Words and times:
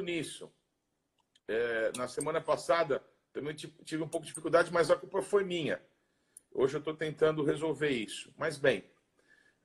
nisso. 0.00 0.52
É, 1.48 1.92
na 1.96 2.08
semana 2.08 2.40
passada 2.40 3.04
também 3.32 3.54
tive 3.54 4.02
um 4.02 4.08
pouco 4.08 4.24
de 4.24 4.30
dificuldade, 4.30 4.72
mas 4.72 4.90
a 4.90 4.96
culpa 4.96 5.22
foi 5.22 5.42
minha. 5.42 5.80
Hoje 6.52 6.76
eu 6.76 6.80
estou 6.80 6.94
tentando 6.94 7.42
resolver 7.42 7.90
isso. 7.90 8.32
Mas 8.36 8.58
bem, 8.58 8.84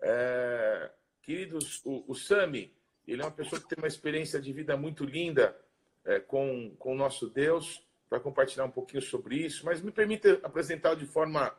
é, 0.01 0.89
queridos, 1.21 1.81
o, 1.85 2.03
o 2.07 2.15
Sami, 2.15 2.73
ele 3.05 3.21
é 3.21 3.25
uma 3.25 3.31
pessoa 3.31 3.61
que 3.61 3.67
tem 3.67 3.77
uma 3.77 3.87
experiência 3.87 4.39
de 4.39 4.53
vida 4.53 4.77
muito 4.77 5.03
linda 5.03 5.57
é, 6.05 6.20
com, 6.20 6.73
com 6.78 6.94
o 6.94 6.98
nosso 6.98 7.30
Deus. 7.30 7.86
Vai 8.09 8.21
compartilhar 8.21 8.64
um 8.64 8.71
pouquinho 8.71 9.02
sobre 9.02 9.36
isso, 9.36 9.66
mas 9.66 9.82
me 9.82 9.91
permita 9.91 10.39
apresentar 10.44 10.96
de 10.96 11.05
forma 11.05 11.54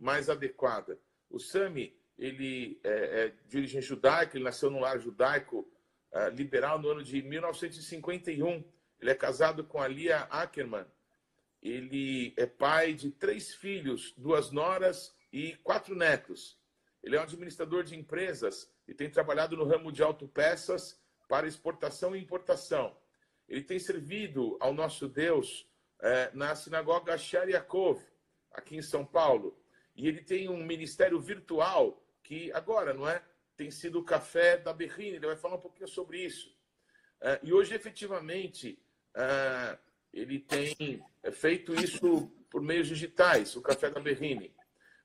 mais 0.00 0.28
adequada. 0.28 0.98
O 1.30 1.38
Sami, 1.38 1.96
ele 2.18 2.80
é, 2.82 3.26
é 3.26 3.32
de 3.48 3.56
origem 3.56 3.80
judaica, 3.80 4.36
ele 4.36 4.44
nasceu 4.44 4.68
num 4.68 4.80
lar 4.80 4.98
judaico 4.98 5.70
uh, 6.12 6.28
liberal 6.34 6.78
no 6.78 6.90
ano 6.90 7.02
de 7.02 7.22
1951. 7.22 8.64
Ele 9.00 9.10
é 9.10 9.14
casado 9.14 9.64
com 9.64 9.80
a 9.80 9.88
Lia 9.88 10.20
Ackerman. 10.30 10.86
Ele 11.62 12.34
é 12.36 12.46
pai 12.46 12.92
de 12.92 13.10
três 13.10 13.54
filhos, 13.54 14.12
duas 14.16 14.50
noras 14.50 15.14
e 15.32 15.54
quatro 15.62 15.94
netos. 15.94 16.58
Ele 17.02 17.16
é 17.16 17.20
um 17.20 17.22
administrador 17.22 17.84
de 17.84 17.96
empresas 17.96 18.70
e 18.86 18.94
tem 18.94 19.10
trabalhado 19.10 19.56
no 19.56 19.64
ramo 19.64 19.90
de 19.90 20.02
autopeças 20.02 21.00
para 21.28 21.46
exportação 21.46 22.14
e 22.14 22.20
importação. 22.20 22.96
Ele 23.48 23.62
tem 23.62 23.78
servido 23.78 24.56
ao 24.60 24.72
nosso 24.72 25.08
Deus 25.08 25.68
eh, 26.00 26.30
na 26.34 26.54
sinagoga 26.54 27.16
Shariakov, 27.16 28.00
aqui 28.52 28.76
em 28.76 28.82
São 28.82 29.04
Paulo. 29.04 29.58
E 29.94 30.08
ele 30.08 30.22
tem 30.22 30.48
um 30.48 30.64
ministério 30.64 31.20
virtual 31.20 32.02
que 32.22 32.52
agora, 32.52 32.94
não 32.94 33.08
é? 33.08 33.22
Tem 33.62 33.70
sido 33.70 34.00
o 34.00 34.04
Café 34.04 34.56
da 34.56 34.72
Berrine. 34.72 35.18
Ele 35.18 35.26
vai 35.26 35.36
falar 35.36 35.54
um 35.54 35.60
pouquinho 35.60 35.86
sobre 35.86 36.18
isso. 36.18 36.52
Eh, 37.20 37.40
e 37.44 37.52
hoje, 37.52 37.72
efetivamente, 37.72 38.76
eh, 39.14 39.78
ele 40.12 40.40
tem 40.40 41.00
feito 41.30 41.72
isso 41.72 42.26
por 42.50 42.60
meios 42.60 42.88
digitais, 42.88 43.54
o 43.54 43.62
Café 43.62 43.88
da 43.88 44.00
Berrine. 44.00 44.52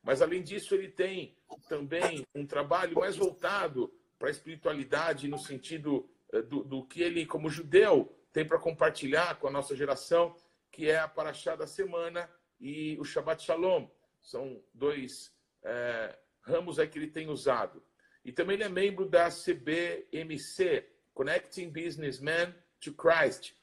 Mas, 0.01 0.23
além 0.23 0.41
disso, 0.41 0.73
ele 0.73 0.87
tem 0.87 1.37
também 1.69 2.25
um 2.33 2.47
trabalho 2.47 2.95
mais 2.95 3.15
voltado 3.15 3.93
para 4.17 4.29
a 4.29 4.31
espiritualidade, 4.31 5.27
no 5.27 5.37
sentido 5.37 6.09
do, 6.49 6.63
do 6.63 6.83
que 6.83 7.03
ele, 7.03 7.27
como 7.27 7.51
judeu, 7.51 8.11
tem 8.33 8.43
para 8.43 8.57
compartilhar 8.57 9.37
com 9.37 9.47
a 9.47 9.51
nossa 9.51 9.75
geração, 9.75 10.35
que 10.71 10.89
é 10.89 10.97
a 10.97 11.07
Paraxá 11.07 11.55
da 11.55 11.67
semana 11.67 12.27
e 12.59 12.97
o 12.99 13.03
Shabbat 13.03 13.43
Shalom. 13.43 13.87
São 14.19 14.59
dois 14.73 15.31
é, 15.63 16.17
ramos 16.41 16.79
aí 16.79 16.87
que 16.87 16.97
ele 16.97 17.11
tem 17.11 17.29
usado. 17.29 17.83
E 18.27 18.31
também 18.33 18.55
ele 18.55 18.65
é 18.65 18.69
membro 18.69 19.07
da 19.07 19.29
CBMC, 19.29 20.85
Connecting 21.13 21.69
Businessmen 21.69 22.53
to 22.77 22.93
Christ, 22.93 23.53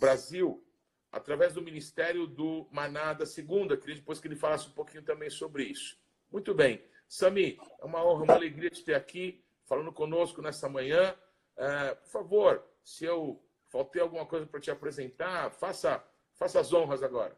Brasil, 0.00 0.64
através 1.12 1.52
do 1.52 1.60
Ministério 1.60 2.26
do 2.26 2.66
Maná 2.72 3.12
da 3.12 3.26
Segunda. 3.26 3.76
Queria 3.76 3.96
depois 3.96 4.18
que 4.18 4.26
ele 4.26 4.34
falasse 4.34 4.68
um 4.68 4.72
pouquinho 4.72 5.02
também 5.02 5.28
sobre 5.28 5.64
isso. 5.64 5.98
Muito 6.32 6.54
bem. 6.54 6.82
Sami, 7.06 7.58
é 7.78 7.84
uma 7.84 8.02
honra, 8.02 8.24
uma 8.24 8.32
alegria 8.32 8.70
te 8.70 8.82
ter 8.82 8.94
aqui, 8.94 9.44
falando 9.66 9.92
conosco 9.92 10.40
nessa 10.40 10.66
manhã. 10.66 11.14
É, 11.54 11.94
por 11.96 12.08
favor, 12.08 12.66
se 12.82 13.04
eu 13.04 13.38
faltei 13.70 14.00
alguma 14.00 14.24
coisa 14.24 14.46
para 14.46 14.60
te 14.60 14.70
apresentar, 14.70 15.50
faça, 15.50 16.02
faça 16.32 16.58
as 16.58 16.72
honras 16.72 17.02
agora. 17.02 17.36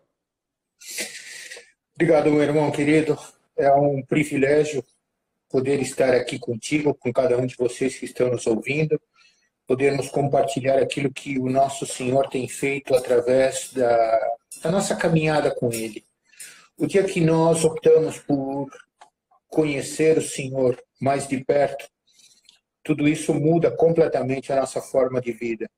Obrigado, 1.97 2.31
meu 2.31 2.41
irmão 2.41 2.71
querido. 2.71 3.19
É 3.57 3.69
um 3.73 4.01
privilégio 4.01 4.85
poder 5.49 5.81
estar 5.81 6.15
aqui 6.15 6.39
contigo, 6.39 6.95
com 6.95 7.13
cada 7.13 7.37
um 7.39 7.47
de 7.47 7.57
vocês 7.57 7.99
que 7.99 8.05
estão 8.05 8.31
nos 8.31 8.47
ouvindo, 8.47 9.01
podermos 9.67 10.09
compartilhar 10.09 10.79
aquilo 10.79 11.13
que 11.13 11.39
o 11.39 11.49
nosso 11.49 11.87
Senhor 11.87 12.29
tem 12.29 12.49
feito 12.49 12.95
através 12.95 13.73
da, 13.73 14.37
da 14.63 14.71
nossa 14.71 14.97
caminhada 14.97 15.55
com 15.55 15.73
Ele. 15.73 16.05
O 16.77 16.87
dia 16.87 17.05
que 17.05 17.21
nós 17.21 17.65
optamos 17.65 18.19
por 18.19 18.69
conhecer 19.49 20.19
o 20.19 20.23
Senhor 20.23 20.81
mais 21.01 21.27
de 21.27 21.43
perto, 21.45 21.89
tudo 22.83 23.09
isso 23.09 23.35
muda 23.35 23.71
completamente 23.71 24.53
a 24.53 24.57
nossa 24.57 24.81
forma 24.81 25.21
de 25.21 25.33
vida. 25.33 25.69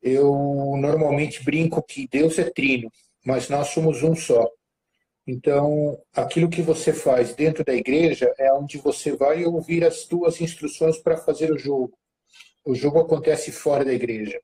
Eu 0.00 0.32
normalmente 0.78 1.44
brinco 1.44 1.82
que 1.82 2.08
Deus 2.08 2.38
é 2.38 2.50
trino, 2.50 2.90
mas 3.24 3.48
nós 3.48 3.68
somos 3.68 4.02
um 4.02 4.14
só. 4.16 4.48
Então, 5.26 6.00
aquilo 6.12 6.50
que 6.50 6.62
você 6.62 6.92
faz 6.92 7.34
dentro 7.34 7.64
da 7.64 7.72
igreja 7.72 8.34
é 8.38 8.52
onde 8.52 8.78
você 8.78 9.14
vai 9.14 9.44
ouvir 9.44 9.84
as 9.84 10.04
tuas 10.04 10.40
instruções 10.40 10.98
para 10.98 11.16
fazer 11.16 11.52
o 11.52 11.58
jogo. 11.58 11.96
O 12.64 12.74
jogo 12.74 12.98
acontece 12.98 13.52
fora 13.52 13.84
da 13.84 13.92
igreja. 13.92 14.40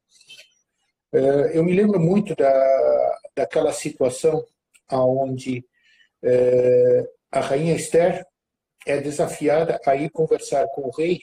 É, 1.12 1.56
eu 1.56 1.64
me 1.64 1.74
lembro 1.74 1.98
muito 1.98 2.34
da, 2.36 3.18
daquela 3.34 3.72
situação 3.72 4.44
onde 4.90 5.64
é, 6.22 7.10
a 7.30 7.40
rainha 7.40 7.74
Esther 7.74 8.24
é 8.86 9.00
desafiada 9.00 9.80
a 9.84 9.96
ir 9.96 10.10
conversar 10.10 10.66
com 10.68 10.82
o 10.82 10.90
rei 10.90 11.22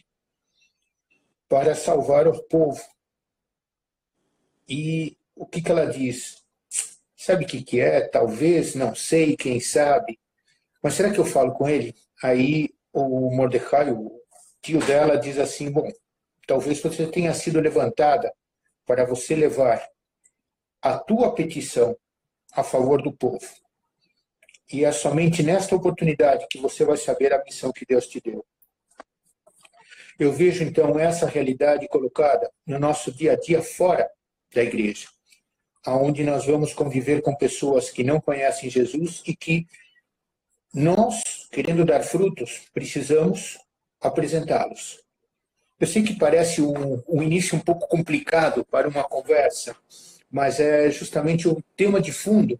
para 1.47 1.75
salvar 1.75 2.27
o 2.27 2.43
povo. 2.43 2.81
E 4.67 5.17
o 5.35 5.45
que, 5.45 5.61
que 5.61 5.72
ela 5.72 5.85
diz? 5.85 6.44
Sabe 7.25 7.44
o 7.44 7.47
que, 7.47 7.63
que 7.63 7.80
é? 7.80 8.02
Talvez, 8.02 8.75
não 8.75 8.94
sei, 8.94 9.36
quem 9.36 9.59
sabe. 9.59 10.19
Mas 10.80 10.94
será 10.94 11.12
que 11.12 11.18
eu 11.18 11.25
falo 11.25 11.53
com 11.53 11.68
ele? 11.68 11.96
Aí 12.22 12.69
o 12.94 13.36
Mordecai, 13.36 13.90
o 13.90 14.22
tio 14.62 14.78
dela, 14.86 15.18
diz 15.18 15.40
assim: 15.40 15.72
Bom, 15.72 15.91
talvez 16.46 16.80
você 16.80 17.08
tenha 17.08 17.34
sido 17.34 17.59
levantada 17.59 18.31
para 18.85 19.06
você 19.06 19.35
levar 19.35 19.90
a 20.80 21.00
tua 21.00 21.34
petição 21.34 21.97
a 22.53 22.64
favor 22.64 23.02
do 23.02 23.12
povo. 23.12 23.50
E 24.72 24.85
é 24.85 24.91
somente 24.91 25.41
nesta 25.41 25.75
oportunidade 25.75 26.46
que 26.47 26.59
você 26.59 26.85
vai 26.85 26.96
saber 26.96 27.34
a 27.34 27.44
missão 27.44 27.74
que 27.74 27.88
Deus 27.88 28.06
te 28.06 28.22
deu. 28.22 28.46
Eu 30.19 30.31
vejo 30.31 30.64
então 30.64 31.00
essa 31.00 31.25
realidade 31.25 31.88
colocada 31.88 32.52
no 32.68 32.78
nosso 32.78 33.12
dia 33.12 33.31
a 33.31 33.35
dia 33.35 33.64
fora 33.64 34.08
da 34.53 34.62
igreja, 34.62 35.08
aonde 35.85 36.23
nós 36.23 36.46
vamos 36.46 36.73
conviver 36.73 37.22
com 37.22 37.35
pessoas 37.35 37.90
que 37.90 38.03
não 38.03 38.19
conhecem 38.19 38.69
Jesus 38.69 39.22
e 39.25 39.35
que 39.35 39.68
nós, 40.73 41.47
querendo 41.51 41.85
dar 41.85 42.03
frutos, 42.03 42.63
precisamos 42.73 43.57
apresentá-los. 44.01 45.00
Eu 45.79 45.88
sei 45.88 46.03
que 46.03 46.18
parece 46.18 46.62
um, 46.62 47.01
um 47.07 47.22
início 47.22 47.57
um 47.57 47.62
pouco 47.62 47.88
complicado 47.88 48.66
para 48.66 48.88
uma 48.88 49.03
conversa, 49.03 49.75
mas 50.29 50.59
é 50.59 50.90
justamente 50.90 51.47
o 51.47 51.62
tema 51.75 52.02
de 52.02 52.12
fundo 52.12 52.59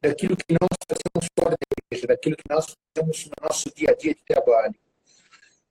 daquilo 0.00 0.36
que 0.36 0.52
nós 0.52 0.68
fazemos 0.88 1.28
fora 1.38 1.56
da 1.56 1.84
igreja, 1.84 2.06
daquilo 2.06 2.36
que 2.36 2.44
nós 2.48 2.66
fazemos 2.94 3.24
no 3.26 3.32
nosso 3.42 3.74
dia 3.74 3.90
a 3.90 3.94
dia 3.94 4.14
de 4.14 4.22
trabalho. 4.24 4.74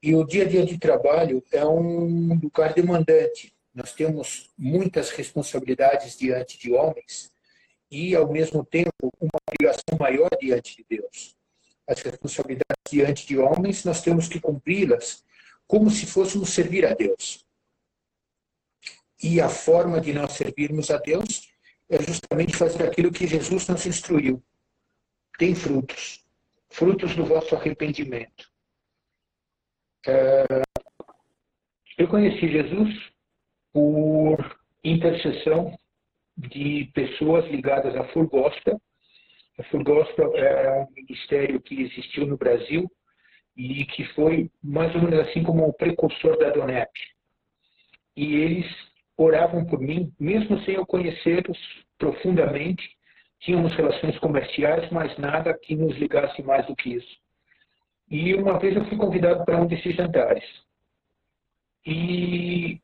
E 0.04 0.14
o 0.14 0.24
dia 0.24 0.44
a 0.44 0.48
dia 0.48 0.66
de 0.66 0.78
trabalho 0.78 1.44
é 1.52 1.66
um 1.66 2.40
lugar 2.42 2.74
demandante. 2.74 3.55
Nós 3.76 3.92
temos 3.92 4.50
muitas 4.58 5.10
responsabilidades 5.10 6.18
diante 6.18 6.58
de 6.58 6.72
homens 6.72 7.30
e, 7.92 8.16
ao 8.16 8.32
mesmo 8.32 8.64
tempo, 8.64 9.12
uma 9.20 9.38
obrigação 9.50 9.98
maior 10.00 10.30
diante 10.40 10.78
de 10.78 10.86
Deus. 10.90 11.36
As 11.86 12.02
responsabilidades 12.02 12.90
diante 12.90 13.28
de 13.28 13.38
homens, 13.38 13.84
nós 13.84 14.02
temos 14.02 14.30
que 14.30 14.40
cumpri-las 14.40 15.26
como 15.68 15.92
se 15.92 16.06
fôssemos 16.06 16.52
servir 16.52 16.86
a 16.86 16.94
Deus. 16.94 17.46
E 19.22 19.42
a 19.42 19.50
forma 19.50 20.00
de 20.00 20.14
nós 20.14 20.32
servirmos 20.32 20.90
a 20.90 20.98
Deus 20.98 21.50
é 21.90 22.02
justamente 22.02 22.56
fazer 22.56 22.84
aquilo 22.84 23.12
que 23.12 23.28
Jesus 23.28 23.68
nos 23.68 23.86
instruiu. 23.86 24.42
Tem 25.38 25.54
frutos, 25.54 26.26
frutos 26.70 27.14
do 27.14 27.26
vosso 27.26 27.54
arrependimento. 27.56 28.50
É... 30.08 30.46
Eu 31.98 32.08
conheci 32.08 32.50
Jesus 32.50 33.15
por 33.76 34.58
intercessão 34.86 35.78
de 36.38 36.90
pessoas 36.94 37.46
ligadas 37.52 37.94
à 37.98 38.06
Furgosta. 38.06 38.80
A 39.60 39.64
Furgosta 39.66 40.22
é 40.34 40.80
um 40.80 40.88
ministério 40.96 41.60
que 41.60 41.82
existiu 41.82 42.26
no 42.26 42.38
Brasil 42.38 42.90
e 43.58 43.84
que 43.88 44.06
foi 44.14 44.50
mais 44.64 44.96
ou 44.96 45.02
menos 45.02 45.20
assim 45.28 45.44
como 45.44 45.68
o 45.68 45.74
precursor 45.74 46.38
da 46.38 46.52
DONEP. 46.52 46.90
E 48.16 48.36
eles 48.36 48.66
oravam 49.18 49.66
por 49.66 49.82
mim, 49.82 50.14
mesmo 50.18 50.58
sem 50.62 50.76
eu 50.76 50.86
conhecê-los 50.86 51.60
profundamente. 51.98 52.82
Tínhamos 53.42 53.74
relações 53.74 54.18
comerciais, 54.20 54.90
mas 54.90 55.18
nada 55.18 55.54
que 55.54 55.76
nos 55.76 55.98
ligasse 55.98 56.42
mais 56.42 56.66
do 56.66 56.78
que 56.78 56.94
isso. 56.94 57.18
E 58.10 58.34
uma 58.36 58.58
vez 58.58 58.74
eu 58.74 58.86
fui 58.86 58.98
convidado 58.98 59.44
para 59.44 59.62
um 59.62 59.68
desses 59.68 59.94
jantares. 59.98 60.46
E 61.86 62.80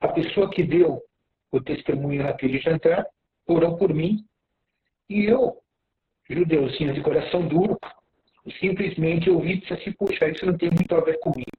a 0.00 0.08
pessoa 0.08 0.50
que 0.50 0.62
deu 0.62 1.02
o 1.50 1.60
testemunho 1.60 2.22
naquele 2.22 2.58
jantar 2.58 3.06
orou 3.46 3.76
por 3.76 3.92
mim. 3.92 4.24
E 5.08 5.24
eu, 5.24 5.60
judeuzinho 6.28 6.94
de 6.94 7.02
coração 7.02 7.46
duro, 7.46 7.78
simplesmente 8.60 9.28
ouvi 9.28 9.52
e 9.52 9.60
disse 9.60 9.74
assim: 9.74 9.92
Puxa, 9.92 10.28
isso 10.28 10.46
não 10.46 10.56
tem 10.56 10.70
muito 10.70 10.94
a 10.94 11.00
ver 11.00 11.18
comigo. 11.18 11.50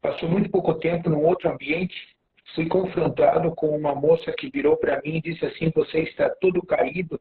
Passou 0.00 0.28
muito 0.28 0.50
pouco 0.50 0.74
tempo 0.74 1.10
num 1.10 1.24
outro 1.24 1.50
ambiente 1.50 2.16
fui 2.54 2.66
confrontado 2.66 3.54
com 3.54 3.68
uma 3.76 3.94
moça 3.94 4.32
que 4.32 4.50
virou 4.50 4.76
para 4.76 5.00
mim 5.02 5.16
e 5.16 5.20
disse 5.20 5.44
assim: 5.44 5.70
Você 5.74 6.00
está 6.00 6.28
todo 6.30 6.64
caído 6.64 7.20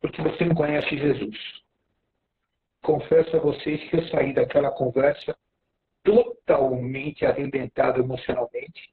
porque 0.00 0.22
você 0.22 0.44
não 0.44 0.54
conhece 0.54 0.96
Jesus. 0.96 1.36
Confesso 2.82 3.36
a 3.36 3.40
vocês 3.40 3.82
que 3.88 3.96
eu 3.96 4.08
saí 4.08 4.32
daquela 4.32 4.70
conversa 4.70 5.36
totalmente 6.04 7.26
arrebentado 7.26 8.00
emocionalmente. 8.00 8.90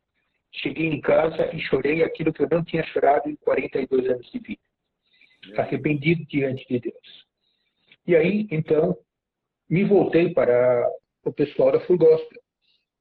Cheguei 0.61 0.87
em 0.87 1.01
casa 1.01 1.53
e 1.53 1.59
chorei 1.59 2.03
aquilo 2.03 2.33
que 2.33 2.43
eu 2.43 2.47
não 2.49 2.63
tinha 2.63 2.83
chorado 2.87 3.29
em 3.29 3.35
42 3.35 4.09
anos 4.09 4.31
de 4.31 4.39
vida. 4.39 4.61
Arrependido 5.57 6.25
diante 6.25 6.65
de 6.67 6.79
Deus. 6.79 7.25
E 8.07 8.15
aí, 8.15 8.47
então, 8.51 8.97
me 9.69 9.83
voltei 9.83 10.33
para 10.33 10.89
o 11.23 11.31
pessoal 11.31 11.71
da 11.71 11.79
Full 11.79 11.97
Gospel, 11.97 12.41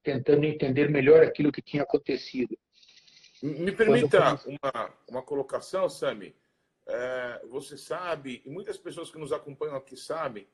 tentando 0.02 0.44
entender 0.44 0.90
melhor 0.90 1.22
aquilo 1.22 1.52
que 1.52 1.62
tinha 1.62 1.82
acontecido. 1.82 2.56
Me 3.42 3.72
permita 3.72 4.40
uma, 4.46 4.94
uma 5.08 5.22
colocação, 5.22 5.88
Sami. 5.88 6.34
É, 6.86 7.40
você 7.48 7.76
sabe, 7.76 8.42
e 8.44 8.50
muitas 8.50 8.76
pessoas 8.76 9.10
que 9.10 9.18
nos 9.18 9.32
acompanham 9.32 9.76
aqui 9.76 9.96
sabem, 9.96 10.46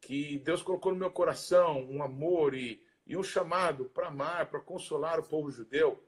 que 0.00 0.38
Deus 0.38 0.62
colocou 0.62 0.92
no 0.92 0.98
meu 0.98 1.10
coração 1.10 1.86
um 1.90 2.02
amor 2.02 2.54
e, 2.54 2.82
e 3.06 3.16
um 3.16 3.22
chamado 3.22 3.86
para 3.86 4.08
amar, 4.08 4.46
para 4.46 4.60
consolar 4.60 5.18
o 5.18 5.22
povo 5.22 5.50
judeu. 5.50 6.02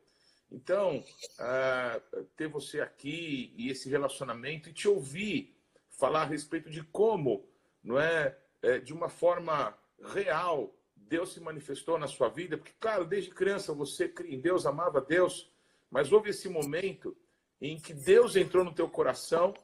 Então, 0.52 1.02
é, 1.40 2.02
ter 2.36 2.46
você 2.46 2.80
aqui 2.80 3.54
e 3.56 3.70
esse 3.70 3.88
relacionamento 3.88 4.68
e 4.68 4.72
te 4.72 4.86
ouvir 4.86 5.56
falar 5.88 6.22
a 6.22 6.26
respeito 6.26 6.68
de 6.70 6.82
como, 6.82 7.48
não 7.82 7.98
é, 7.98 8.36
é 8.60 8.78
de 8.78 8.92
uma 8.92 9.08
forma 9.08 9.76
real, 10.12 10.74
Deus 10.94 11.32
se 11.32 11.40
manifestou 11.40 11.98
na 11.98 12.06
sua 12.06 12.28
vida, 12.28 12.58
porque, 12.58 12.74
claro, 12.78 13.06
desde 13.06 13.30
criança 13.30 13.72
você 13.72 14.08
cria 14.08 14.34
em 14.34 14.40
Deus, 14.40 14.66
amava 14.66 15.00
Deus, 15.00 15.50
mas 15.90 16.12
houve 16.12 16.30
esse 16.30 16.48
momento 16.48 17.16
em 17.60 17.78
que 17.80 17.94
Deus 17.94 18.36
entrou 18.36 18.64
no 18.64 18.74
teu 18.74 18.88
coração 18.88 19.54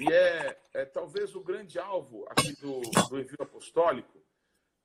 e 0.00 0.12
é, 0.12 0.58
é 0.74 0.84
talvez 0.84 1.34
o 1.34 1.40
grande 1.40 1.78
alvo 1.78 2.26
aqui 2.28 2.52
do, 2.60 2.80
do 3.08 3.20
envio 3.20 3.36
apostólico, 3.40 4.22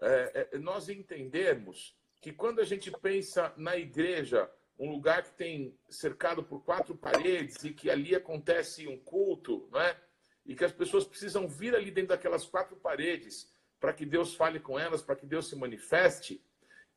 é, 0.01 0.49
é, 0.53 0.57
nós 0.57 0.87
entendermos 0.87 1.95
que 2.21 2.31
quando 2.31 2.59
a 2.59 2.65
gente 2.65 2.91
pensa 2.91 3.53
na 3.57 3.77
igreja, 3.77 4.49
um 4.77 4.91
lugar 4.91 5.23
que 5.23 5.31
tem 5.31 5.77
cercado 5.89 6.43
por 6.43 6.63
quatro 6.63 6.95
paredes 6.95 7.63
e 7.63 7.71
que 7.71 7.89
ali 7.89 8.13
acontece 8.13 8.87
um 8.87 8.97
culto, 8.97 9.67
não 9.71 9.79
é? 9.79 9.97
E 10.45 10.55
que 10.55 10.65
as 10.65 10.71
pessoas 10.71 11.05
precisam 11.05 11.47
vir 11.47 11.73
ali 11.75 11.89
dentro 11.89 12.09
daquelas 12.09 12.45
quatro 12.45 12.75
paredes 12.75 13.51
para 13.79 13.93
que 13.93 14.05
Deus 14.05 14.35
fale 14.35 14.59
com 14.59 14.77
elas, 14.77 15.01
para 15.01 15.15
que 15.15 15.25
Deus 15.25 15.47
se 15.47 15.55
manifeste. 15.55 16.43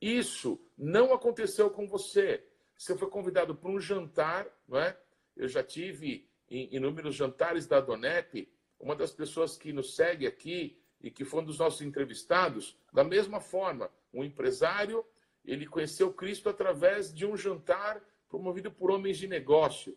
Isso 0.00 0.60
não 0.76 1.12
aconteceu 1.12 1.70
com 1.70 1.86
você. 1.86 2.44
Você 2.76 2.96
foi 2.96 3.08
convidado 3.08 3.54
para 3.54 3.70
um 3.70 3.80
jantar, 3.80 4.46
não 4.66 4.78
é? 4.78 4.96
Eu 5.36 5.48
já 5.48 5.62
tive 5.62 6.28
em 6.50 6.74
inúmeros 6.74 7.14
jantares 7.14 7.66
da 7.66 7.80
Donep, 7.80 8.50
uma 8.78 8.94
das 8.94 9.12
pessoas 9.12 9.56
que 9.56 9.72
nos 9.72 9.96
segue 9.96 10.26
aqui 10.26 10.80
e 11.00 11.10
que 11.10 11.24
foi 11.24 11.40
um 11.40 11.44
dos 11.44 11.58
nossos 11.58 11.80
entrevistados, 11.80 12.76
da 12.92 13.04
mesma 13.04 13.40
forma, 13.40 13.90
um 14.12 14.24
empresário, 14.24 15.04
ele 15.50 15.66
conheceu 15.66 16.12
Cristo 16.12 16.48
através 16.48 17.12
de 17.12 17.24
um 17.24 17.36
jantar 17.36 18.02
promovido 18.28 18.70
por 18.70 18.90
homens 18.90 19.16
de 19.16 19.26
negócio. 19.26 19.96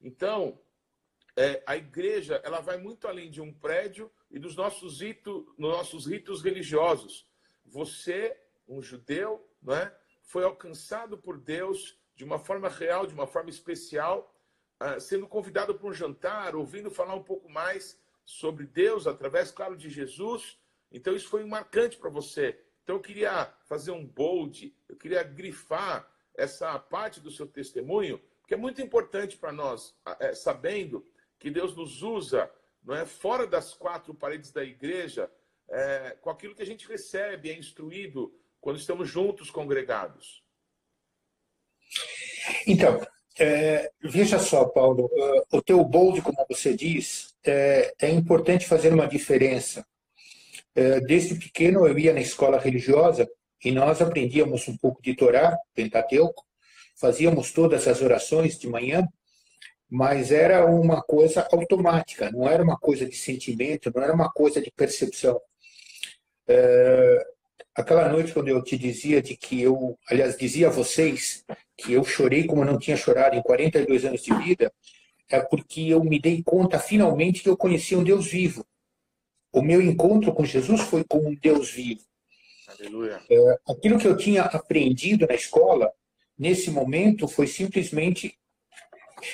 Então, 0.00 0.60
é, 1.36 1.62
a 1.66 1.76
igreja 1.76 2.40
ela 2.44 2.60
vai 2.60 2.76
muito 2.76 3.08
além 3.08 3.30
de 3.30 3.40
um 3.40 3.52
prédio 3.52 4.10
e 4.30 4.38
dos 4.38 4.54
nossos, 4.54 5.00
rito, 5.00 5.52
nossos 5.58 6.06
ritos 6.06 6.42
religiosos. 6.42 7.26
Você, 7.64 8.36
um 8.68 8.80
judeu, 8.80 9.44
não 9.60 9.74
é, 9.74 9.96
foi 10.22 10.44
alcançado 10.44 11.18
por 11.18 11.38
Deus 11.38 11.98
de 12.14 12.22
uma 12.24 12.38
forma 12.38 12.68
real, 12.68 13.06
de 13.06 13.14
uma 13.14 13.26
forma 13.26 13.50
especial, 13.50 14.32
ah, 14.78 15.00
sendo 15.00 15.26
convidado 15.26 15.74
para 15.74 15.88
um 15.88 15.92
jantar, 15.92 16.54
ouvindo 16.54 16.90
falar 16.90 17.14
um 17.14 17.22
pouco 17.22 17.48
mais 17.48 18.00
sobre 18.24 18.66
Deus 18.66 19.06
através, 19.06 19.50
claro, 19.50 19.76
de 19.76 19.90
Jesus. 19.90 20.58
Então, 20.90 21.14
isso 21.14 21.28
foi 21.28 21.44
marcante 21.44 21.96
para 21.96 22.10
você. 22.10 22.60
Então, 22.82 22.96
eu 22.96 23.00
queria 23.00 23.52
fazer 23.64 23.90
um 23.90 24.04
bold, 24.04 24.74
eu 24.88 24.96
queria 24.96 25.22
grifar 25.22 26.10
essa 26.34 26.78
parte 26.78 27.20
do 27.20 27.30
seu 27.30 27.46
testemunho, 27.46 28.20
que 28.46 28.54
é 28.54 28.56
muito 28.56 28.82
importante 28.82 29.36
para 29.36 29.52
nós, 29.52 29.94
é, 30.18 30.34
sabendo 30.34 31.06
que 31.38 31.50
Deus 31.50 31.76
nos 31.76 32.02
usa 32.02 32.50
não 32.82 32.94
é, 32.94 33.06
fora 33.06 33.46
das 33.46 33.74
quatro 33.74 34.12
paredes 34.12 34.50
da 34.50 34.64
igreja, 34.64 35.30
é, 35.68 36.16
com 36.20 36.30
aquilo 36.30 36.54
que 36.54 36.62
a 36.62 36.66
gente 36.66 36.86
recebe, 36.88 37.50
é 37.50 37.56
instruído 37.56 38.34
quando 38.60 38.78
estamos 38.78 39.08
juntos 39.08 39.50
congregados. 39.50 40.42
Então, 42.66 43.00
é, 43.38 43.90
veja 44.00 44.38
só, 44.38 44.64
Paulo, 44.64 45.06
uh, 45.06 45.56
o 45.56 45.62
teu 45.62 45.82
bold, 45.84 46.20
como 46.22 46.44
você 46.48 46.74
diz, 46.74 47.34
é, 47.44 47.94
é 48.00 48.10
importante 48.10 48.66
fazer 48.66 48.92
uma 48.92 49.06
diferença. 49.06 49.86
É, 50.74 51.00
desde 51.00 51.34
pequeno 51.34 51.86
eu 51.86 51.98
ia 51.98 52.12
na 52.12 52.20
escola 52.20 52.58
religiosa 52.58 53.28
e 53.64 53.70
nós 53.70 54.00
aprendíamos 54.00 54.66
um 54.68 54.76
pouco 54.76 55.02
de 55.02 55.14
Torá, 55.14 55.56
Pentateuco, 55.74 56.44
fazíamos 56.96 57.52
todas 57.52 57.86
as 57.86 58.00
orações 58.00 58.58
de 58.58 58.68
manhã, 58.68 59.06
mas 59.88 60.32
era 60.32 60.64
uma 60.66 61.02
coisa 61.02 61.46
automática, 61.52 62.30
não 62.30 62.48
era 62.48 62.62
uma 62.62 62.78
coisa 62.78 63.04
de 63.06 63.14
sentimento, 63.14 63.92
não 63.94 64.02
era 64.02 64.14
uma 64.14 64.30
coisa 64.30 64.60
de 64.60 64.70
percepção. 64.70 65.38
É, 66.48 67.26
aquela 67.74 68.08
noite 68.08 68.32
quando 68.32 68.48
eu 68.48 68.62
te 68.62 68.76
dizia 68.78 69.20
de 69.20 69.36
que 69.36 69.60
eu, 69.60 69.98
aliás, 70.08 70.36
dizia 70.36 70.68
a 70.68 70.70
vocês 70.70 71.44
que 71.76 71.92
eu 71.92 72.04
chorei 72.04 72.46
como 72.46 72.64
não 72.64 72.78
tinha 72.78 72.96
chorado 72.96 73.36
em 73.36 73.42
42 73.42 74.04
anos 74.04 74.22
de 74.22 74.34
vida, 74.38 74.72
é 75.28 75.40
porque 75.40 75.82
eu 75.88 76.02
me 76.02 76.18
dei 76.18 76.42
conta 76.42 76.78
finalmente 76.78 77.42
que 77.42 77.48
eu 77.48 77.56
conhecia 77.56 77.98
um 77.98 78.04
Deus 78.04 78.26
vivo. 78.26 78.66
O 79.52 79.60
meu 79.60 79.82
encontro 79.82 80.32
com 80.32 80.44
Jesus 80.44 80.80
foi 80.80 81.04
com 81.04 81.18
um 81.18 81.34
Deus 81.34 81.70
vivo. 81.70 82.00
Aleluia. 82.66 83.20
É, 83.30 83.58
aquilo 83.68 83.98
que 83.98 84.06
eu 84.06 84.16
tinha 84.16 84.42
aprendido 84.42 85.26
na 85.26 85.34
escola, 85.34 85.92
nesse 86.38 86.70
momento, 86.70 87.28
foi 87.28 87.46
simplesmente 87.46 88.38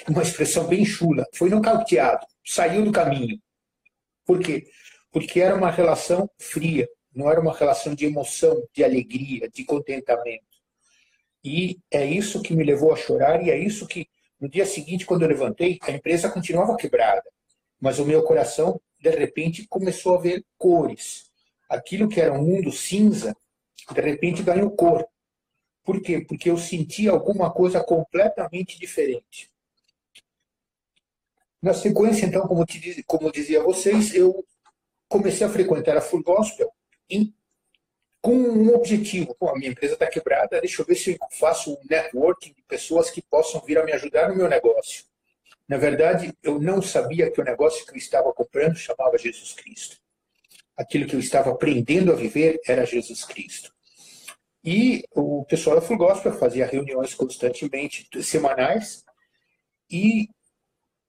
uma 0.08 0.22
expressão 0.22 0.66
bem 0.66 0.84
chula, 0.84 1.24
foi 1.32 1.48
nocauteado, 1.48 2.26
saiu 2.44 2.84
do 2.84 2.92
caminho. 2.92 3.40
Por 4.26 4.40
quê? 4.40 4.66
Porque 5.10 5.40
era 5.40 5.54
uma 5.54 5.70
relação 5.70 6.28
fria, 6.38 6.88
não 7.14 7.30
era 7.30 7.40
uma 7.40 7.56
relação 7.56 7.94
de 7.94 8.04
emoção, 8.04 8.62
de 8.74 8.84
alegria, 8.84 9.48
de 9.48 9.64
contentamento. 9.64 10.44
E 11.42 11.78
é 11.90 12.04
isso 12.04 12.42
que 12.42 12.54
me 12.54 12.64
levou 12.64 12.92
a 12.92 12.96
chorar 12.96 13.42
e 13.42 13.50
é 13.50 13.56
isso 13.56 13.86
que, 13.86 14.08
no 14.38 14.48
dia 14.48 14.66
seguinte, 14.66 15.06
quando 15.06 15.22
eu 15.22 15.28
levantei, 15.28 15.78
a 15.82 15.90
empresa 15.90 16.28
continuava 16.28 16.76
quebrada. 16.76 17.24
Mas 17.80 17.98
o 17.98 18.04
meu 18.04 18.22
coração, 18.22 18.80
de 19.00 19.10
repente, 19.10 19.66
começou 19.66 20.16
a 20.16 20.20
ver 20.20 20.44
cores. 20.56 21.30
Aquilo 21.68 22.08
que 22.08 22.20
era 22.20 22.32
um 22.32 22.44
mundo 22.44 22.72
cinza, 22.72 23.36
de 23.92 24.00
repente 24.00 24.42
ganhou 24.42 24.70
cor. 24.70 25.06
Por 25.84 26.02
quê? 26.02 26.20
Porque 26.20 26.50
eu 26.50 26.58
senti 26.58 27.08
alguma 27.08 27.50
coisa 27.50 27.82
completamente 27.82 28.78
diferente. 28.78 29.50
Na 31.60 31.74
sequência, 31.74 32.26
então, 32.26 32.46
como, 32.46 32.64
te, 32.64 33.02
como 33.04 33.32
dizia 33.32 33.62
vocês, 33.62 34.14
eu 34.14 34.44
comecei 35.08 35.46
a 35.46 35.50
frequentar 35.50 35.96
a 35.96 36.00
Full 36.00 36.22
Gospel 36.22 36.70
em 37.08 37.34
com 38.20 38.34
um 38.34 38.74
objetivo. 38.74 39.34
Pô, 39.34 39.48
a 39.48 39.56
minha 39.56 39.70
empresa 39.70 39.94
está 39.94 40.06
quebrada, 40.06 40.60
deixa 40.60 40.82
eu 40.82 40.86
ver 40.86 40.96
se 40.96 41.12
eu 41.12 41.18
faço 41.38 41.72
um 41.72 41.78
networking 41.88 42.52
de 42.52 42.62
pessoas 42.62 43.10
que 43.10 43.22
possam 43.22 43.60
vir 43.64 43.78
a 43.78 43.84
me 43.84 43.92
ajudar 43.92 44.28
no 44.28 44.36
meu 44.36 44.48
negócio. 44.48 45.04
Na 45.68 45.76
verdade, 45.76 46.32
eu 46.42 46.58
não 46.58 46.80
sabia 46.80 47.30
que 47.30 47.40
o 47.40 47.44
negócio 47.44 47.84
que 47.84 47.92
eu 47.92 47.96
estava 47.96 48.32
comprando 48.32 48.76
chamava 48.76 49.18
Jesus 49.18 49.52
Cristo. 49.52 49.98
Aquilo 50.76 51.06
que 51.06 51.14
eu 51.14 51.20
estava 51.20 51.50
aprendendo 51.50 52.10
a 52.10 52.16
viver 52.16 52.58
era 52.66 52.86
Jesus 52.86 53.22
Cristo. 53.24 53.70
E 54.64 55.04
o 55.14 55.44
pessoal 55.44 55.76
da 55.76 55.82
Full 55.82 55.98
Gospel 55.98 56.32
fazia 56.32 56.66
reuniões 56.66 57.14
constantemente, 57.14 58.08
semanais, 58.22 59.04
e 59.90 60.28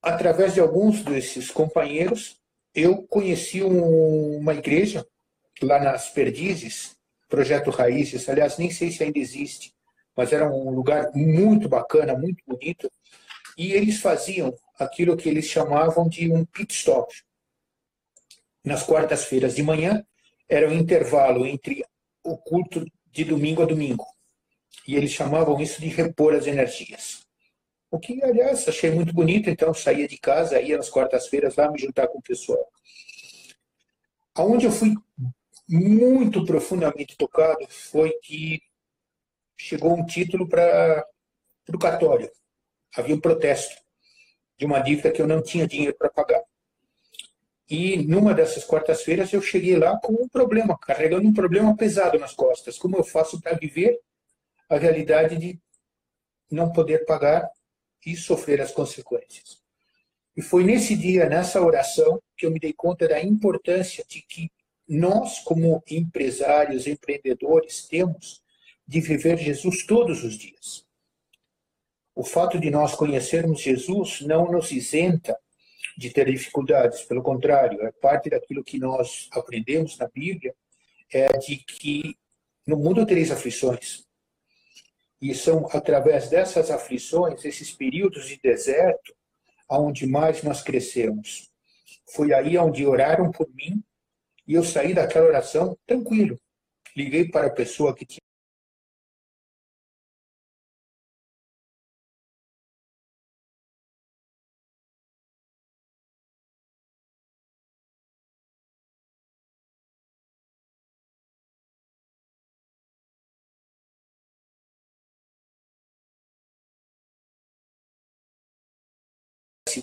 através 0.02 0.54
de 0.54 0.60
alguns 0.60 1.02
desses 1.02 1.50
companheiros, 1.50 2.38
eu 2.74 3.02
conheci 3.02 3.62
um, 3.62 4.38
uma 4.38 4.54
igreja 4.54 5.06
lá 5.62 5.80
nas 5.80 6.08
Perdizes, 6.10 6.96
Projeto 7.28 7.70
Raízes, 7.70 8.28
aliás, 8.28 8.58
nem 8.58 8.70
sei 8.70 8.90
se 8.90 9.02
ainda 9.02 9.18
existe, 9.18 9.74
mas 10.16 10.32
era 10.32 10.50
um 10.50 10.70
lugar 10.70 11.10
muito 11.14 11.68
bacana, 11.68 12.16
muito 12.16 12.42
bonito, 12.46 12.90
e 13.60 13.74
eles 13.74 14.00
faziam 14.00 14.56
aquilo 14.78 15.14
que 15.18 15.28
eles 15.28 15.44
chamavam 15.44 16.08
de 16.08 16.32
um 16.32 16.46
pit 16.46 16.74
stop. 16.74 17.14
Nas 18.64 18.82
quartas-feiras 18.82 19.54
de 19.54 19.62
manhã, 19.62 20.02
era 20.48 20.66
o 20.66 20.70
um 20.70 20.74
intervalo 20.74 21.44
entre 21.44 21.84
o 22.24 22.38
culto 22.38 22.86
de 23.12 23.22
domingo 23.22 23.62
a 23.62 23.66
domingo. 23.66 24.06
E 24.88 24.96
eles 24.96 25.10
chamavam 25.10 25.60
isso 25.60 25.78
de 25.78 25.88
repor 25.88 26.34
as 26.34 26.46
energias. 26.46 27.20
O 27.90 28.00
que, 28.00 28.24
aliás, 28.24 28.66
achei 28.66 28.90
muito 28.92 29.12
bonito, 29.12 29.50
então 29.50 29.74
saía 29.74 30.08
de 30.08 30.16
casa, 30.16 30.58
ia 30.58 30.78
nas 30.78 30.88
quartas-feiras 30.88 31.56
lá 31.56 31.70
me 31.70 31.78
juntar 31.78 32.08
com 32.08 32.16
o 32.16 32.22
pessoal. 32.22 32.66
Aonde 34.34 34.64
eu 34.64 34.72
fui 34.72 34.94
muito 35.68 36.46
profundamente 36.46 37.14
tocado 37.14 37.66
foi 37.68 38.10
que 38.22 38.62
chegou 39.58 39.92
um 39.98 40.06
título 40.06 40.48
para 40.48 41.06
o 41.68 41.78
católico. 41.78 42.39
Havia 42.96 43.14
um 43.14 43.20
protesto 43.20 43.76
de 44.58 44.66
uma 44.66 44.80
dívida 44.80 45.10
que 45.10 45.22
eu 45.22 45.26
não 45.26 45.42
tinha 45.42 45.66
dinheiro 45.66 45.96
para 45.96 46.10
pagar. 46.10 46.42
E 47.68 47.96
numa 47.98 48.34
dessas 48.34 48.64
quartas-feiras 48.64 49.32
eu 49.32 49.40
cheguei 49.40 49.76
lá 49.76 49.96
com 50.00 50.12
um 50.12 50.28
problema, 50.28 50.76
carregando 50.76 51.28
um 51.28 51.32
problema 51.32 51.76
pesado 51.76 52.18
nas 52.18 52.34
costas. 52.34 52.76
Como 52.76 52.96
eu 52.96 53.04
faço 53.04 53.40
para 53.40 53.56
viver 53.56 54.00
a 54.68 54.76
realidade 54.76 55.36
de 55.36 55.58
não 56.50 56.72
poder 56.72 57.04
pagar 57.04 57.48
e 58.04 58.16
sofrer 58.16 58.60
as 58.60 58.72
consequências? 58.72 59.60
E 60.36 60.42
foi 60.42 60.64
nesse 60.64 60.96
dia, 60.96 61.28
nessa 61.28 61.60
oração, 61.60 62.20
que 62.36 62.44
eu 62.44 62.50
me 62.50 62.58
dei 62.58 62.72
conta 62.72 63.06
da 63.06 63.22
importância 63.22 64.04
de 64.08 64.20
que 64.22 64.50
nós, 64.88 65.38
como 65.38 65.82
empresários, 65.88 66.88
empreendedores, 66.88 67.86
temos 67.86 68.42
de 68.86 69.00
viver 69.00 69.38
Jesus 69.38 69.86
todos 69.86 70.24
os 70.24 70.36
dias. 70.36 70.84
O 72.14 72.24
fato 72.24 72.58
de 72.58 72.70
nós 72.70 72.94
conhecermos 72.94 73.60
Jesus 73.60 74.20
não 74.20 74.50
nos 74.50 74.72
isenta 74.72 75.38
de 75.96 76.10
ter 76.10 76.30
dificuldades, 76.30 77.02
pelo 77.02 77.22
contrário, 77.22 77.82
é 77.82 77.92
parte 77.92 78.30
daquilo 78.30 78.64
que 78.64 78.78
nós 78.78 79.28
aprendemos 79.32 79.96
na 79.98 80.08
Bíblia, 80.08 80.54
é 81.12 81.28
de 81.38 81.56
que 81.56 82.16
no 82.66 82.76
mundo 82.76 83.04
tereis 83.06 83.30
aflições. 83.30 84.04
E 85.20 85.34
são 85.34 85.66
através 85.72 86.30
dessas 86.30 86.70
aflições, 86.70 87.44
esses 87.44 87.70
períodos 87.70 88.26
de 88.26 88.38
deserto, 88.42 89.14
aonde 89.68 90.06
mais 90.06 90.42
nós 90.42 90.62
crescemos. 90.62 91.50
Foi 92.14 92.32
aí 92.32 92.56
onde 92.58 92.86
oraram 92.86 93.30
por 93.30 93.48
mim 93.54 93.82
e 94.46 94.54
eu 94.54 94.64
saí 94.64 94.94
daquela 94.94 95.26
oração 95.26 95.78
tranquilo. 95.86 96.40
Liguei 96.96 97.28
para 97.28 97.46
a 97.46 97.52
pessoa 97.52 97.94
que 97.94 98.04
tinha 98.04 98.20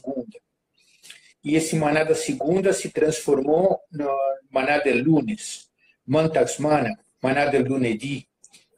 segunda. 0.08 0.40
E 1.44 1.56
esse 1.56 1.76
maná 1.76 2.04
da 2.04 2.16
segunda 2.16 2.74
se 2.74 2.90
transformou 2.90 3.80
no 3.92 4.10
maná 4.50 4.80
del 4.80 5.04
lunes, 5.04 5.70
mantaxmana, 6.06 6.98
maná 7.22 7.46
del 7.46 7.64
lunedi. 7.64 8.28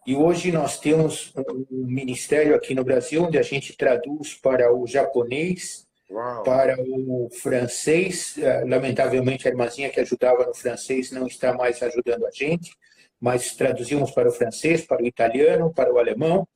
E 0.05 0.15
hoje 0.15 0.51
nós 0.51 0.79
temos 0.79 1.33
um 1.35 1.85
ministério 1.85 2.55
aqui 2.55 2.73
no 2.73 2.83
Brasil 2.83 3.23
onde 3.23 3.37
a 3.37 3.43
gente 3.43 3.75
traduz 3.75 4.33
para 4.33 4.73
o 4.73 4.87
japonês, 4.87 5.87
Uau. 6.09 6.43
para 6.43 6.75
o 6.79 7.29
francês. 7.29 8.37
Eh, 8.37 8.65
lamentavelmente, 8.65 9.47
a 9.47 9.51
irmãzinha 9.51 9.89
que 9.89 9.99
ajudava 9.99 10.45
no 10.45 10.55
francês 10.55 11.11
não 11.11 11.27
está 11.27 11.53
mais 11.53 11.81
ajudando 11.83 12.25
a 12.25 12.31
gente, 12.31 12.71
mas 13.19 13.55
traduzimos 13.55 14.11
para 14.11 14.29
o 14.29 14.31
francês, 14.31 14.85
para 14.85 15.03
o 15.03 15.05
italiano, 15.05 15.71
para 15.71 15.93
o 15.93 15.99
alemão. 15.99 16.47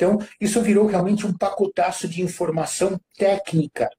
Então, 0.00 0.18
isso 0.40 0.62
virou 0.62 0.86
realmente 0.86 1.26
um 1.26 1.36
pacotaço 1.36 2.08
de 2.08 2.22
informação 2.22 2.98
técnica 3.18 3.90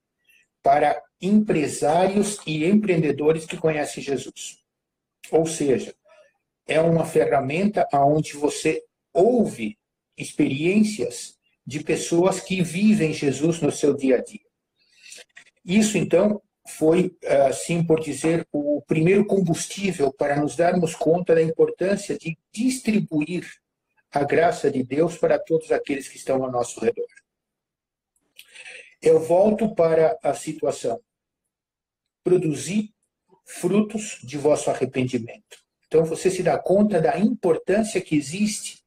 para 0.63 0.99
empresários 1.21 2.39
e 2.47 2.65
empreendedores 2.65 3.45
que 3.45 3.55
conhecem 3.55 4.01
Jesus. 4.01 4.57
Ou 5.29 5.45
seja, 5.45 5.93
é 6.67 6.81
uma 6.81 7.05
ferramenta 7.05 7.87
onde 7.93 8.33
você 8.33 8.83
ouve 9.13 9.77
experiências 10.17 11.37
de 11.63 11.83
pessoas 11.83 12.39
que 12.39 12.63
vivem 12.63 13.13
Jesus 13.13 13.61
no 13.61 13.71
seu 13.71 13.95
dia 13.95 14.17
a 14.17 14.23
dia. 14.23 14.39
Isso, 15.63 15.99
então, 15.99 16.41
foi, 16.67 17.15
assim 17.47 17.83
por 17.83 17.99
dizer, 17.99 18.47
o 18.51 18.81
primeiro 18.87 19.23
combustível 19.23 20.11
para 20.11 20.35
nos 20.41 20.55
darmos 20.55 20.95
conta 20.95 21.35
da 21.35 21.43
importância 21.43 22.17
de 22.17 22.35
distribuir 22.51 23.47
a 24.11 24.23
graça 24.23 24.69
de 24.69 24.83
Deus 24.83 25.17
para 25.17 25.39
todos 25.39 25.71
aqueles 25.71 26.07
que 26.09 26.17
estão 26.17 26.43
ao 26.43 26.51
nosso 26.51 26.79
redor. 26.79 27.07
Eu 29.01 29.19
volto 29.19 29.73
para 29.73 30.17
a 30.21 30.33
situação. 30.33 31.01
Produzir 32.23 32.93
frutos 33.45 34.19
de 34.21 34.37
vosso 34.37 34.69
arrependimento. 34.69 35.63
Então 35.87 36.05
você 36.05 36.29
se 36.29 36.43
dá 36.43 36.59
conta 36.59 37.01
da 37.01 37.17
importância 37.17 38.01
que 38.01 38.15
existe 38.15 38.81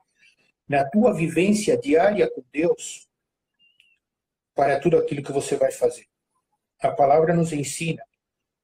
na 0.69 0.89
tua 0.89 1.13
vivência 1.13 1.77
diária 1.77 2.31
com 2.31 2.43
Deus 2.53 3.09
para 4.55 4.79
tudo 4.79 4.97
aquilo 4.97 5.23
que 5.23 5.33
você 5.33 5.57
vai 5.57 5.73
fazer. 5.73 6.07
A 6.81 6.91
palavra 6.91 7.35
nos 7.35 7.53
ensina 7.53 8.03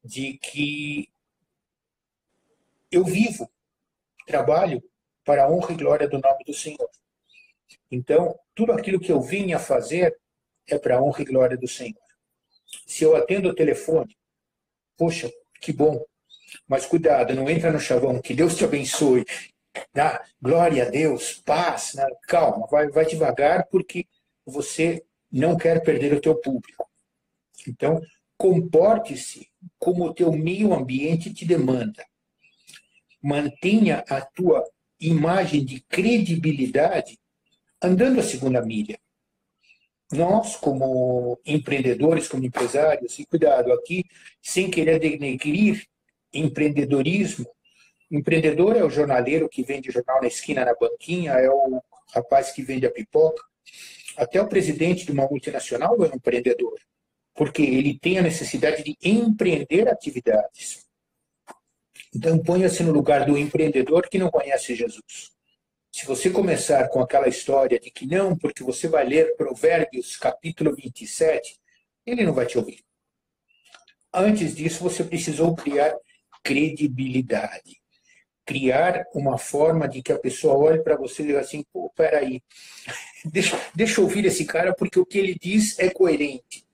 de 0.05 0.39
que 0.39 1.11
eu 2.91 3.05
vivo, 3.05 3.51
trabalho 4.27 4.83
para 5.25 5.45
a 5.45 5.51
honra 5.51 5.73
e 5.73 5.77
glória 5.77 6.09
do 6.09 6.19
nome 6.19 6.45
do 6.45 6.55
Senhor. 6.55 6.89
Então, 7.91 8.39
tudo 8.55 8.73
aquilo 8.73 9.01
que 9.01 9.13
eu 9.13 9.21
vinha 9.21 9.59
fazer 9.59 10.17
é 10.67 10.79
para 10.79 10.97
a 10.97 11.03
honra 11.03 11.23
e 11.23 11.25
glória 11.25 11.57
do 11.57 11.69
Senhor. 11.69 12.01
Se 12.87 13.05
eu 13.05 13.17
atendo 13.17 13.49
o 13.49 13.55
telefone, 13.55 14.17
poxa, 14.97 15.31
que 15.61 15.73
bom, 15.73 16.05
mas 16.67 16.87
cuidado, 16.87 17.35
não 17.35 17.49
entra 17.49 17.73
no 17.73 17.81
chavão, 17.81 18.21
que 18.21 18.35
Deus 18.35 18.57
te 18.57 18.65
abençoe. 18.65 19.25
Dá 19.93 20.25
glória 20.41 20.87
a 20.87 20.91
Deus, 20.91 21.35
paz, 21.45 21.95
né? 21.95 22.07
calma, 22.27 22.67
vai, 22.67 22.89
vai 22.89 23.07
devagar, 23.07 23.67
porque 23.69 24.07
você 24.45 25.05
não 25.31 25.57
quer 25.57 25.83
perder 25.83 26.13
o 26.13 26.21
teu 26.21 26.35
público. 26.35 26.89
Então, 27.67 28.01
comporte-se 28.37 29.49
como 29.79 30.07
o 30.07 30.15
teu 30.15 30.33
meio 30.33 30.73
ambiente 30.73 31.33
te 31.33 31.45
demanda. 31.45 32.05
Mantenha 33.23 34.05
a 34.09 34.21
tua 34.21 34.65
imagem 35.01 35.65
de 35.65 35.81
credibilidade 35.81 37.19
andando 37.83 38.21
a 38.21 38.23
segunda 38.23 38.61
milha. 38.61 38.99
Nós, 40.13 40.57
como 40.57 41.39
empreendedores, 41.47 42.29
como 42.29 42.45
empresários, 42.45 43.19
e 43.19 43.25
cuidado 43.25 43.73
aqui, 43.73 44.05
sem 44.43 44.71
querer 44.71 44.99
denegrir 44.99 45.87
empreendedorismo, 46.33 47.47
empreendedor 48.11 48.77
é 48.77 48.85
o 48.85 48.91
jornaleiro 48.91 49.49
que 49.49 49.63
vende 49.63 49.91
jornal 49.91 50.21
na 50.21 50.27
esquina, 50.27 50.65
na 50.65 50.75
banquinha, 50.75 51.33
é 51.33 51.49
o 51.49 51.81
rapaz 52.13 52.51
que 52.51 52.63
vende 52.63 52.87
a 52.87 52.91
pipoca. 52.91 53.43
Até 54.17 54.43
o 54.43 54.49
presidente 54.49 55.07
de 55.07 55.13
uma 55.13 55.29
multinacional 55.29 55.95
é 56.05 56.09
um 56.09 56.17
empreendedor, 56.17 56.79
porque 57.35 57.63
ele 57.63 57.97
tem 57.99 58.19
a 58.19 58.23
necessidade 58.23 58.83
de 58.83 58.97
empreender 59.03 59.89
atividades. 59.89 60.90
Então, 62.15 62.39
ponha-se 62.39 62.83
no 62.83 62.93
lugar 62.93 63.25
do 63.25 63.39
empreendedor 63.39 64.09
que 64.09 64.19
não 64.19 64.31
conhece 64.31 64.75
Jesus. 64.75 65.31
Se 65.93 66.07
você 66.07 66.31
começar 66.31 66.89
com 66.89 67.01
aquela 67.01 67.29
história 67.29 67.79
de 67.79 67.91
que 67.91 68.07
não, 68.07 68.37
porque 68.37 68.63
você 68.63 68.89
vai 68.89 69.05
ler 69.05 69.37
Provérbios 69.37 70.17
capítulo 70.17 70.75
27, 70.75 71.59
ele 72.07 72.25
não 72.25 72.33
vai 72.33 72.47
te 72.47 72.59
ouvir. 72.59 72.81
Antes 74.13 74.55
disso, 74.55 74.83
você 74.83 75.05
precisou 75.05 75.55
criar 75.55 75.95
credibilidade. 76.43 77.81
Criar 78.45 79.05
uma 79.15 79.39
forma 79.39 79.87
de 79.89 80.03
que 80.03 80.13
a 80.13 80.19
pessoa 80.19 80.57
olhe 80.57 80.83
para 80.83 80.97
você 80.97 81.23
e 81.23 81.27
diga 81.27 81.41
assim: 81.41 81.65
pô, 81.73 81.91
peraí, 81.91 82.43
deixa, 83.25 83.61
deixa 83.75 84.01
eu 84.01 84.05
ouvir 84.05 84.25
esse 84.25 84.45
cara, 84.45 84.75
porque 84.75 84.99
o 84.99 85.07
que 85.07 85.19
ele 85.19 85.37
diz 85.41 85.79
é 85.79 85.91
coerente. 85.91 86.67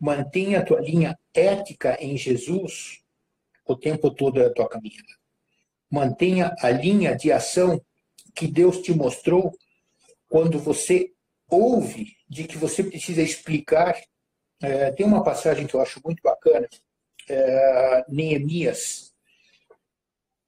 Mantenha 0.00 0.60
a 0.60 0.64
tua 0.64 0.80
linha 0.80 1.18
ética 1.34 1.98
em 2.00 2.16
Jesus 2.16 3.02
o 3.68 3.76
tempo 3.76 4.10
todo 4.10 4.42
da 4.42 4.50
tua 4.50 4.68
caminhada. 4.68 5.06
Mantenha 5.90 6.54
a 6.60 6.70
linha 6.70 7.14
de 7.14 7.30
ação 7.30 7.80
que 8.34 8.46
Deus 8.46 8.80
te 8.80 8.92
mostrou 8.92 9.52
quando 10.28 10.58
você 10.58 11.12
ouve 11.48 12.16
de 12.28 12.44
que 12.44 12.56
você 12.56 12.82
precisa 12.82 13.22
explicar. 13.22 13.94
É, 14.60 14.90
tem 14.90 15.06
uma 15.06 15.22
passagem 15.22 15.66
que 15.66 15.74
eu 15.74 15.80
acho 15.80 16.00
muito 16.04 16.20
bacana. 16.22 16.68
É, 17.28 18.04
Neemias, 18.08 19.12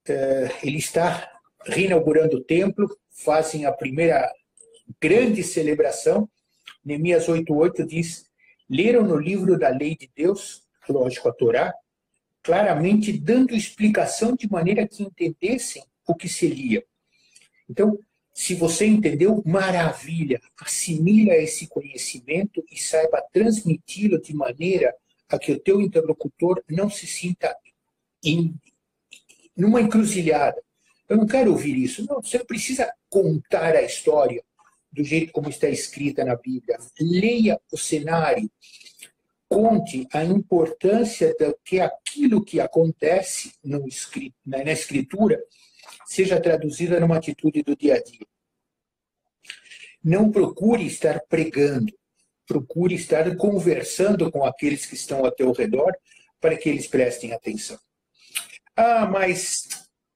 é, 0.07 0.49
ele 0.63 0.77
está 0.77 1.31
reinaugurando 1.63 2.37
o 2.37 2.43
templo, 2.43 2.87
fazem 3.11 3.65
a 3.65 3.71
primeira 3.71 4.31
grande 4.99 5.43
celebração. 5.43 6.29
Neemias 6.83 7.27
8:8 7.27 7.85
diz: 7.85 8.25
leram 8.69 9.03
no 9.03 9.17
livro 9.17 9.59
da 9.59 9.69
lei 9.69 9.95
de 9.95 10.09
Deus, 10.15 10.63
lógico 10.89 11.29
a 11.29 11.33
Torá, 11.33 11.73
claramente 12.43 13.11
dando 13.11 13.55
explicação 13.55 14.35
de 14.35 14.49
maneira 14.49 14.87
que 14.87 15.03
entendessem 15.03 15.83
o 16.07 16.15
que 16.15 16.27
se 16.27 16.47
lia. 16.47 16.83
Então, 17.69 17.97
se 18.33 18.55
você 18.55 18.85
entendeu, 18.85 19.43
maravilha, 19.45 20.41
assimila 20.59 21.33
esse 21.35 21.67
conhecimento 21.67 22.63
e 22.71 22.79
saiba 22.79 23.23
transmiti-lo 23.31 24.21
de 24.21 24.33
maneira 24.33 24.95
a 25.29 25.37
que 25.37 25.51
o 25.51 25.59
teu 25.59 25.81
interlocutor 25.81 26.63
não 26.69 26.89
se 26.89 27.07
sinta 27.07 27.55
em 28.23 28.55
numa 29.55 29.81
encruzilhada. 29.81 30.61
Eu 31.07 31.17
não 31.17 31.27
quero 31.27 31.51
ouvir 31.51 31.75
isso. 31.75 32.05
Não, 32.07 32.21
você 32.21 32.43
precisa 32.43 32.91
contar 33.09 33.75
a 33.75 33.81
história 33.81 34.43
do 34.91 35.03
jeito 35.03 35.31
como 35.31 35.49
está 35.49 35.69
escrita 35.69 36.23
na 36.23 36.35
Bíblia. 36.35 36.77
Leia 36.99 37.59
o 37.71 37.77
cenário. 37.77 38.49
Conte 39.51 40.07
a 40.13 40.23
importância 40.23 41.35
de 41.37 41.53
que 41.65 41.81
aquilo 41.81 42.41
que 42.41 42.61
acontece 42.61 43.51
no, 43.61 43.85
na 44.45 44.71
escritura 44.71 45.43
seja 46.05 46.39
traduzida 46.39 47.01
numa 47.01 47.17
atitude 47.17 47.61
do 47.61 47.75
dia 47.75 47.95
a 47.95 48.01
dia. 48.01 48.25
Não 50.01 50.31
procure 50.31 50.85
estar 50.85 51.19
pregando, 51.27 51.93
procure 52.47 52.95
estar 52.95 53.35
conversando 53.35 54.31
com 54.31 54.45
aqueles 54.45 54.85
que 54.85 54.95
estão 54.95 55.25
ao 55.25 55.31
teu 55.33 55.51
redor 55.51 55.97
para 56.39 56.55
que 56.55 56.69
eles 56.69 56.87
prestem 56.87 57.33
atenção. 57.33 57.77
Ah, 58.73 59.05
mas 59.05 59.67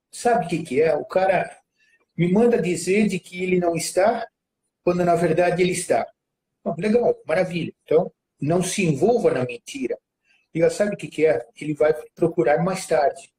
sabe 0.10 0.46
o 0.46 0.48
que, 0.48 0.64
que 0.64 0.82
é? 0.82 0.96
O 0.96 1.04
cara 1.04 1.60
me 2.16 2.32
manda 2.32 2.62
dizer 2.62 3.10
de 3.10 3.20
que 3.20 3.44
ele 3.44 3.60
não 3.60 3.76
está, 3.76 4.26
quando 4.82 5.04
na 5.04 5.16
verdade 5.16 5.62
ele 5.62 5.74
está. 5.74 6.08
legal, 6.78 7.22
maravilha. 7.28 7.74
Então, 7.84 8.10
não 8.42 8.64
se 8.64 8.84
envolva 8.84 9.32
na 9.32 9.46
mentira. 9.46 9.98
Diga, 10.54 10.70
sabe 10.70 10.96
o 10.96 10.98
que, 10.98 11.08
que 11.08 11.26
é? 11.26 11.46
Ele 11.60 11.74
vai 11.74 11.94
procurar 12.16 12.64
mais 12.64 12.86
tarde. 12.88 13.34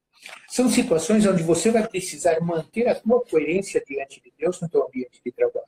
São 0.47 0.69
situações 0.69 1.25
onde 1.25 1.43
você 1.43 1.71
vai 1.71 1.87
precisar 1.87 2.39
manter 2.41 2.87
a 2.87 2.95
sua 2.95 3.23
coerência 3.23 3.83
diante 3.85 4.21
de 4.21 4.31
Deus 4.37 4.59
no 4.61 4.69
seu 4.69 4.85
ambiente 4.85 5.21
de 5.23 5.31
trabalho. 5.31 5.65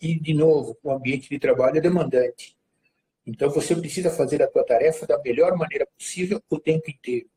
E, 0.00 0.18
de 0.18 0.32
novo, 0.32 0.76
o 0.82 0.90
ambiente 0.90 1.28
de 1.28 1.38
trabalho 1.38 1.78
é 1.78 1.80
demandante. 1.80 2.56
Então, 3.26 3.50
você 3.50 3.74
precisa 3.76 4.10
fazer 4.10 4.42
a 4.42 4.50
sua 4.50 4.64
tarefa 4.64 5.06
da 5.06 5.20
melhor 5.22 5.56
maneira 5.56 5.86
possível 5.86 6.42
o 6.48 6.58
tempo 6.58 6.90
inteiro. 6.90 7.28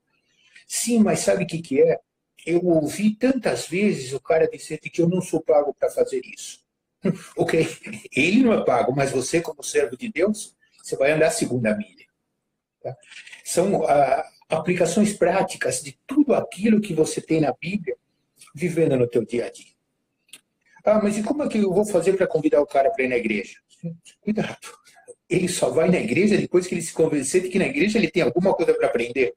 Sim, 0.68 1.00
mas 1.00 1.20
sabe 1.20 1.44
o 1.44 1.48
que, 1.48 1.62
que 1.62 1.82
é? 1.82 2.00
Eu 2.46 2.64
ouvi 2.66 3.14
tantas 3.14 3.68
vezes 3.68 4.14
o 4.14 4.20
cara 4.20 4.48
dizer 4.48 4.78
que 4.78 5.02
eu 5.02 5.10
não 5.10 5.22
sou 5.22 5.42
pago 5.42 5.74
para 5.74 5.90
fazer 5.90 6.22
isso. 6.26 6.62
ok, 7.36 7.68
ele 8.16 8.44
não 8.44 8.54
é 8.54 8.64
pago, 8.64 8.96
mas 8.96 9.12
você, 9.12 9.42
como 9.42 9.64
servo 9.64 9.98
de 9.98 10.10
Deus, 10.10 10.56
você 10.82 10.96
vai 10.96 11.12
andar 11.12 11.28
a 11.28 11.32
segunda 11.32 11.76
milha. 11.76 12.06
Tá? 12.82 12.96
São 13.44 13.86
ah, 13.86 14.26
aplicações 14.50 15.14
práticas 15.14 15.82
de 15.82 15.98
tudo 16.06 16.34
aquilo 16.34 16.82
que 16.82 16.94
você 16.94 17.22
tem 17.22 17.42
na 17.42 17.54
Bíblia 17.54 17.96
vivendo 18.54 18.98
no 18.98 19.08
teu 19.08 19.26
dia 19.26 19.46
a 19.46 19.52
dia. 19.52 19.72
Ah, 20.84 21.00
mas 21.02 21.18
e 21.18 21.24
como 21.24 21.44
é 21.44 21.48
que 21.48 21.60
eu 21.60 21.72
vou 21.72 21.86
fazer 21.86 22.14
para 22.14 22.28
convidar 22.28 22.62
o 22.62 22.66
cara 22.66 22.90
para 22.90 23.06
ir 23.06 23.08
na 23.08 23.18
igreja? 23.18 23.60
Cuidado. 24.20 24.58
Ele 25.30 25.48
só 25.48 25.70
vai 25.70 25.90
na 25.90 26.00
igreja 26.00 26.38
depois 26.38 26.68
que 26.68 26.74
ele 26.74 26.82
se 26.82 26.92
convencer 26.92 27.44
de 27.44 27.50
que 27.50 27.60
na 27.60 27.68
igreja 27.68 27.98
ele 27.98 28.10
tem 28.10 28.24
alguma 28.24 28.54
coisa 28.54 28.74
para 28.74 28.88
aprender. 28.88 29.34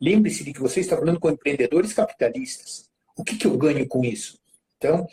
Lembre-se 0.00 0.44
de 0.44 0.52
que 0.52 0.60
você 0.60 0.80
está 0.80 0.96
falando 0.96 1.20
com 1.20 1.30
empreendedores 1.30 1.92
capitalistas. 1.92 2.88
O 3.16 3.24
que, 3.24 3.36
que 3.36 3.46
eu 3.46 3.56
ganho 3.56 3.86
com 3.88 4.04
isso? 4.04 4.38
Então, 4.76 5.06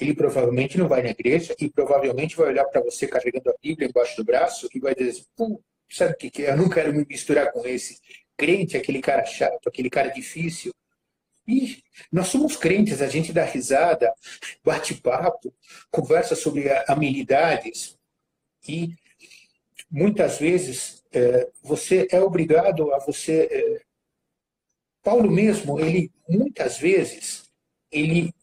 ele 0.00 0.14
provavelmente 0.14 0.78
não 0.78 0.88
vai 0.88 1.02
na 1.02 1.10
igreja 1.10 1.54
e 1.60 1.70
provavelmente 1.70 2.36
vai 2.36 2.48
olhar 2.48 2.64
para 2.64 2.80
você 2.80 3.06
carregando 3.06 3.50
a 3.50 3.54
Bíblia 3.62 3.88
embaixo 3.88 4.16
do 4.16 4.24
braço 4.24 4.68
e 4.74 4.80
vai 4.80 4.94
dizer: 4.94 5.24
Pô, 5.36 5.62
sabe 5.90 6.12
o 6.12 6.16
que, 6.16 6.30
que 6.30 6.44
é? 6.44 6.50
Eu 6.50 6.56
não 6.56 6.68
quero 6.68 6.92
me 6.92 7.04
misturar 7.08 7.52
com 7.52 7.66
esse 7.66 7.98
crente, 8.36 8.76
aquele 8.76 9.00
cara 9.00 9.24
chato, 9.24 9.68
aquele 9.68 9.90
cara 9.90 10.08
difícil. 10.08 10.72
E 11.46 11.82
nós 12.10 12.28
somos 12.28 12.56
crentes, 12.56 13.02
a 13.02 13.06
gente 13.06 13.32
dá 13.32 13.44
risada, 13.44 14.12
bate 14.64 14.94
papo, 14.94 15.54
conversa 15.90 16.34
sobre 16.34 16.70
amenidades 16.88 17.98
e 18.66 18.94
muitas 19.90 20.38
vezes 20.38 21.04
é, 21.12 21.48
você 21.62 22.08
é 22.10 22.20
obrigado 22.20 22.92
a 22.94 22.98
você. 22.98 23.48
É, 23.50 23.82
Paulo 25.02 25.30
mesmo, 25.30 25.78
ele 25.78 26.10
muitas 26.26 26.78
vezes 26.78 27.44
ele 27.92 28.34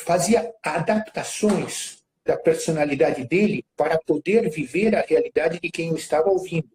fazia 0.00 0.52
adaptações 0.62 2.02
da 2.24 2.36
personalidade 2.36 3.26
dele 3.26 3.64
para 3.76 3.98
poder 3.98 4.48
viver 4.50 4.94
a 4.94 5.02
realidade 5.02 5.58
de 5.60 5.70
quem 5.70 5.92
o 5.92 5.96
estava 5.96 6.28
ouvindo. 6.28 6.70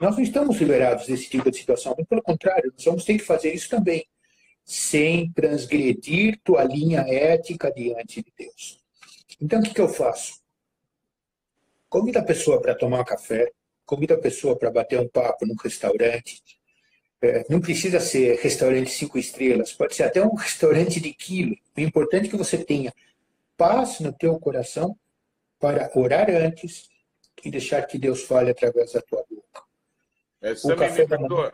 Nós 0.00 0.16
não 0.16 0.22
estamos 0.22 0.56
liberados 0.56 1.06
desse 1.06 1.28
tipo 1.30 1.50
de 1.50 1.56
situação, 1.56 1.94
muito 1.96 2.08
pelo 2.08 2.22
contrário, 2.22 2.72
nós 2.72 2.84
vamos 2.84 3.04
ter 3.04 3.18
que 3.18 3.24
fazer 3.24 3.52
isso 3.54 3.68
também, 3.68 4.04
sem 4.64 5.30
transgredir 5.32 6.40
tua 6.42 6.64
linha 6.64 7.00
ética 7.00 7.72
diante 7.72 8.22
de 8.22 8.32
Deus. 8.36 8.80
Então, 9.40 9.60
o 9.60 9.62
que, 9.62 9.80
eu 9.80 9.88
faço? 9.88 10.40
Convida 11.88 12.20
a 12.20 12.24
pessoa 12.24 12.60
para 12.60 12.74
tomar 12.74 13.04
café, 13.04 13.50
convida 13.84 14.14
a 14.14 14.18
pessoa 14.18 14.58
para 14.58 14.70
bater 14.70 14.98
um 14.98 15.08
papo 15.08 15.46
num 15.46 15.56
restaurante, 15.62 16.42
não 17.48 17.60
precisa 17.60 18.00
ser 18.00 18.38
restaurante 18.40 18.90
cinco 18.90 19.18
estrelas, 19.18 19.72
pode 19.72 19.94
ser 19.94 20.04
até 20.04 20.22
um 20.22 20.34
restaurante 20.34 21.00
de 21.00 21.12
quilo. 21.12 21.56
O 21.76 21.80
importante 21.80 22.26
é 22.26 22.30
que 22.30 22.36
você 22.36 22.62
tenha 22.62 22.92
paz 23.56 24.00
no 24.00 24.12
teu 24.12 24.38
coração 24.40 24.98
para 25.60 25.90
orar 25.94 26.28
antes 26.28 26.90
e 27.44 27.50
deixar 27.50 27.82
que 27.86 27.98
Deus 27.98 28.22
fale 28.22 28.50
através 28.50 28.92
da 28.92 29.00
tua 29.00 29.24
boca. 29.30 29.62
É, 30.40 30.52
o 30.52 30.76
café 30.76 31.06
da 31.06 31.18
manhã. 31.18 31.52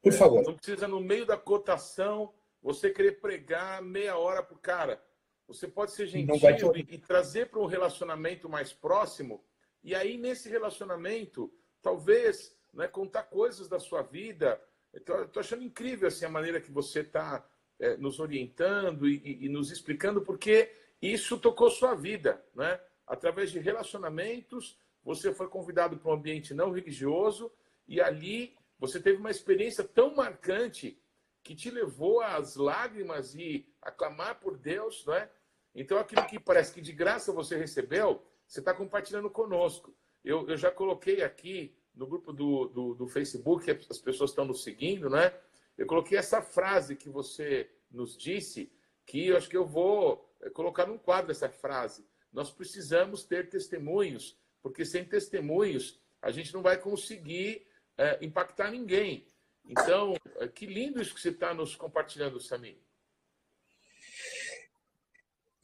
Por 0.00 0.12
favor. 0.12 0.42
Não 0.44 0.54
precisa, 0.54 0.86
no 0.86 1.00
meio 1.00 1.26
da 1.26 1.36
cotação, 1.36 2.32
você 2.62 2.90
querer 2.90 3.20
pregar 3.20 3.82
meia 3.82 4.16
hora 4.16 4.42
para 4.42 4.54
o 4.54 4.58
cara. 4.58 5.02
Você 5.48 5.66
pode 5.66 5.90
ser 5.92 6.06
gentil 6.06 6.72
e, 6.76 6.86
e 6.94 6.98
trazer 6.98 7.48
para 7.48 7.60
um 7.60 7.66
relacionamento 7.66 8.48
mais 8.48 8.72
próximo. 8.72 9.44
E 9.82 9.94
aí, 9.94 10.16
nesse 10.16 10.48
relacionamento, 10.48 11.52
talvez 11.80 12.56
né, 12.72 12.86
contar 12.86 13.24
coisas 13.24 13.68
da 13.68 13.80
sua 13.80 14.02
vida, 14.02 14.60
Estou 14.92 15.40
achando 15.40 15.62
incrível 15.62 16.08
assim, 16.08 16.24
a 16.24 16.30
maneira 16.30 16.60
que 16.60 16.70
você 16.70 17.00
está 17.00 17.46
é, 17.78 17.96
nos 17.96 18.20
orientando 18.20 19.08
e, 19.08 19.16
e, 19.24 19.46
e, 19.46 19.48
nos 19.48 19.70
explicando, 19.70 20.22
porque 20.22 20.72
isso 21.00 21.38
tocou 21.38 21.70
sua 21.70 21.94
vida. 21.94 22.44
Né? 22.54 22.80
Através 23.06 23.50
de 23.50 23.58
relacionamentos, 23.58 24.78
você 25.02 25.32
foi 25.32 25.48
convidado 25.48 25.96
para 25.96 26.10
um 26.10 26.14
ambiente 26.14 26.54
não 26.54 26.70
religioso 26.70 27.50
e 27.88 28.00
ali 28.00 28.54
você 28.78 29.00
teve 29.00 29.18
uma 29.18 29.30
experiência 29.30 29.82
tão 29.84 30.14
marcante 30.14 31.00
que 31.42 31.54
te 31.54 31.70
levou 31.70 32.20
às 32.20 32.56
lágrimas 32.56 33.34
e 33.34 33.66
a 33.80 33.90
clamar 33.90 34.38
por 34.40 34.56
Deus. 34.56 35.04
Não 35.06 35.14
é? 35.14 35.28
Então, 35.74 35.98
aquilo 35.98 36.24
que 36.26 36.38
parece 36.38 36.72
que 36.72 36.80
de 36.80 36.92
graça 36.92 37.32
você 37.32 37.56
recebeu, 37.56 38.22
você 38.46 38.60
está 38.60 38.72
compartilhando 38.74 39.30
conosco. 39.30 39.94
Eu, 40.24 40.48
eu 40.48 40.56
já 40.56 40.70
coloquei 40.70 41.22
aqui 41.22 41.74
no 41.94 42.06
grupo 42.06 42.32
do, 42.32 42.66
do, 42.68 42.94
do 42.94 43.08
Facebook, 43.08 43.70
as 43.70 43.98
pessoas 43.98 44.30
estão 44.30 44.44
nos 44.44 44.62
seguindo, 44.62 45.10
né? 45.10 45.32
Eu 45.76 45.86
coloquei 45.86 46.18
essa 46.18 46.40
frase 46.42 46.96
que 46.96 47.08
você 47.08 47.70
nos 47.90 48.16
disse, 48.16 48.72
que 49.06 49.28
eu 49.28 49.36
acho 49.36 49.48
que 49.48 49.56
eu 49.56 49.66
vou 49.66 50.30
eh, 50.40 50.50
colocar 50.50 50.86
num 50.86 50.98
quadro 50.98 51.30
essa 51.30 51.48
frase. 51.48 52.06
Nós 52.32 52.50
precisamos 52.50 53.24
ter 53.24 53.48
testemunhos, 53.48 54.38
porque 54.62 54.84
sem 54.84 55.04
testemunhos 55.04 56.00
a 56.20 56.30
gente 56.30 56.52
não 56.54 56.62
vai 56.62 56.78
conseguir 56.78 57.66
é, 57.98 58.18
impactar 58.24 58.70
ninguém. 58.70 59.26
Então, 59.64 60.14
eh, 60.36 60.48
que 60.48 60.66
lindo 60.66 61.00
isso 61.00 61.14
que 61.14 61.20
você 61.20 61.30
está 61.30 61.52
nos 61.52 61.74
compartilhando, 61.74 62.40
Samir. 62.40 62.78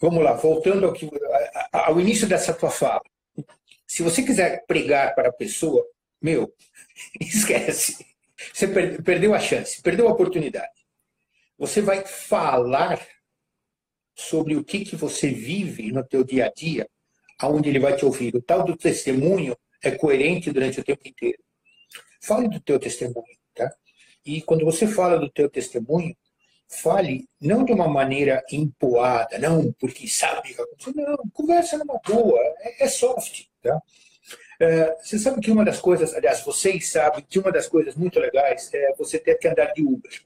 Vamos 0.00 0.22
lá, 0.22 0.34
voltando 0.34 0.86
ao, 0.86 0.92
que, 0.92 1.10
ao 1.72 2.00
início 2.00 2.28
dessa 2.28 2.54
tua 2.54 2.70
fala. 2.70 3.02
Se 3.86 4.02
você 4.02 4.22
quiser 4.22 4.64
pregar 4.66 5.14
para 5.14 5.30
a 5.30 5.32
pessoa, 5.32 5.84
meu, 6.20 6.52
esquece. 7.20 8.06
Você 8.52 8.68
perdeu 9.02 9.34
a 9.34 9.40
chance, 9.40 9.82
perdeu 9.82 10.08
a 10.08 10.12
oportunidade. 10.12 10.72
Você 11.58 11.80
vai 11.80 12.04
falar 12.06 13.04
sobre 14.14 14.56
o 14.56 14.64
que, 14.64 14.84
que 14.84 14.96
você 14.96 15.30
vive 15.30 15.92
no 15.92 16.04
teu 16.04 16.24
dia 16.24 16.46
a 16.46 16.52
dia, 16.52 16.88
aonde 17.38 17.68
ele 17.68 17.80
vai 17.80 17.96
te 17.96 18.04
ouvir. 18.04 18.34
O 18.34 18.42
tal 18.42 18.64
do 18.64 18.76
testemunho 18.76 19.56
é 19.82 19.90
coerente 19.90 20.52
durante 20.52 20.80
o 20.80 20.84
tempo 20.84 21.06
inteiro. 21.06 21.38
Fale 22.20 22.48
do 22.48 22.60
teu 22.60 22.78
testemunho, 22.78 23.38
tá? 23.54 23.72
E 24.24 24.42
quando 24.42 24.64
você 24.64 24.86
fala 24.86 25.18
do 25.18 25.30
teu 25.30 25.48
testemunho, 25.48 26.16
fale 26.68 27.28
não 27.40 27.64
de 27.64 27.72
uma 27.72 27.88
maneira 27.88 28.42
empoada, 28.52 29.38
não 29.38 29.72
porque 29.72 30.06
sabe 30.06 30.54
que 30.54 30.60
aconteceu, 30.60 30.92
não, 30.94 31.16
conversa 31.32 31.78
numa 31.78 31.98
boa, 32.06 32.40
é, 32.60 32.84
é 32.84 32.88
soft, 32.88 33.46
tá? 33.62 33.80
É, 34.60 34.96
você 35.00 35.18
sabe 35.18 35.40
que 35.40 35.52
uma 35.52 35.64
das 35.64 35.80
coisas, 35.80 36.12
aliás, 36.14 36.42
vocês 36.42 36.90
sabem 36.90 37.24
que 37.28 37.38
uma 37.38 37.52
das 37.52 37.68
coisas 37.68 37.94
muito 37.94 38.18
legais 38.18 38.72
é 38.74 38.92
você 38.94 39.18
ter 39.18 39.36
que 39.36 39.46
andar 39.46 39.72
de 39.72 39.82
Uber. 39.82 40.22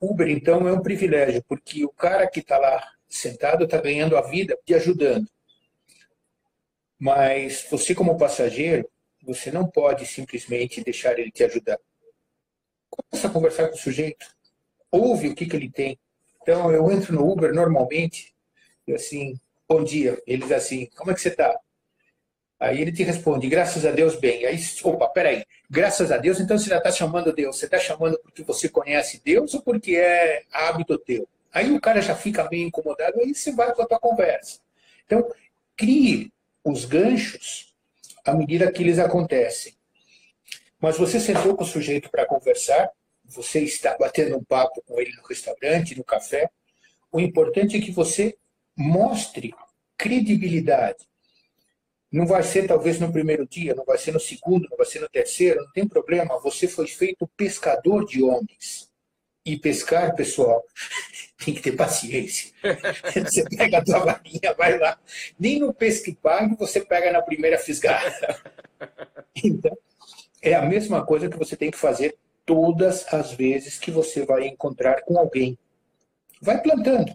Uber, 0.00 0.28
então, 0.28 0.66
é 0.66 0.72
um 0.72 0.82
privilégio, 0.82 1.42
porque 1.48 1.84
o 1.84 1.90
cara 1.90 2.26
que 2.26 2.40
está 2.40 2.58
lá 2.58 2.92
sentado 3.08 3.64
está 3.64 3.80
ganhando 3.80 4.16
a 4.16 4.22
vida 4.22 4.58
te 4.64 4.74
ajudando. 4.74 5.28
Mas 6.98 7.66
você, 7.70 7.94
como 7.94 8.18
passageiro, 8.18 8.88
você 9.22 9.50
não 9.52 9.66
pode 9.68 10.04
simplesmente 10.06 10.82
deixar 10.82 11.18
ele 11.18 11.30
te 11.30 11.44
ajudar. 11.44 11.78
Começa 12.90 13.28
a 13.28 13.30
conversar 13.30 13.68
com 13.68 13.74
o 13.74 13.78
sujeito. 13.78 14.26
Ouve 14.90 15.28
o 15.28 15.34
que, 15.34 15.46
que 15.46 15.56
ele 15.56 15.70
tem. 15.70 15.98
Então, 16.42 16.72
eu 16.72 16.90
entro 16.90 17.14
no 17.14 17.30
Uber 17.30 17.52
normalmente, 17.52 18.34
e 18.86 18.92
assim, 18.92 19.38
bom 19.68 19.84
dia. 19.84 20.20
Eles 20.26 20.50
assim, 20.50 20.86
como 20.96 21.10
é 21.10 21.14
que 21.14 21.20
você 21.20 21.28
está? 21.28 21.58
Aí 22.58 22.80
ele 22.80 22.90
te 22.90 23.02
responde, 23.02 23.48
graças 23.48 23.84
a 23.84 23.90
Deus, 23.90 24.16
bem. 24.16 24.46
Aí, 24.46 24.58
opa, 24.82 25.08
peraí, 25.08 25.44
graças 25.70 26.10
a 26.10 26.16
Deus, 26.16 26.40
então 26.40 26.58
você 26.58 26.70
já 26.70 26.78
está 26.78 26.90
chamando 26.90 27.32
Deus. 27.32 27.58
Você 27.58 27.66
está 27.66 27.78
chamando 27.78 28.18
porque 28.22 28.42
você 28.42 28.68
conhece 28.68 29.20
Deus 29.22 29.52
ou 29.54 29.62
porque 29.62 29.96
é 29.96 30.42
hábito 30.50 30.98
teu? 30.98 31.28
Aí 31.52 31.70
o 31.70 31.80
cara 31.80 32.00
já 32.00 32.14
fica 32.14 32.48
meio 32.50 32.66
incomodado, 32.66 33.20
aí 33.20 33.34
você 33.34 33.52
vai 33.52 33.72
com 33.74 33.82
a 33.82 33.86
tua 33.86 33.98
conversa. 33.98 34.58
Então, 35.04 35.26
crie 35.76 36.32
os 36.64 36.84
ganchos 36.84 37.74
à 38.24 38.34
medida 38.34 38.70
que 38.72 38.82
eles 38.82 38.98
acontecem. 38.98 39.74
Mas 40.80 40.96
você 40.96 41.20
sentou 41.20 41.56
com 41.56 41.64
o 41.64 41.66
sujeito 41.66 42.10
para 42.10 42.26
conversar, 42.26 42.90
você 43.24 43.60
está 43.60 43.96
batendo 43.98 44.36
um 44.36 44.44
papo 44.44 44.82
com 44.86 45.00
ele 45.00 45.14
no 45.16 45.22
restaurante, 45.26 45.96
no 45.96 46.04
café. 46.04 46.50
O 47.10 47.20
importante 47.20 47.76
é 47.76 47.80
que 47.80 47.90
você 47.90 48.36
mostre 48.76 49.54
credibilidade. 49.96 51.06
Não 52.10 52.26
vai 52.26 52.42
ser 52.42 52.66
talvez 52.66 53.00
no 53.00 53.12
primeiro 53.12 53.46
dia, 53.46 53.74
não 53.74 53.84
vai 53.84 53.98
ser 53.98 54.12
no 54.12 54.20
segundo, 54.20 54.68
não 54.70 54.76
vai 54.76 54.86
ser 54.86 55.00
no 55.00 55.08
terceiro, 55.08 55.60
não 55.60 55.72
tem 55.72 55.86
problema. 55.86 56.38
Você 56.40 56.68
foi 56.68 56.86
feito 56.86 57.26
pescador 57.36 58.06
de 58.06 58.22
homens. 58.22 58.88
E 59.44 59.56
pescar, 59.56 60.12
pessoal, 60.16 60.60
tem 61.44 61.54
que 61.54 61.62
ter 61.62 61.72
paciência. 61.72 62.52
Você 63.14 63.44
pega 63.44 63.78
a 63.78 63.84
tua 63.84 64.00
varinha, 64.00 64.52
vai 64.58 64.76
lá. 64.76 64.98
Nem 65.38 65.60
no 65.60 65.72
pesque 65.72 66.12
pague 66.20 66.56
você 66.56 66.80
pega 66.84 67.12
na 67.12 67.22
primeira 67.22 67.58
fisgada. 67.58 68.12
Então, 69.44 69.76
é 70.40 70.54
a 70.54 70.62
mesma 70.62 71.04
coisa 71.04 71.28
que 71.28 71.36
você 71.36 71.54
tem 71.54 71.70
que 71.70 71.76
fazer 71.76 72.16
todas 72.46 73.04
as 73.12 73.32
vezes 73.32 73.78
que 73.78 73.90
você 73.90 74.24
vai 74.24 74.46
encontrar 74.46 75.02
com 75.02 75.18
alguém. 75.18 75.58
Vai 76.40 76.62
plantando. 76.62 77.14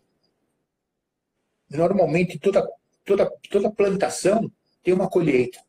Normalmente, 1.67 2.37
toda, 2.37 2.67
toda, 3.03 3.31
toda 3.49 3.71
plantação 3.71 4.51
tem 4.83 4.93
uma 4.93 5.09
colheita. 5.09 5.59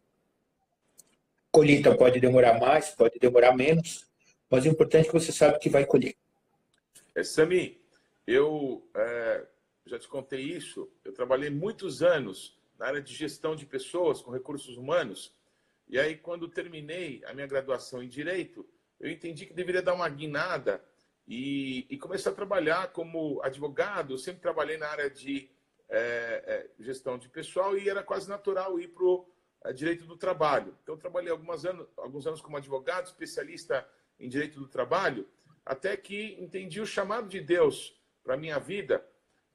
Colheita 1.50 1.94
pode 1.96 2.18
demorar 2.18 2.58
mais, 2.58 2.90
pode 2.90 3.18
demorar 3.18 3.54
menos, 3.54 4.06
mas 4.48 4.64
o 4.64 4.68
importante 4.68 5.04
é 5.04 5.10
que 5.10 5.12
você 5.12 5.32
sabe 5.32 5.58
que 5.58 5.68
vai 5.68 5.84
colher. 5.84 6.16
É, 7.14 7.22
Sami, 7.22 7.80
eu 8.26 8.88
é, 8.94 9.46
já 9.86 9.98
te 9.98 10.08
contei 10.08 10.40
isso. 10.40 10.90
Eu 11.04 11.12
trabalhei 11.12 11.50
muitos 11.50 12.02
anos 12.02 12.58
na 12.78 12.86
área 12.86 13.02
de 13.02 13.14
gestão 13.14 13.54
de 13.54 13.66
pessoas 13.66 14.22
com 14.22 14.30
recursos 14.30 14.76
humanos. 14.76 15.34
E 15.88 15.98
aí, 15.98 16.16
quando 16.16 16.48
terminei 16.48 17.22
a 17.26 17.34
minha 17.34 17.46
graduação 17.46 18.02
em 18.02 18.08
Direito, 18.08 18.66
eu 18.98 19.10
entendi 19.10 19.44
que 19.44 19.52
deveria 19.52 19.82
dar 19.82 19.94
uma 19.94 20.08
guinada 20.08 20.82
e, 21.26 21.86
e 21.90 21.98
começar 21.98 22.30
a 22.30 22.34
trabalhar 22.34 22.92
como 22.92 23.42
advogado. 23.42 24.14
Eu 24.14 24.18
sempre 24.18 24.40
trabalhei 24.40 24.78
na 24.78 24.88
área 24.88 25.10
de 25.10 25.50
é, 25.92 26.42
é, 26.78 26.82
gestão 26.82 27.18
de 27.18 27.28
pessoal 27.28 27.76
e 27.76 27.86
era 27.86 28.02
quase 28.02 28.26
natural 28.26 28.80
ir 28.80 28.88
para 28.88 29.04
o 29.04 29.28
é, 29.62 29.72
direito 29.74 30.06
do 30.06 30.16
trabalho. 30.16 30.74
Então, 30.82 30.96
trabalhei 30.96 31.30
alguns 31.30 31.66
anos, 31.66 31.86
alguns 31.98 32.26
anos 32.26 32.40
como 32.40 32.56
advogado, 32.56 33.06
especialista 33.06 33.86
em 34.18 34.26
direito 34.26 34.58
do 34.58 34.66
trabalho, 34.66 35.28
até 35.66 35.94
que 35.96 36.36
entendi 36.40 36.80
o 36.80 36.86
chamado 36.86 37.28
de 37.28 37.40
Deus 37.40 37.94
para 38.24 38.34
a 38.34 38.38
minha 38.38 38.58
vida, 38.58 39.06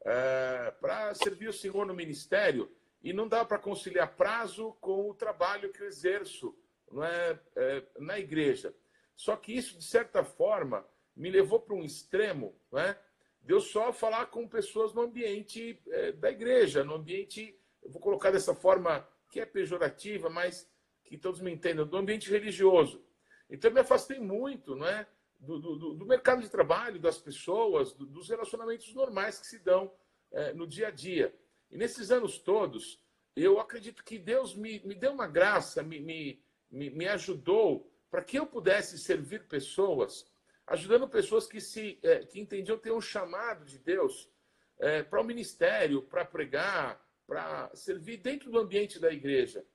é, 0.05 0.71
para 0.79 1.15
servir 1.15 1.49
o 1.49 1.53
Senhor 1.53 1.85
no 1.87 1.93
ministério, 1.93 2.71
e 3.01 3.11
não 3.11 3.27
dá 3.27 3.43
para 3.43 3.57
conciliar 3.57 4.15
prazo 4.15 4.73
com 4.79 5.09
o 5.09 5.15
trabalho 5.15 5.71
que 5.71 5.81
eu 5.81 5.87
exerço 5.87 6.55
não 6.91 7.03
é, 7.03 7.39
é, 7.55 7.83
na 7.97 8.19
igreja. 8.19 8.75
Só 9.15 9.35
que 9.35 9.53
isso, 9.53 9.77
de 9.77 9.83
certa 9.83 10.23
forma, 10.23 10.87
me 11.15 11.31
levou 11.31 11.59
para 11.59 11.75
um 11.75 11.83
extremo, 11.83 12.55
não 12.71 12.79
é? 12.79 12.99
Deus 13.47 13.71
só 13.71 13.93
falar 13.93 14.25
com 14.25 14.45
pessoas 14.45 14.93
no 14.93 15.03
ambiente 15.03 15.81
é, 15.87 16.11
da 16.11 16.29
igreja, 16.29 16.83
no 16.83 16.95
ambiente, 16.95 17.57
eu 17.81 17.89
vou 17.89 18.01
colocar 18.01 18.29
dessa 18.29 18.53
forma 18.53 19.07
que 19.29 19.39
é 19.39 19.45
pejorativa, 19.45 20.29
mas 20.29 20.69
que 21.05 21.17
todos 21.17 21.39
me 21.39 21.49
entendam, 21.49 21.87
do 21.87 21.95
ambiente 21.95 22.29
religioso. 22.29 23.01
Então, 23.49 23.71
eu 23.71 23.73
me 23.73 23.79
afastei 23.79 24.19
muito 24.19 24.75
não 24.75 24.85
é, 24.85 25.07
do, 25.39 25.59
do, 25.59 25.93
do 25.93 26.05
mercado 26.05 26.41
de 26.41 26.49
trabalho, 26.49 26.99
das 26.99 27.17
pessoas, 27.19 27.93
do, 27.93 28.05
dos 28.05 28.27
relacionamentos 28.27 28.93
normais 28.93 29.39
que 29.39 29.47
se 29.47 29.59
dão 29.59 29.93
é, 30.33 30.51
no 30.53 30.67
dia 30.67 30.89
a 30.89 30.91
dia. 30.91 31.33
E 31.71 31.77
nesses 31.77 32.11
anos 32.11 32.37
todos, 32.37 33.01
eu 33.33 33.61
acredito 33.61 34.03
que 34.03 34.19
Deus 34.19 34.53
me, 34.55 34.81
me 34.81 34.93
deu 34.93 35.13
uma 35.13 35.25
graça, 35.25 35.81
me, 35.81 36.01
me, 36.01 36.89
me 36.89 37.07
ajudou 37.07 37.89
para 38.11 38.21
que 38.21 38.37
eu 38.37 38.45
pudesse 38.45 38.97
servir 38.97 39.47
pessoas 39.47 40.25
ajudando 40.67 41.07
pessoas 41.07 41.47
que 41.47 41.61
se 41.61 41.97
é, 42.03 42.19
que 42.19 42.39
entendiam 42.39 42.77
ter 42.77 42.91
um 42.91 43.01
chamado 43.01 43.63
de 43.65 43.79
Deus 43.79 44.29
é, 44.77 45.01
para 45.01 45.21
o 45.21 45.23
ministério, 45.23 46.03
para 46.03 46.25
pregar, 46.25 47.03
para 47.25 47.73
servir 47.73 48.17
dentro 48.17 48.51
do 48.51 48.59
ambiente 48.59 48.99
da 48.99 49.11
igreja. 49.11 49.65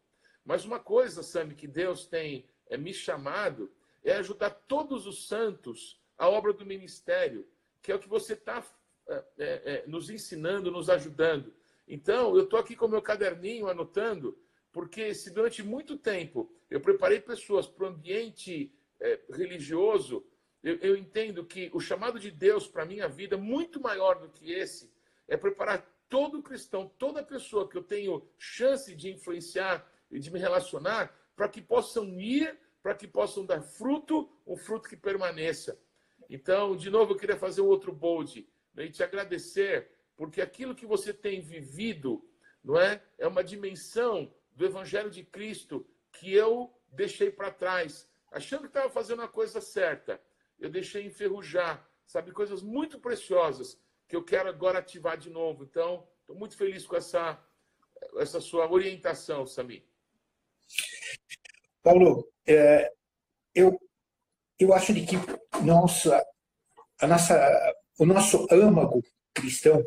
Mas 0.45 0.65
uma 0.65 0.79
coisa, 0.79 1.23
Sami, 1.23 1.55
que 1.55 1.67
Deus 1.67 2.07
tem 2.07 2.47
é, 2.69 2.77
me 2.77 2.93
chamado 2.93 3.73
é 4.05 4.15
ajudar 4.15 4.51
todos 4.51 5.07
os 5.07 5.29
santos 5.29 6.01
à 6.19 6.29
obra 6.29 6.53
do 6.53 6.67
ministério, 6.67 7.47
que 7.81 7.91
é 7.91 7.95
o 7.95 7.99
que 7.99 8.09
você 8.09 8.35
está 8.35 8.65
é, 9.09 9.15
é, 9.15 9.25
é, 9.39 9.85
nos 9.87 10.11
ensinando, 10.11 10.71
nos 10.71 10.91
ajudando. 10.91 11.55
Então, 11.87 12.37
eu 12.37 12.45
estou 12.45 12.59
aqui 12.59 12.77
com 12.77 12.89
meu 12.89 13.03
caderninho 13.03 13.69
anotando, 13.69 14.39
porque 14.73 15.15
se 15.15 15.31
durante 15.31 15.63
muito 15.63 15.97
tempo 15.97 16.53
eu 16.71 16.81
preparei 16.81 17.21
pessoas 17.21 17.67
para 17.67 17.85
o 17.85 17.89
ambiente 17.89 18.73
religioso, 19.31 20.25
eu, 20.63 20.77
eu 20.77 20.97
entendo 20.97 21.45
que 21.45 21.71
o 21.75 21.81
chamado 21.81 22.21
de 22.21 22.31
Deus 22.31 22.69
para 22.69 22.85
a 22.85 22.87
minha 22.87 23.09
vida, 23.09 23.37
muito 23.37 23.81
maior 23.81 24.21
do 24.21 24.29
que 24.29 24.53
esse, 24.53 24.93
é 25.27 25.37
preparar 25.37 25.85
todo 26.09 26.43
cristão, 26.43 26.89
toda 26.99 27.23
pessoa 27.23 27.69
que 27.69 27.77
eu 27.77 27.83
tenho 27.83 28.27
chance 28.39 28.95
de 28.95 29.11
influenciar 29.11 29.91
e 30.11 30.21
de 30.21 30.31
me 30.31 30.39
relacionar, 30.39 31.13
para 31.35 31.49
que 31.49 31.61
possam 31.61 32.21
ir, 32.21 32.57
para 32.83 32.95
que 32.95 33.09
possam 33.09 33.45
dar 33.45 33.61
fruto, 33.63 34.31
um 34.47 34.57
fruto 34.57 34.89
que 34.89 34.97
permaneça. 34.97 35.79
Então, 36.29 36.77
de 36.77 36.91
novo, 36.91 37.13
eu 37.13 37.17
queria 37.17 37.37
fazer 37.37 37.61
um 37.61 37.67
outro 37.67 37.93
bold 37.93 38.49
né, 38.75 38.85
e 38.85 38.91
te 38.91 39.03
agradecer, 39.03 39.91
porque 40.17 40.41
aquilo 40.41 40.75
que 40.75 40.87
você 40.87 41.13
tem 41.13 41.41
vivido, 41.41 42.25
não 42.63 42.79
é? 42.79 43.03
É 43.19 43.27
uma 43.27 43.43
dimensão 43.43 44.33
do 44.55 44.65
Evangelho 44.65 45.11
de 45.11 45.25
Cristo 45.25 45.87
que 46.13 46.33
eu 46.33 46.73
deixei 46.89 47.31
para 47.31 47.51
trás, 47.51 48.09
achando 48.31 48.63
que 48.63 48.69
estava 48.69 48.91
fazendo 48.91 49.23
a 49.23 49.29
coisa 49.29 49.61
certa 49.61 50.21
eu 50.63 50.71
deixei 50.71 51.05
enferrujar, 51.05 51.85
sabe, 52.07 52.31
coisas 52.31 52.63
muito 52.63 53.01
preciosas 53.01 53.77
que 54.07 54.15
eu 54.15 54.25
quero 54.25 54.49
agora 54.49 54.79
ativar 54.79 55.19
de 55.19 55.29
novo. 55.29 55.65
Então, 55.65 56.07
estou 56.21 56.37
muito 56.37 56.57
feliz 56.57 56.87
com 56.87 56.95
essa, 56.95 57.37
essa 58.19 58.41
sua 58.41 58.71
orientação, 58.71 59.45
Sami. 59.45 59.85
Paulo, 61.83 62.33
é, 62.47 62.93
eu, 63.53 63.77
eu 64.57 64.73
acho 64.73 64.95
de 64.95 65.05
que 65.05 65.17
nossa, 65.65 66.25
a 67.01 67.07
nossa, 67.09 67.75
o 67.99 68.07
nosso 68.07 68.47
âmago 68.53 69.03
cristão 69.35 69.85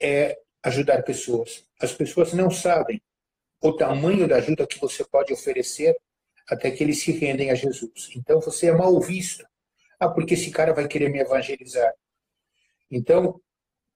é 0.00 0.40
ajudar 0.62 1.02
pessoas. 1.02 1.66
As 1.80 1.92
pessoas 1.92 2.32
não 2.32 2.52
sabem 2.52 3.02
o 3.60 3.72
tamanho 3.72 4.28
da 4.28 4.36
ajuda 4.36 4.64
que 4.64 4.78
você 4.78 5.04
pode 5.04 5.32
oferecer 5.32 6.00
até 6.48 6.70
que 6.70 6.82
eles 6.82 7.02
se 7.02 7.12
rendem 7.12 7.50
a 7.50 7.54
Jesus. 7.54 8.10
Então 8.16 8.40
você 8.40 8.68
é 8.68 8.72
mal 8.72 8.98
visto. 9.00 9.46
Ah, 10.00 10.08
porque 10.08 10.34
esse 10.34 10.50
cara 10.50 10.72
vai 10.72 10.86
querer 10.86 11.08
me 11.10 11.18
evangelizar. 11.18 11.92
Então, 12.90 13.40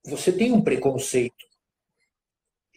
você 0.05 0.31
tem 0.31 0.51
um 0.51 0.61
preconceito. 0.61 1.45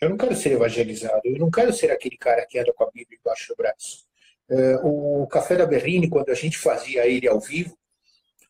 Eu 0.01 0.11
não 0.11 0.17
quero 0.17 0.37
ser 0.37 0.53
evangelizado, 0.53 1.23
eu 1.25 1.39
não 1.39 1.51
quero 1.51 1.73
ser 1.73 1.91
aquele 1.91 2.17
cara 2.17 2.47
que 2.47 2.59
anda 2.59 2.73
com 2.73 2.85
a 2.85 2.91
Bíblia 2.91 3.19
embaixo 3.19 3.49
do 3.49 3.57
braço. 3.57 4.07
É, 4.49 4.77
o 4.83 5.27
Café 5.27 5.57
da 5.57 5.67
Berrine, 5.67 6.09
quando 6.09 6.31
a 6.31 6.35
gente 6.35 6.57
fazia 6.59 7.07
ele 7.07 7.27
ao 7.27 7.41
vivo, 7.41 7.77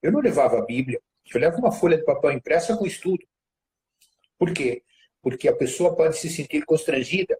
eu 0.02 0.12
não 0.12 0.20
levava 0.20 0.58
a 0.58 0.64
Bíblia, 0.64 1.00
eu 1.32 1.40
levo 1.40 1.58
uma 1.58 1.72
folha 1.72 1.96
de 1.96 2.04
papel 2.04 2.32
impressa 2.32 2.76
com 2.76 2.86
estudo. 2.86 3.24
Por 4.38 4.52
quê? 4.52 4.82
Porque 5.22 5.48
a 5.48 5.56
pessoa 5.56 5.96
pode 5.96 6.18
se 6.18 6.28
sentir 6.28 6.64
constrangida 6.64 7.38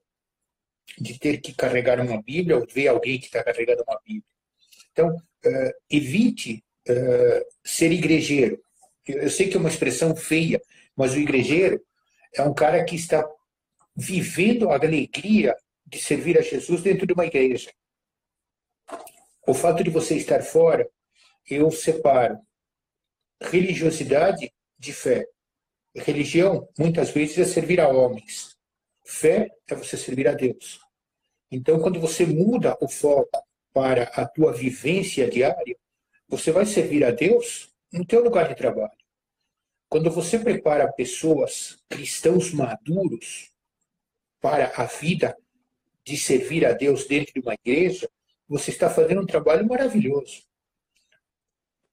de 0.99 1.18
ter 1.18 1.38
que 1.38 1.55
carregar 1.55 2.01
uma 2.01 2.22
Bíblia 2.22 2.57
ou 2.57 2.66
ver 2.66 2.88
alguém 2.88 3.18
que 3.18 3.27
está 3.27 3.42
carregando 3.42 3.85
uma 3.87 4.01
Bíblia. 4.05 4.25
Então, 4.92 5.16
evite 5.90 6.64
ser 7.64 7.92
igrejeiro. 7.92 8.61
Eu 9.07 9.31
sei 9.31 9.49
que 9.49 9.57
é 9.57 9.61
uma 9.61 9.68
expressão 9.68 10.16
feia, 10.16 10.61
mas 10.96 11.12
o 11.12 11.18
igrejeiro 11.18 11.85
é 12.35 12.42
um 12.42 12.55
cara 12.55 12.85
que 12.85 12.96
está 12.96 13.29
vivendo 13.94 14.70
a 14.70 14.75
alegria 14.75 15.57
de 15.87 15.99
servir 15.99 16.38
a 16.38 16.42
Jesus 16.42 16.83
dentro 16.83 17.07
de 17.07 17.12
uma 17.12 17.27
igreja. 17.27 17.72
O 19.46 19.55
fato 19.55 19.85
de 19.85 19.90
você 19.90 20.16
estar 20.16 20.42
fora, 20.42 20.88
eu 21.49 21.70
separo 21.70 22.38
religiosidade 23.40 24.53
de 24.79 24.92
fé. 24.92 25.25
Religião, 25.94 26.68
muitas 26.79 27.11
vezes, 27.11 27.38
é 27.38 27.44
servir 27.44 27.81
a 27.81 27.88
homens. 27.88 28.56
Fé 29.07 29.49
é 29.69 29.75
você 29.75 29.97
servir 29.97 30.27
a 30.29 30.33
Deus. 30.33 30.81
Então, 31.51 31.79
quando 31.79 32.01
você 32.01 32.27
muda 32.27 32.77
o 32.81 32.88
foco 32.88 33.47
para 33.73 34.03
a 34.05 34.27
tua 34.27 34.53
vivência 34.53 35.31
diária, 35.31 35.77
você 36.29 36.51
vai 36.51 36.66
servir 36.66 37.05
a 37.05 37.12
Deus 37.12 37.73
no 37.92 38.05
teu 38.05 38.23
lugar 38.23 38.49
de 38.49 38.57
trabalho. 38.57 38.90
Quando 39.88 40.11
você 40.11 40.38
prepara 40.38 40.92
pessoas, 40.92 41.79
cristãos 41.88 42.53
maduros, 42.53 43.53
para 44.40 44.73
a 44.77 44.85
vida 44.85 45.37
de 46.05 46.16
servir 46.16 46.66
a 46.66 46.73
Deus 46.73 47.07
dentro 47.07 47.33
de 47.33 47.40
uma 47.40 47.55
igreja, 47.55 48.11
você 48.49 48.71
está 48.71 48.90
fazendo 48.90 49.23
um 49.23 49.27
trabalho 49.27 49.66
maravilhoso. 49.66 50.45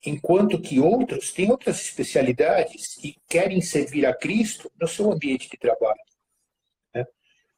enquanto 0.06 0.60
que 0.60 0.78
outros 0.80 1.32
têm 1.32 1.50
outras 1.50 1.80
especialidades 1.80 2.98
e 3.02 3.16
querem 3.28 3.60
servir 3.60 4.04
a 4.04 4.14
Cristo 4.14 4.70
no 4.78 4.86
seu 4.86 5.10
ambiente 5.10 5.48
de 5.48 5.56
trabalho. 5.56 6.00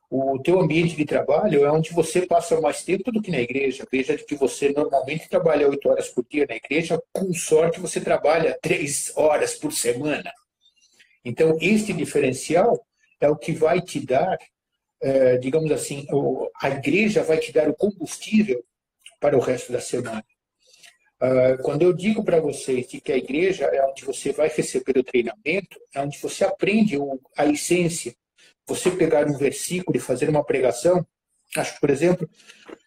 O 0.09 0.39
teu 0.39 0.61
ambiente 0.61 0.95
de 0.95 1.05
trabalho 1.05 1.65
é 1.65 1.71
onde 1.71 1.93
você 1.93 2.25
passa 2.25 2.61
mais 2.61 2.85
tempo 2.85 3.11
do 3.11 3.21
que 3.21 3.31
na 3.31 3.41
igreja. 3.41 3.87
Veja 3.91 4.17
que 4.17 4.37
você 4.37 4.71
normalmente 4.71 5.29
trabalha 5.29 5.69
oito 5.69 5.89
horas 5.89 6.09
por 6.09 6.25
dia 6.29 6.47
na 6.49 6.55
igreja, 6.55 7.03
com 7.13 7.33
sorte 7.35 7.81
você 7.81 8.01
trabalha 8.01 8.57
três 8.63 9.13
horas 9.17 9.57
por 9.57 9.73
semana. 9.73 10.33
Então, 11.25 11.59
este 11.61 11.93
diferencial 11.93 12.87
é 13.21 13.29
o 13.29 13.37
que 13.37 13.51
vai 13.51 13.81
te 13.81 13.99
dar, 13.99 14.39
é, 15.03 15.37
digamos 15.39 15.73
assim, 15.73 16.07
a 16.63 16.71
igreja 16.71 17.25
vai 17.25 17.39
te 17.39 17.53
dar 17.53 17.69
o 17.69 17.75
combustível 17.75 18.65
para 19.19 19.37
o 19.37 19.41
resto 19.41 19.73
da 19.73 19.81
semana. 19.81 20.25
Uh, 21.17 21.61
quando 21.63 21.81
eu 21.81 21.95
digo 21.95 22.23
para 22.23 22.41
vocês 22.41 22.87
que 22.87 23.11
a 23.11 23.17
igreja 23.17 23.65
é 23.65 23.83
onde 23.87 24.05
você 24.05 24.33
vai 24.33 24.49
receber 24.49 24.99
o 24.99 25.05
treinamento, 25.05 25.81
é 25.95 26.01
onde 26.03 26.19
você 26.19 26.45
aprende 26.45 26.97
a 27.37 27.47
essência. 27.47 28.15
Você 28.69 28.91
pegar 28.91 29.27
um 29.27 29.37
versículo 29.37 29.97
e 29.97 30.01
fazer 30.01 30.29
uma 30.29 30.45
pregação, 30.45 31.07
acho, 31.57 31.79
por 31.81 31.91
exemplo, 31.91 32.29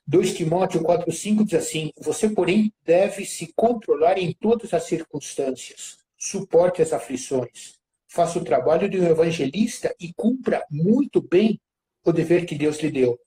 2 0.06 0.34
Timóteo 0.34 0.82
4,5 0.82 1.46
diz 1.46 1.54
assim: 1.54 1.92
Você, 2.00 2.30
porém, 2.30 2.74
deve 2.84 3.26
se 3.26 3.54
controlar 3.56 4.18
em 4.18 4.34
todas 4.34 4.74
as 4.74 4.84
circunstâncias, 4.84 5.98
suporte 6.18 6.82
as 6.82 6.92
aflições, 6.92 7.80
faça 8.08 8.40
o 8.40 8.44
trabalho 8.44 8.90
de 8.90 9.00
um 9.00 9.08
evangelista 9.08 9.96
e 10.00 10.12
cumpra 10.14 10.66
muito 10.70 11.22
bem 11.22 11.60
o 12.04 12.12
dever 12.12 12.46
que 12.46 12.56
Deus 12.56 12.80
lhe 12.80 12.92
deu. 12.92 13.20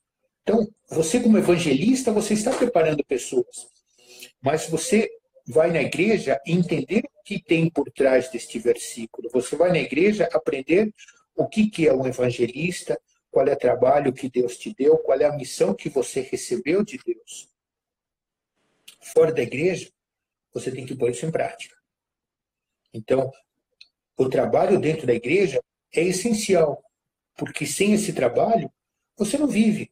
Então, 0.43 0.69
você, 0.91 1.21
como 1.21 1.39
evangelista, 1.39 2.13
você 2.13 2.35
está 2.35 2.51
preparando 2.51 3.05
pessoas. 3.05 3.69
Mas 4.43 4.67
você 4.67 5.09
vai 5.47 5.71
na 5.71 5.81
igreja 5.81 6.41
entender 6.47 7.05
o 7.05 7.23
que 7.25 7.43
tem 7.43 7.71
por 7.71 7.91
trás 7.93 8.29
deste 8.29 8.59
versículo. 8.59 9.31
Você 9.33 9.57
vai 9.57 9.71
na 9.71 9.79
igreja 9.79 10.29
aprender 10.33 10.93
o 11.35 11.49
que, 11.49 11.69
que 11.69 11.89
é 11.89 11.93
um 11.93 12.07
evangelista, 12.07 13.01
qual 13.31 13.47
é 13.47 13.53
o 13.53 13.59
trabalho 13.59 14.13
que 14.13 14.29
Deus 14.29 14.57
te 14.57 14.75
deu, 14.75 14.99
qual 14.99 15.19
é 15.19 15.25
a 15.25 15.33
missão 15.33 15.75
que 15.75 15.89
você 15.89 16.21
recebeu 16.21 16.85
de 16.85 16.99
Deus. 16.99 17.49
Fora 19.01 19.33
da 19.33 19.43
igreja, 19.43 19.91
você 20.53 20.71
tem 20.71 20.85
que 20.85 20.95
pôr 20.95 21.11
isso 21.11 21.25
em 21.25 21.31
prática. 21.31 21.77
Então, 22.93 23.33
o 24.17 24.29
trabalho 24.29 24.79
dentro 24.79 25.07
da 25.07 25.15
igreja 25.15 25.63
é 25.93 26.03
essencial, 26.03 26.85
porque 27.37 27.67
sem 27.67 27.95
esse 27.95 28.13
trabalho, 28.13 28.71
você 29.17 29.39
não 29.39 29.47
vive. 29.47 29.91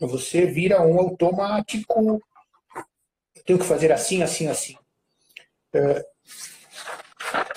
Você 0.00 0.46
vira 0.46 0.82
um 0.82 0.98
automático 0.98 2.20
tenho 3.44 3.58
que 3.58 3.64
fazer 3.64 3.92
assim, 3.92 4.22
assim, 4.22 4.46
assim. 4.46 4.76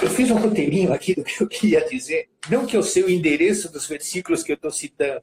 Eu 0.02 0.10
fiz 0.10 0.30
um 0.32 0.38
roteirinho 0.38 0.94
aqui 0.94 1.16
do 1.16 1.24
que 1.24 1.42
eu 1.42 1.48
queria 1.48 1.88
dizer. 1.88 2.30
Não 2.50 2.66
que 2.66 2.76
eu 2.76 2.84
sei 2.84 3.04
o 3.04 3.10
endereço 3.10 3.72
dos 3.72 3.88
versículos 3.88 4.44
que 4.44 4.52
eu 4.52 4.56
estou 4.56 4.72
citando. 4.72 5.22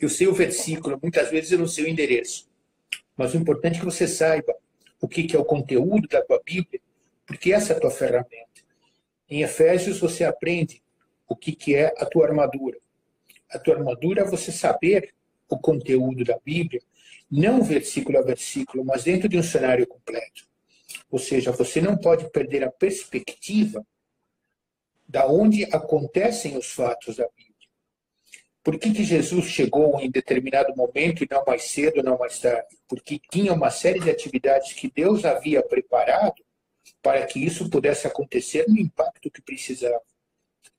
Eu 0.00 0.08
sei 0.08 0.26
o 0.26 0.34
versículo, 0.34 0.98
muitas 1.02 1.30
vezes 1.30 1.52
eu 1.52 1.58
não 1.58 1.66
sei 1.66 1.84
o 1.84 1.88
endereço. 1.88 2.48
Mas 3.16 3.34
o 3.34 3.36
importante 3.36 3.76
é 3.76 3.78
que 3.80 3.84
você 3.84 4.06
saiba 4.06 4.54
o 5.00 5.08
que 5.08 5.34
é 5.34 5.38
o 5.38 5.44
conteúdo 5.44 6.06
da 6.08 6.22
tua 6.22 6.40
Bíblia, 6.44 6.80
porque 7.26 7.52
essa 7.52 7.72
é 7.72 7.76
a 7.76 7.80
tua 7.80 7.90
ferramenta. 7.90 8.48
Em 9.28 9.42
Efésios 9.42 9.98
você 9.98 10.24
aprende 10.24 10.82
o 11.28 11.36
que 11.36 11.74
é 11.74 11.92
a 11.98 12.06
tua 12.06 12.26
armadura. 12.26 12.78
A 13.50 13.58
tua 13.58 13.74
armadura 13.74 14.22
é 14.22 14.24
você 14.24 14.52
saber 14.52 15.12
o 15.48 15.58
conteúdo 15.58 16.24
da 16.24 16.38
Bíblia 16.44 16.80
não 17.30 17.62
versículo 17.62 18.18
a 18.18 18.22
versículo, 18.22 18.84
mas 18.84 19.04
dentro 19.04 19.28
de 19.28 19.36
um 19.36 19.42
cenário 19.42 19.86
completo. 19.86 20.47
Ou 21.10 21.18
seja, 21.18 21.52
você 21.52 21.80
não 21.80 21.96
pode 21.96 22.30
perder 22.30 22.64
a 22.64 22.70
perspectiva 22.70 23.84
da 25.06 25.26
onde 25.26 25.64
acontecem 25.64 26.56
os 26.56 26.70
fatos 26.70 27.16
da 27.16 27.26
Bíblia. 27.28 27.48
Por 28.62 28.78
que, 28.78 28.92
que 28.92 29.02
Jesus 29.02 29.46
chegou 29.46 29.98
em 29.98 30.10
determinado 30.10 30.76
momento 30.76 31.24
e 31.24 31.28
não 31.30 31.42
mais 31.46 31.70
cedo, 31.70 32.02
não 32.02 32.18
mais 32.18 32.38
tarde? 32.38 32.76
Porque 32.86 33.18
tinha 33.30 33.54
uma 33.54 33.70
série 33.70 34.00
de 34.00 34.10
atividades 34.10 34.74
que 34.74 34.90
Deus 34.90 35.24
havia 35.24 35.62
preparado 35.62 36.44
para 37.02 37.24
que 37.24 37.42
isso 37.42 37.70
pudesse 37.70 38.06
acontecer 38.06 38.66
no 38.68 38.78
impacto 38.78 39.30
que 39.30 39.40
precisava. 39.40 40.02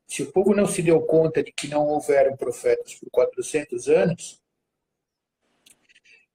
Se 0.05 0.21
o 0.21 0.31
povo 0.31 0.55
não 0.55 0.67
se 0.67 0.83
deu 0.83 1.01
conta 1.01 1.41
de 1.41 1.51
que 1.51 1.67
não 1.67 1.87
houveram 1.87 2.35
profetas 2.37 2.95
por 2.95 3.09
400 3.09 3.87
anos, 3.87 4.39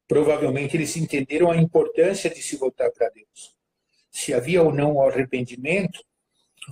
provavelmente 0.08 0.76
eles 0.76 0.96
entenderam 0.96 1.50
a 1.50 1.56
importância 1.56 2.30
de 2.30 2.42
se 2.42 2.56
voltar 2.56 2.90
para 2.90 3.08
Deus. 3.10 3.54
Se 4.14 4.32
havia 4.32 4.62
ou 4.62 4.72
não 4.72 5.02
arrependimento, 5.02 6.00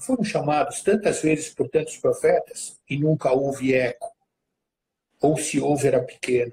foram 0.01 0.23
chamados 0.23 0.81
tantas 0.81 1.21
vezes 1.21 1.53
por 1.53 1.69
tantos 1.69 1.97
profetas 1.97 2.79
e 2.89 2.97
nunca 2.97 3.33
houve 3.33 3.75
eco. 3.75 4.15
Ou 5.21 5.37
se 5.37 5.61
houve, 5.61 5.89
era 5.89 6.01
pequeno. 6.01 6.53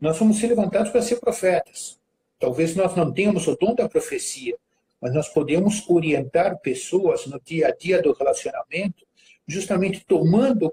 Nós 0.00 0.18
vamos 0.18 0.38
ser 0.38 0.46
levantados 0.46 0.90
para 0.90 1.02
ser 1.02 1.20
profetas. 1.20 2.00
Talvez 2.38 2.74
nós 2.74 2.96
não 2.96 3.12
tenhamos 3.12 3.46
o 3.46 3.54
dom 3.54 3.74
da 3.74 3.86
profecia, 3.86 4.56
mas 4.98 5.12
nós 5.12 5.28
podemos 5.28 5.86
orientar 5.90 6.58
pessoas 6.58 7.26
no 7.26 7.38
dia 7.38 7.68
a 7.68 7.70
dia 7.70 8.00
do 8.00 8.14
relacionamento, 8.14 9.06
justamente 9.46 10.06
tomando 10.06 10.72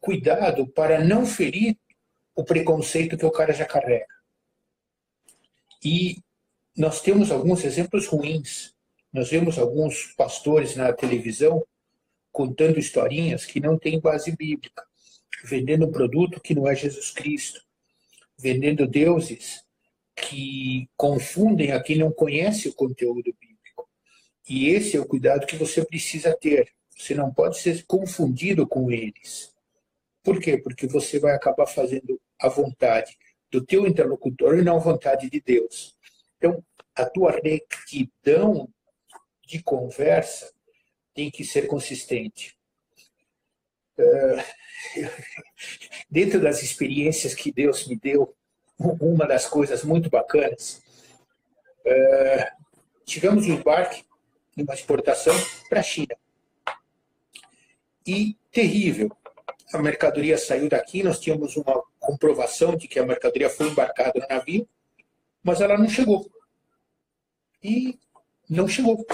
cuidado 0.00 0.66
para 0.68 1.04
não 1.04 1.26
ferir 1.26 1.76
o 2.34 2.42
preconceito 2.42 3.18
que 3.18 3.26
o 3.26 3.30
cara 3.30 3.52
já 3.52 3.66
carrega. 3.66 4.06
E 5.84 6.16
nós 6.74 7.02
temos 7.02 7.30
alguns 7.30 7.62
exemplos 7.62 8.06
ruins. 8.06 8.74
Nós 9.16 9.30
vemos 9.30 9.58
alguns 9.58 10.08
pastores 10.08 10.76
na 10.76 10.92
televisão 10.92 11.66
contando 12.30 12.78
historinhas 12.78 13.46
que 13.46 13.58
não 13.58 13.78
têm 13.78 13.98
base 13.98 14.36
bíblica, 14.36 14.84
vendendo 15.42 15.86
um 15.86 15.90
produto 15.90 16.38
que 16.38 16.54
não 16.54 16.68
é 16.68 16.76
Jesus 16.76 17.12
Cristo, 17.12 17.62
vendendo 18.38 18.86
deuses 18.86 19.64
que 20.14 20.86
confundem 20.98 21.72
a 21.72 21.82
quem 21.82 21.96
não 21.96 22.12
conhece 22.12 22.68
o 22.68 22.74
conteúdo 22.74 23.34
bíblico. 23.40 23.88
E 24.46 24.68
esse 24.68 24.98
é 24.98 25.00
o 25.00 25.06
cuidado 25.06 25.46
que 25.46 25.56
você 25.56 25.82
precisa 25.82 26.36
ter. 26.36 26.68
Você 26.94 27.14
não 27.14 27.32
pode 27.32 27.58
ser 27.58 27.86
confundido 27.86 28.66
com 28.68 28.92
eles. 28.92 29.50
Por 30.22 30.38
quê? 30.38 30.58
Porque 30.58 30.86
você 30.86 31.18
vai 31.18 31.32
acabar 31.32 31.66
fazendo 31.66 32.20
a 32.38 32.50
vontade 32.50 33.16
do 33.50 33.64
teu 33.64 33.86
interlocutor 33.86 34.58
e 34.58 34.62
não 34.62 34.76
a 34.76 34.80
vontade 34.80 35.30
de 35.30 35.40
Deus. 35.40 35.96
Então, 36.36 36.62
a 36.94 37.06
tua 37.06 37.40
retidão 37.42 38.68
de 39.46 39.62
conversa 39.62 40.52
tem 41.14 41.30
que 41.30 41.44
ser 41.44 41.66
consistente. 41.66 42.56
Uh, 43.98 45.00
dentro 46.10 46.40
das 46.40 46.62
experiências 46.62 47.34
que 47.34 47.50
Deus 47.50 47.86
me 47.86 47.96
deu, 47.96 48.34
uma 48.78 49.26
das 49.26 49.46
coisas 49.46 49.82
muito 49.82 50.10
bacanas, 50.10 50.82
uh, 51.86 52.64
tivemos 53.04 53.46
um 53.46 53.54
embarque 53.54 54.04
numa 54.54 54.74
exportação 54.74 55.34
para 55.68 55.80
a 55.80 55.82
China. 55.82 56.14
E 58.06 58.36
terrível, 58.52 59.10
a 59.72 59.78
mercadoria 59.78 60.36
saiu 60.36 60.68
daqui, 60.68 61.02
nós 61.02 61.18
tínhamos 61.18 61.56
uma 61.56 61.82
comprovação 61.98 62.76
de 62.76 62.86
que 62.86 62.98
a 62.98 63.06
mercadoria 63.06 63.50
foi 63.50 63.68
embarcada 63.68 64.20
no 64.20 64.26
navio, 64.28 64.68
mas 65.42 65.60
ela 65.60 65.78
não 65.78 65.88
chegou. 65.88 66.30
E 67.62 67.98
não 68.48 68.68
chegou. 68.68 69.04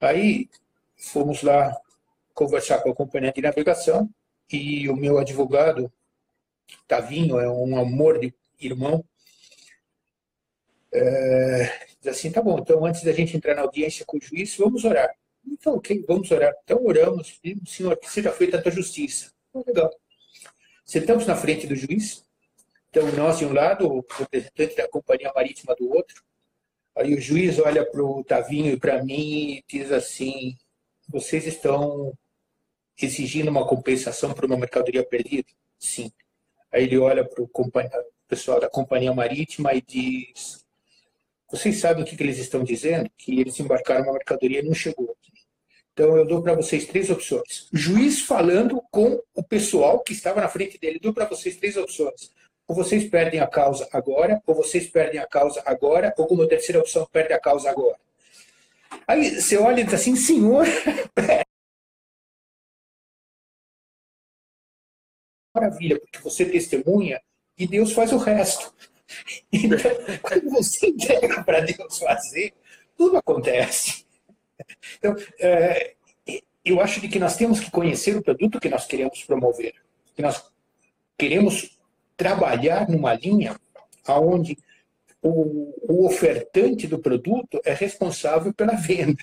Aí 0.00 0.48
fomos 0.96 1.42
lá 1.42 1.76
conversar 2.34 2.80
com 2.80 2.90
a 2.90 2.94
companhia 2.94 3.32
de 3.32 3.40
navegação 3.40 4.08
e 4.50 4.88
o 4.88 4.96
meu 4.96 5.18
advogado, 5.18 5.92
Tavinho, 6.86 7.38
é 7.38 7.50
um 7.50 7.78
amor 7.78 8.18
de 8.18 8.34
irmão, 8.60 9.04
é, 10.92 11.88
diz 12.00 12.06
assim, 12.08 12.30
tá 12.30 12.40
bom, 12.40 12.58
então 12.58 12.84
antes 12.84 13.02
da 13.02 13.12
gente 13.12 13.36
entrar 13.36 13.54
na 13.54 13.62
audiência 13.62 14.04
com 14.06 14.16
o 14.16 14.20
juiz, 14.20 14.56
vamos 14.56 14.84
orar. 14.84 15.14
Então, 15.46 15.74
ok, 15.74 16.04
vamos 16.06 16.30
orar. 16.30 16.54
Então 16.64 16.84
oramos, 16.84 17.40
Senhor, 17.66 17.96
que 17.98 18.10
seja 18.10 18.32
feita 18.32 18.58
a 18.58 18.62
tua 18.62 18.72
justiça. 18.72 19.32
Então, 19.50 19.64
legal. 19.66 19.90
Sentamos 20.84 21.26
na 21.26 21.36
frente 21.36 21.66
do 21.66 21.74
juiz, 21.74 22.24
então 22.88 23.10
nós 23.12 23.38
de 23.38 23.44
um 23.44 23.52
lado, 23.52 23.88
o 23.88 24.04
representante 24.08 24.76
da 24.76 24.88
companhia 24.88 25.32
marítima 25.34 25.74
do 25.74 25.90
outro. 25.92 26.24
Aí 26.96 27.14
o 27.14 27.20
juiz 27.20 27.58
olha 27.58 27.84
para 27.84 28.02
o 28.02 28.24
Tavinho 28.24 28.72
e 28.72 28.80
para 28.80 29.04
mim 29.04 29.56
e 29.56 29.64
diz 29.68 29.92
assim: 29.92 30.56
vocês 31.08 31.46
estão 31.46 32.12
exigindo 33.00 33.50
uma 33.50 33.66
compensação 33.66 34.32
por 34.32 34.46
uma 34.46 34.56
mercadoria 34.56 35.04
perdida? 35.04 35.48
Sim. 35.78 36.10
Aí 36.72 36.84
ele 36.84 36.98
olha 36.98 37.24
para 37.24 37.42
o 37.42 37.50
pessoal 38.26 38.60
da 38.60 38.70
companhia 38.70 39.12
marítima 39.12 39.74
e 39.74 39.82
diz: 39.82 40.64
vocês 41.50 41.76
sabem 41.76 42.02
o 42.02 42.06
que, 42.06 42.16
que 42.16 42.22
eles 42.22 42.38
estão 42.38 42.64
dizendo? 42.64 43.08
Que 43.16 43.40
eles 43.40 43.58
embarcaram 43.60 44.04
uma 44.04 44.14
mercadoria 44.14 44.60
e 44.60 44.62
não 44.62 44.74
chegou. 44.74 45.16
Então, 45.92 46.14
eu 46.16 46.26
dou 46.26 46.42
para 46.42 46.54
vocês 46.54 46.86
três 46.86 47.08
opções. 47.08 47.68
Juiz 47.72 48.20
falando 48.20 48.82
com 48.90 49.18
o 49.34 49.42
pessoal 49.42 50.00
que 50.00 50.12
estava 50.12 50.42
na 50.42 50.48
frente 50.48 50.78
dele. 50.78 50.98
Dou 51.00 51.14
para 51.14 51.24
vocês 51.24 51.56
três 51.56 51.76
opções. 51.76 52.30
Ou 52.68 52.74
vocês 52.74 53.08
perdem 53.08 53.40
a 53.40 53.46
causa 53.46 53.88
agora, 53.92 54.42
ou 54.46 54.54
vocês 54.54 54.88
perdem 54.88 55.20
a 55.20 55.26
causa 55.26 55.62
agora, 55.64 56.12
ou 56.16 56.26
como 56.26 56.48
terceira 56.48 56.80
opção, 56.80 57.06
perdem 57.12 57.36
a 57.36 57.40
causa 57.40 57.70
agora. 57.70 57.96
Aí 59.06 59.40
você 59.40 59.56
olha 59.56 59.80
e 59.80 59.84
diz 59.84 59.94
assim, 59.94 60.16
senhor, 60.16 60.66
maravilha, 65.54 65.98
porque 66.00 66.18
você 66.18 66.44
testemunha 66.44 67.20
e 67.56 67.66
Deus 67.66 67.92
faz 67.92 68.12
o 68.12 68.18
resto. 68.18 68.74
Então, 69.52 69.78
quando 70.20 70.50
você 70.50 70.88
entrega 70.88 71.44
para 71.44 71.60
Deus 71.60 71.96
fazer, 72.00 72.52
tudo 72.96 73.16
acontece. 73.16 74.04
Então, 74.98 75.14
é, 75.38 75.94
eu 76.64 76.80
acho 76.80 77.00
de 77.00 77.08
que 77.08 77.20
nós 77.20 77.36
temos 77.36 77.60
que 77.60 77.70
conhecer 77.70 78.16
o 78.16 78.22
produto 78.22 78.58
que 78.58 78.68
nós 78.68 78.84
queremos 78.84 79.22
promover, 79.22 79.74
que 80.16 80.22
nós 80.22 80.44
queremos 81.16 81.75
trabalhar 82.16 82.88
numa 82.88 83.14
linha 83.14 83.58
aonde 84.06 84.56
o, 85.22 85.74
o 85.82 86.06
ofertante 86.06 86.86
do 86.86 86.98
produto 86.98 87.60
é 87.64 87.72
responsável 87.72 88.52
pela 88.54 88.74
venda. 88.74 89.22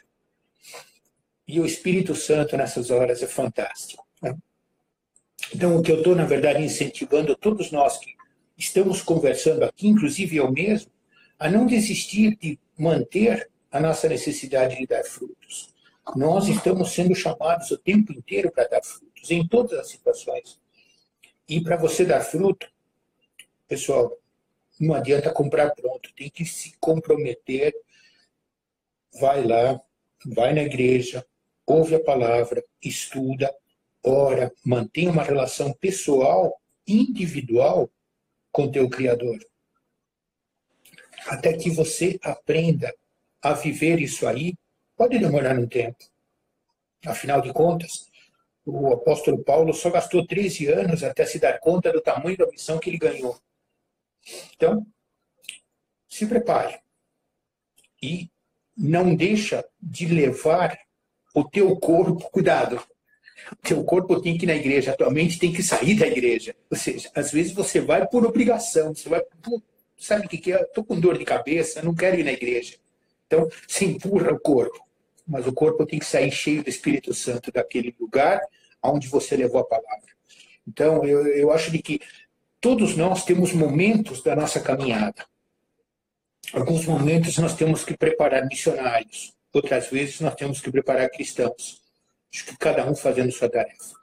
E 1.48 1.60
o 1.60 1.66
Espírito 1.66 2.16
Santo 2.16 2.56
nessas 2.58 2.90
horas 2.90 3.22
é 3.22 3.28
fantástico. 3.28 4.06
Né? 4.22 4.36
Então, 5.54 5.78
o 5.78 5.82
que 5.82 5.92
eu 5.92 5.98
estou, 5.98 6.16
na 6.16 6.26
verdade, 6.26 6.64
incentivando 6.64 7.36
todos 7.36 7.72
nós 7.72 7.98
que 7.98 8.14
estamos 8.58 9.02
conversando 9.02 9.64
aqui, 9.64 9.88
inclusive 9.88 10.38
eu 10.38 10.52
mesmo, 10.52 10.92
a 11.38 11.50
não 11.50 11.66
desistir 11.66 12.38
de 12.38 12.60
manter 12.78 13.50
a 13.72 13.80
nossa 13.80 14.08
necessidade 14.08 14.78
de 14.78 14.88
dar 14.88 15.04
frutos. 15.04 15.74
Nós 16.16 16.48
estamos 16.48 16.92
sendo 16.92 17.16
chamados 17.16 17.72
o 17.72 17.78
tempo 17.78 18.14
inteiro 18.14 18.52
para 18.52 18.68
dar 18.68 18.84
frutos, 18.84 19.32
em 19.32 19.48
todas 19.48 19.80
as 19.80 19.90
situações. 19.90 20.60
E 21.48 21.62
para 21.62 21.76
você 21.76 22.06
dar 22.06 22.22
fruto, 22.22 22.68
pessoal, 23.68 24.18
não 24.80 24.94
adianta 24.94 25.32
comprar 25.32 25.72
pronto, 25.72 26.14
tem 26.16 26.30
que 26.30 26.46
se 26.46 26.74
comprometer. 26.80 27.74
Vai 29.20 29.46
lá, 29.46 29.80
vai 30.26 30.54
na 30.54 30.64
igreja, 30.64 31.26
ouve 31.66 31.96
a 31.96 32.04
palavra, 32.04 32.64
estuda, 32.82 33.54
ora, 34.04 34.52
mantenha 34.66 35.12
uma 35.12 35.24
relação 35.24 35.74
pessoal, 35.74 36.60
individual 36.88 37.90
com 38.52 38.72
teu 38.72 38.90
Criador. 38.90 39.38
Até 41.28 41.54
que 41.54 41.70
você 41.70 42.20
aprenda 42.22 42.94
a 43.42 43.54
viver 43.54 44.00
isso 44.00 44.28
aí, 44.28 44.56
pode 44.96 45.18
demorar 45.20 45.58
um 45.58 45.68
tempo. 45.68 46.04
Afinal 47.06 47.42
de 47.42 47.54
contas, 47.54 48.08
o 48.66 48.94
apóstolo 48.94 49.44
Paulo 49.44 49.74
só 49.74 49.90
gastou 49.90 50.26
13 50.26 50.68
anos 50.68 51.04
até 51.04 51.26
se 51.26 51.40
dar 51.40 51.60
conta 51.60 51.92
do 51.92 52.02
tamanho 52.02 52.38
da 52.38 52.48
missão 52.48 52.80
que 52.80 52.90
ele 52.90 52.98
ganhou. 52.98 53.38
Então, 54.56 54.86
se 56.08 56.26
prepare. 56.26 56.80
E 58.02 58.30
não 58.76 59.16
deixa 59.16 59.66
de 59.82 60.06
levar 60.08 60.78
o 61.34 61.44
teu 61.44 61.76
corpo, 61.78 62.30
cuidado, 62.30 62.82
o 63.52 63.56
teu 63.68 63.84
corpo 63.84 64.22
tem 64.22 64.38
que 64.38 64.46
ir 64.46 64.48
na 64.48 64.56
igreja, 64.56 64.92
a 64.92 64.96
tua 64.96 65.10
mente 65.10 65.40
tem 65.40 65.52
que 65.52 65.64
sair 65.64 65.96
da 65.96 66.08
igreja. 66.08 66.56
Ou 66.70 66.78
seja, 66.78 67.10
às 67.16 67.32
vezes 67.32 67.52
você 67.52 67.80
vai 67.82 68.08
por 68.08 68.26
obrigação, 68.26 68.94
você 68.94 69.10
vai 69.10 69.22
por, 69.42 69.62
sabe 69.98 70.26
o 70.26 70.30
que, 70.30 70.38
que 70.38 70.54
é? 70.54 70.62
Estou 70.62 70.84
com 70.84 71.00
dor 71.00 71.18
de 71.18 71.26
cabeça, 71.26 71.82
não 71.82 71.96
quero 71.96 72.20
ir 72.20 72.24
na 72.24 72.32
igreja. 72.32 72.78
Então, 73.28 73.50
se 73.68 73.86
empurra 73.86 74.32
o 74.32 74.40
corpo. 74.40 74.80
Mas 75.26 75.48
o 75.48 75.54
corpo 75.54 75.86
tem 75.86 76.00
que 76.00 76.06
sair 76.06 76.32
cheio 76.32 76.64
do 76.64 76.70
Espírito 76.70 77.14
Santo 77.14 77.52
daquele 77.52 77.96
lugar 78.00 78.42
onde 78.84 79.08
você 79.08 79.36
levou 79.38 79.62
a 79.62 79.66
palavra. 79.66 80.14
Então, 80.68 81.06
eu, 81.06 81.26
eu 81.28 81.52
acho 81.52 81.72
de 81.72 81.80
que 81.80 82.00
todos 82.64 82.96
nós 82.96 83.26
temos 83.26 83.52
momentos 83.52 84.24
da 84.24 84.34
nossa 84.34 84.62
caminhada. 84.62 85.28
Alguns 86.54 86.86
momentos 86.86 87.38
nós 87.38 87.58
temos 87.58 87.84
que 87.84 87.98
preparar 87.98 88.46
missionários, 88.48 89.34
outras 89.52 89.90
vezes 89.90 90.22
nós 90.22 90.34
temos 90.34 90.62
que 90.62 90.72
preparar 90.72 91.10
cristãos. 91.10 91.82
Acho 92.34 92.46
que 92.46 92.58
cada 92.58 92.90
um 92.90 92.96
fazendo 92.96 93.34
sua 93.34 93.50
tarefa. 93.50 93.94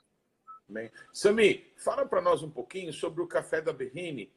Bem. 0.69 0.91
Sami, 1.11 1.73
fala 1.79 2.05
para 2.05 2.21
nós 2.21 2.43
um 2.43 2.51
pouquinho 2.51 2.93
sobre 2.93 3.23
o 3.23 3.27
Café 3.27 3.63
da 3.63 3.73
Berrine. 3.73 4.31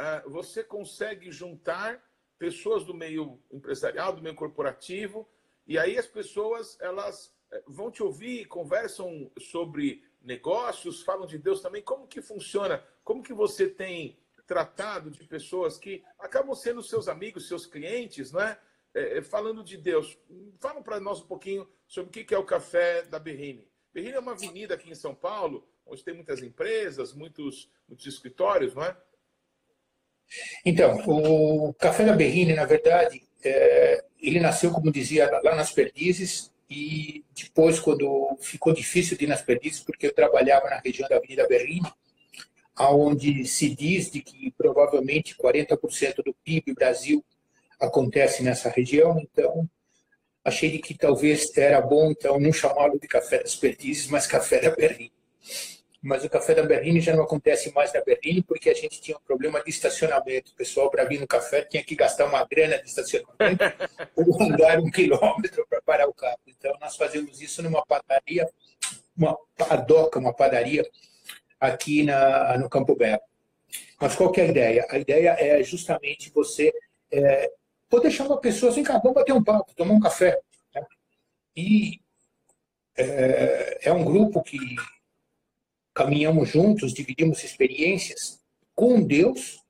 Uh, 0.00 0.28
você 0.28 0.64
consegue 0.64 1.30
juntar 1.30 2.02
pessoas 2.40 2.84
do 2.84 2.92
meio 2.92 3.40
empresarial, 3.52 4.12
do 4.12 4.20
meio 4.22 4.34
corporativo, 4.34 5.28
e 5.64 5.78
aí 5.78 5.96
as 5.96 6.08
pessoas 6.08 6.76
elas 6.80 7.32
eh, 7.52 7.62
vão 7.68 7.90
te 7.90 8.02
ouvir, 8.02 8.46
conversam 8.46 9.30
sobre 9.38 10.02
negócios, 10.22 11.02
falam 11.02 11.26
de 11.26 11.38
Deus 11.38 11.60
também. 11.60 11.82
Como 11.82 12.08
que 12.08 12.20
funciona? 12.20 12.82
Como 13.10 13.24
que 13.24 13.34
você 13.34 13.68
tem 13.68 14.16
tratado 14.46 15.10
de 15.10 15.24
pessoas 15.24 15.76
que 15.76 16.00
acabam 16.16 16.54
sendo 16.54 16.80
seus 16.80 17.08
amigos, 17.08 17.48
seus 17.48 17.66
clientes, 17.66 18.30
não 18.30 18.40
é? 18.40 18.56
é, 18.94 19.20
falando 19.20 19.64
de 19.64 19.76
Deus. 19.76 20.16
Fala 20.60 20.80
para 20.80 21.00
nós 21.00 21.20
um 21.20 21.26
pouquinho 21.26 21.68
sobre 21.88 22.08
o 22.20 22.24
que 22.24 22.32
é 22.32 22.38
o 22.38 22.44
Café 22.44 23.02
da 23.02 23.18
Berrine. 23.18 23.66
Berrine 23.92 24.14
é 24.14 24.20
uma 24.20 24.30
avenida 24.30 24.74
aqui 24.74 24.88
em 24.88 24.94
São 24.94 25.12
Paulo, 25.12 25.68
onde 25.84 26.04
tem 26.04 26.14
muitas 26.14 26.40
empresas, 26.40 27.12
muitos, 27.12 27.68
muitos 27.88 28.06
escritórios, 28.06 28.76
não 28.76 28.84
é? 28.84 28.96
Então, 30.64 31.02
o 31.08 31.74
Café 31.74 32.04
da 32.04 32.14
Berrine, 32.14 32.54
na 32.54 32.64
verdade, 32.64 33.24
é, 33.42 34.04
ele 34.20 34.38
nasceu, 34.38 34.70
como 34.70 34.92
dizia, 34.92 35.28
lá 35.42 35.56
nas 35.56 35.72
Perdizes, 35.72 36.52
e 36.70 37.24
depois, 37.34 37.80
quando 37.80 38.38
ficou 38.40 38.72
difícil 38.72 39.18
de 39.18 39.24
ir 39.24 39.26
nas 39.26 39.42
Perdizes, 39.42 39.80
porque 39.80 40.06
eu 40.06 40.14
trabalhava 40.14 40.70
na 40.70 40.78
região 40.78 41.08
da 41.08 41.16
Avenida 41.16 41.48
Berrini, 41.48 41.92
onde 42.88 43.44
se 43.44 43.74
diz 43.74 44.10
de 44.10 44.20
que 44.20 44.50
provavelmente 44.52 45.36
40% 45.36 46.22
do 46.24 46.34
PIB 46.44 46.74
Brasil 46.74 47.24
acontece 47.78 48.42
nessa 48.42 48.68
região, 48.68 49.18
então 49.20 49.68
achei 50.44 50.70
de 50.70 50.78
que 50.78 50.94
talvez 50.96 51.56
era 51.56 51.80
bom 51.80 52.10
então 52.10 52.40
não 52.40 52.52
chamá-lo 52.52 52.98
de 52.98 53.06
Café 53.06 53.42
das 53.42 53.56
Perdizes, 53.56 54.06
mas 54.08 54.26
Café 54.26 54.60
da 54.60 54.70
Berrini 54.70 55.12
mas 56.02 56.24
o 56.24 56.30
café 56.30 56.54
da 56.54 56.62
Berrine 56.62 57.00
já 57.00 57.14
não 57.14 57.24
acontece 57.24 57.72
mais 57.74 57.92
na 57.92 58.00
Berrine 58.00 58.42
porque 58.42 58.70
a 58.70 58.74
gente 58.74 59.00
tinha 59.00 59.16
um 59.16 59.20
problema 59.20 59.62
de 59.62 59.68
estacionamento. 59.68 60.52
O 60.52 60.54
pessoal, 60.54 60.90
para 60.90 61.04
vir 61.04 61.20
no 61.20 61.26
café, 61.26 61.62
tinha 61.62 61.84
que 61.84 61.94
gastar 61.94 62.24
uma 62.24 62.42
grana 62.44 62.78
de 62.78 62.88
estacionamento 62.88 63.64
ou 64.16 64.42
andar 64.42 64.80
um 64.80 64.90
quilômetro 64.90 65.66
para 65.68 65.82
parar 65.82 66.08
o 66.08 66.14
carro. 66.14 66.38
Então, 66.46 66.74
nós 66.80 66.96
fazemos 66.96 67.40
isso 67.42 67.62
numa 67.62 67.84
padaria, 67.84 68.48
uma 69.14 69.36
padoca, 69.56 70.18
uma 70.18 70.32
padaria 70.32 70.88
aqui 71.60 72.02
na, 72.02 72.58
no 72.58 72.68
Campo 72.68 72.96
Belo. 72.96 73.20
Mas 74.00 74.16
qual 74.16 74.32
que 74.32 74.40
é 74.40 74.44
a 74.44 74.48
ideia? 74.48 74.86
A 74.90 74.98
ideia 74.98 75.36
é 75.38 75.62
justamente 75.62 76.32
você 76.34 76.72
é, 77.12 77.52
poder 77.88 78.10
chamar 78.10 78.38
pessoas, 78.38 78.74
vem 78.74 78.84
cá, 78.84 78.98
vamos 78.98 79.14
bater 79.14 79.32
um 79.32 79.44
papo, 79.44 79.74
tomar 79.74 79.94
um 79.94 80.00
café. 80.00 80.40
Né? 80.74 80.82
E 81.56 82.00
é, 82.96 83.88
é 83.88 83.92
um 83.92 84.04
grupo 84.04 84.42
que 84.42 84.58
caminhamos 85.94 86.48
juntos, 86.48 86.94
dividimos 86.94 87.44
experiências 87.44 88.40
com 88.74 89.02
Deus 89.02 89.60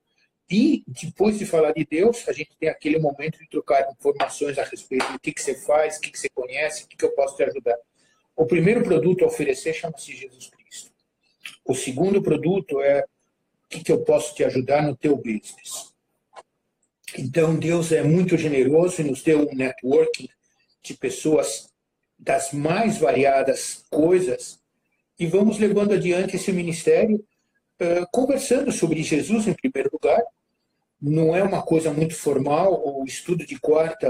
e 0.51 0.83
depois 0.87 1.39
de 1.39 1.47
falar 1.47 1.73
de 1.73 1.87
Deus, 1.89 2.29
a 2.29 2.33
gente 2.33 2.51
tem 2.59 2.69
aquele 2.69 2.99
momento 2.99 3.39
de 3.39 3.49
trocar 3.49 3.89
informações 3.93 4.59
a 4.59 4.65
respeito 4.65 5.13
do 5.13 5.21
que, 5.21 5.33
que 5.33 5.41
você 5.41 5.55
faz, 5.55 5.97
o 5.97 6.01
que, 6.01 6.11
que 6.11 6.19
você 6.19 6.29
conhece, 6.29 6.85
o 6.85 6.89
que, 6.89 6.97
que 6.97 7.05
eu 7.05 7.13
posso 7.13 7.37
te 7.37 7.45
ajudar. 7.45 7.77
O 8.35 8.45
primeiro 8.45 8.83
produto 8.83 9.25
a 9.25 9.29
oferecer 9.29 9.73
chama-se 9.73 10.13
Jesus 10.13 10.49
Cristo. 10.49 10.60
O 11.65 11.75
segundo 11.75 12.23
produto 12.23 12.81
é 12.81 13.03
o 13.03 13.69
que, 13.69 13.85
que 13.85 13.93
eu 13.93 14.03
posso 14.03 14.35
te 14.35 14.45
ajudar 14.45 14.83
no 14.83 14.97
teu 14.97 15.17
business. 15.17 15.95
Então, 17.17 17.57
Deus 17.57 17.93
é 17.93 18.03
muito 18.03 18.37
generoso 18.37 19.01
e 19.01 19.05
nos 19.05 19.23
deu 19.23 19.49
um 19.49 19.55
networking 19.55 20.29
de 20.83 20.95
pessoas 20.95 21.71
das 22.19 22.53
mais 22.53 22.99
variadas 22.99 23.85
coisas 23.91 24.61
e 25.19 25.27
vamos 25.27 25.59
levando 25.59 25.93
adiante 25.93 26.37
esse 26.37 26.53
ministério, 26.53 27.23
conversando 28.11 28.73
sobre 28.73 29.03
Jesus 29.03 29.47
em 29.47 29.55
primeiro 29.55 29.91
lugar. 29.93 30.23
Não 31.01 31.35
é 31.35 31.43
uma 31.43 31.63
coisa 31.63 31.93
muito 31.93 32.15
formal, 32.15 32.83
o 32.85 33.05
estudo 33.05 33.47
de 33.47 33.59
quarta, 33.59 34.07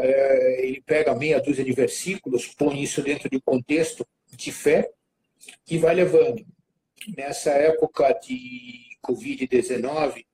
ele 0.58 0.82
pega 0.84 1.14
meia 1.14 1.40
dúzia 1.40 1.64
de 1.64 1.72
versículos, 1.72 2.46
põe 2.46 2.82
isso 2.82 3.02
dentro 3.02 3.28
de 3.28 3.36
um 3.36 3.40
contexto 3.40 4.06
de 4.32 4.52
fé 4.52 4.90
e 5.68 5.78
vai 5.78 5.94
levando. 5.94 6.44
Nessa 7.09 7.51
época 7.51 8.12
de 8.12 8.96
Covid-19, 9.03 10.26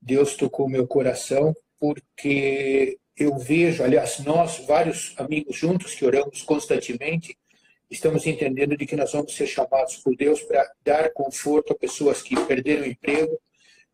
Deus 0.00 0.36
tocou 0.36 0.68
meu 0.68 0.86
coração 0.86 1.54
porque 1.78 2.98
eu 3.16 3.36
vejo, 3.36 3.82
aliás, 3.82 4.20
nós, 4.20 4.58
vários 4.66 5.14
amigos 5.18 5.56
juntos 5.56 5.94
que 5.94 6.04
oramos 6.04 6.42
constantemente, 6.42 7.36
estamos 7.90 8.26
entendendo 8.26 8.76
de 8.76 8.86
que 8.86 8.96
nós 8.96 9.12
vamos 9.12 9.34
ser 9.34 9.46
chamados 9.46 9.96
por 9.96 10.16
Deus 10.16 10.40
para 10.42 10.70
dar 10.84 11.12
conforto 11.12 11.72
a 11.72 11.76
pessoas 11.76 12.22
que 12.22 12.36
perderam 12.46 12.82
o 12.82 12.86
emprego, 12.86 13.40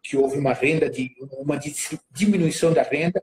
que 0.03 0.17
houve 0.17 0.39
uma 0.39 0.53
renda 0.53 0.89
de 0.89 1.15
uma 1.33 1.59
diminuição 2.11 2.73
da 2.73 2.83
renda, 2.83 3.23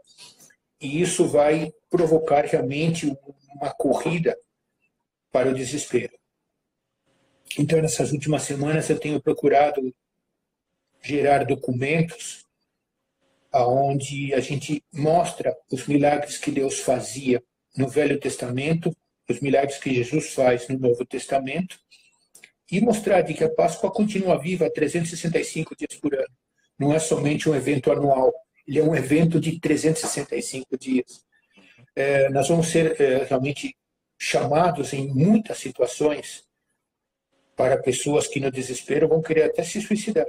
e 0.82 1.02
isso 1.02 1.28
vai 1.28 1.72
provocar 1.90 2.46
realmente 2.46 3.16
uma 3.56 3.72
corrida 3.74 4.38
para 5.32 5.50
o 5.50 5.54
desespero. 5.54 6.17
Então, 7.58 7.82
nessas 7.82 8.12
últimas 8.12 8.44
semanas 8.44 8.90
eu 8.90 9.00
tenho 9.00 9.20
procurado 9.20 9.94
gerar 11.02 11.44
documentos 11.44 12.46
aonde 13.52 14.34
a 14.34 14.40
gente 14.40 14.84
mostra 14.94 15.56
os 15.72 15.88
milagres 15.88 16.38
que 16.38 16.52
Deus 16.52 16.80
fazia 16.80 17.42
no 17.76 17.88
Velho 17.88 18.20
Testamento, 18.20 18.96
os 19.28 19.40
milagres 19.40 19.80
que 19.80 19.94
Jesus 19.94 20.34
faz 20.34 20.68
no 20.68 20.78
Novo 20.78 21.04
Testamento, 21.06 21.80
e 22.72 22.80
mostrar 22.80 23.22
de 23.22 23.34
que 23.34 23.44
a 23.44 23.50
Páscoa 23.50 23.90
continua 23.90 24.38
viva 24.38 24.70
365 24.70 25.76
dias 25.76 25.96
por 26.00 26.14
ano. 26.14 26.36
Não 26.78 26.94
é 26.94 27.00
somente 27.00 27.50
um 27.50 27.56
evento 27.56 27.92
anual, 27.92 28.32
ele 28.68 28.80
é 28.80 28.84
um 28.84 28.96
evento 28.96 29.40
de 29.40 29.60
365 29.60 30.78
dias. 30.78 31.26
É, 31.96 32.30
nós 32.30 32.48
vamos 32.50 32.68
ser 32.68 33.00
é, 33.02 33.24
realmente 33.24 33.76
chamados 34.20 34.94
em 34.94 35.08
muitas 35.08 35.58
situações 35.58 36.47
para 37.58 37.82
pessoas 37.82 38.28
que 38.28 38.40
no 38.40 38.52
desespero 38.52 39.08
vão 39.08 39.20
querer 39.20 39.46
até 39.46 39.64
se 39.64 39.82
suicidar. 39.82 40.28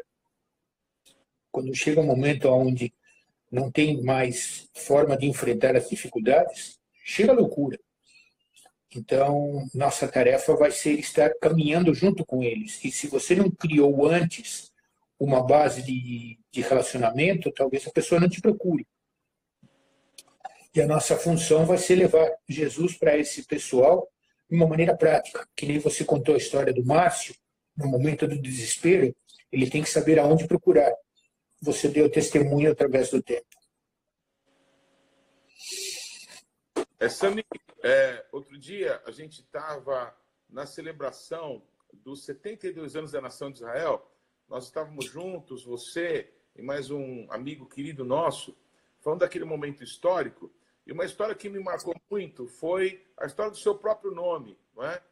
Quando 1.52 1.74
chega 1.74 2.00
um 2.00 2.06
momento 2.06 2.48
onde 2.48 2.92
não 3.52 3.70
tem 3.70 4.02
mais 4.02 4.66
forma 4.74 5.14
de 5.14 5.26
enfrentar 5.26 5.76
as 5.76 5.90
dificuldades, 5.90 6.80
chega 7.04 7.32
a 7.32 7.34
loucura. 7.34 7.78
Então, 8.96 9.68
nossa 9.74 10.08
tarefa 10.08 10.56
vai 10.56 10.70
ser 10.70 10.98
estar 10.98 11.30
caminhando 11.38 11.92
junto 11.92 12.24
com 12.24 12.42
eles. 12.42 12.82
E 12.82 12.90
se 12.90 13.06
você 13.06 13.36
não 13.36 13.50
criou 13.50 14.06
antes 14.06 14.72
uma 15.20 15.42
base 15.46 15.82
de, 15.82 16.38
de 16.50 16.60
relacionamento, 16.62 17.52
talvez 17.52 17.86
a 17.86 17.90
pessoa 17.90 18.18
não 18.18 18.28
te 18.28 18.40
procure. 18.40 18.86
E 20.74 20.80
a 20.80 20.86
nossa 20.86 21.16
função 21.16 21.66
vai 21.66 21.76
ser 21.76 21.96
levar 21.96 22.30
Jesus 22.48 22.96
para 22.96 23.18
esse 23.18 23.44
pessoal 23.44 24.08
de 24.48 24.56
uma 24.56 24.66
maneira 24.66 24.96
prática. 24.96 25.46
Que 25.54 25.66
nem 25.66 25.78
você 25.78 26.04
contou 26.04 26.34
a 26.34 26.38
história 26.38 26.72
do 26.72 26.84
Márcio, 26.84 27.34
no 27.76 27.86
momento 27.86 28.26
do 28.26 28.40
desespero, 28.40 29.14
ele 29.52 29.70
tem 29.70 29.82
que 29.82 29.88
saber 29.88 30.18
aonde 30.18 30.48
procurar. 30.48 30.92
Você 31.62 31.88
deu 31.88 32.10
testemunho 32.10 32.72
através 32.72 33.10
do 33.10 33.22
tempo. 33.22 33.46
É, 36.98 37.08
Sami, 37.08 37.44
é, 37.82 38.26
outro 38.32 38.58
dia 38.58 39.00
a 39.06 39.12
gente 39.12 39.40
estava 39.40 40.12
na 40.48 40.66
celebração 40.66 41.62
dos 41.92 42.24
72 42.24 42.96
anos 42.96 43.12
da 43.12 43.20
nação 43.20 43.50
de 43.50 43.58
Israel. 43.58 44.10
Nós 44.48 44.64
estávamos 44.64 45.04
juntos, 45.04 45.64
você 45.64 46.32
e 46.56 46.62
mais 46.62 46.90
um 46.90 47.30
amigo 47.30 47.66
querido 47.66 48.04
nosso, 48.04 48.56
falando 49.00 49.20
daquele 49.20 49.44
momento 49.44 49.84
histórico. 49.84 50.52
E 50.88 50.92
uma 50.92 51.04
história 51.04 51.34
que 51.34 51.50
me 51.50 51.60
marcou 51.60 51.94
muito 52.10 52.46
foi 52.46 53.06
a 53.18 53.26
história 53.26 53.50
do 53.50 53.58
seu 53.58 53.74
próprio 53.74 54.10
nome, 54.10 54.58
não 54.74 54.82
é? 54.86 55.02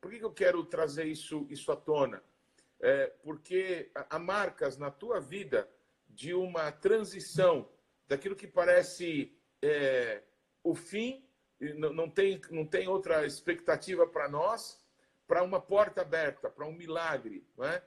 Por 0.00 0.10
que, 0.10 0.18
que 0.18 0.24
eu 0.24 0.32
quero 0.32 0.64
trazer 0.64 1.04
isso, 1.04 1.46
isso 1.50 1.70
à 1.70 1.76
tona? 1.76 2.22
É, 2.80 3.08
porque 3.22 3.90
há 3.94 4.18
marcas 4.18 4.78
na 4.78 4.90
tua 4.90 5.20
vida 5.20 5.68
de 6.08 6.32
uma 6.32 6.72
transição 6.72 7.68
daquilo 8.08 8.34
que 8.34 8.46
parece 8.46 9.30
é, 9.60 10.22
o 10.64 10.74
fim 10.74 11.22
não 11.60 12.08
tem, 12.08 12.40
não 12.50 12.64
tem 12.64 12.88
outra 12.88 13.26
expectativa 13.26 14.06
para 14.06 14.30
nós, 14.30 14.82
para 15.26 15.42
uma 15.42 15.60
porta 15.60 16.00
aberta, 16.00 16.48
para 16.48 16.64
um 16.64 16.72
milagre. 16.72 17.46
Não 17.58 17.66
é? 17.66 17.82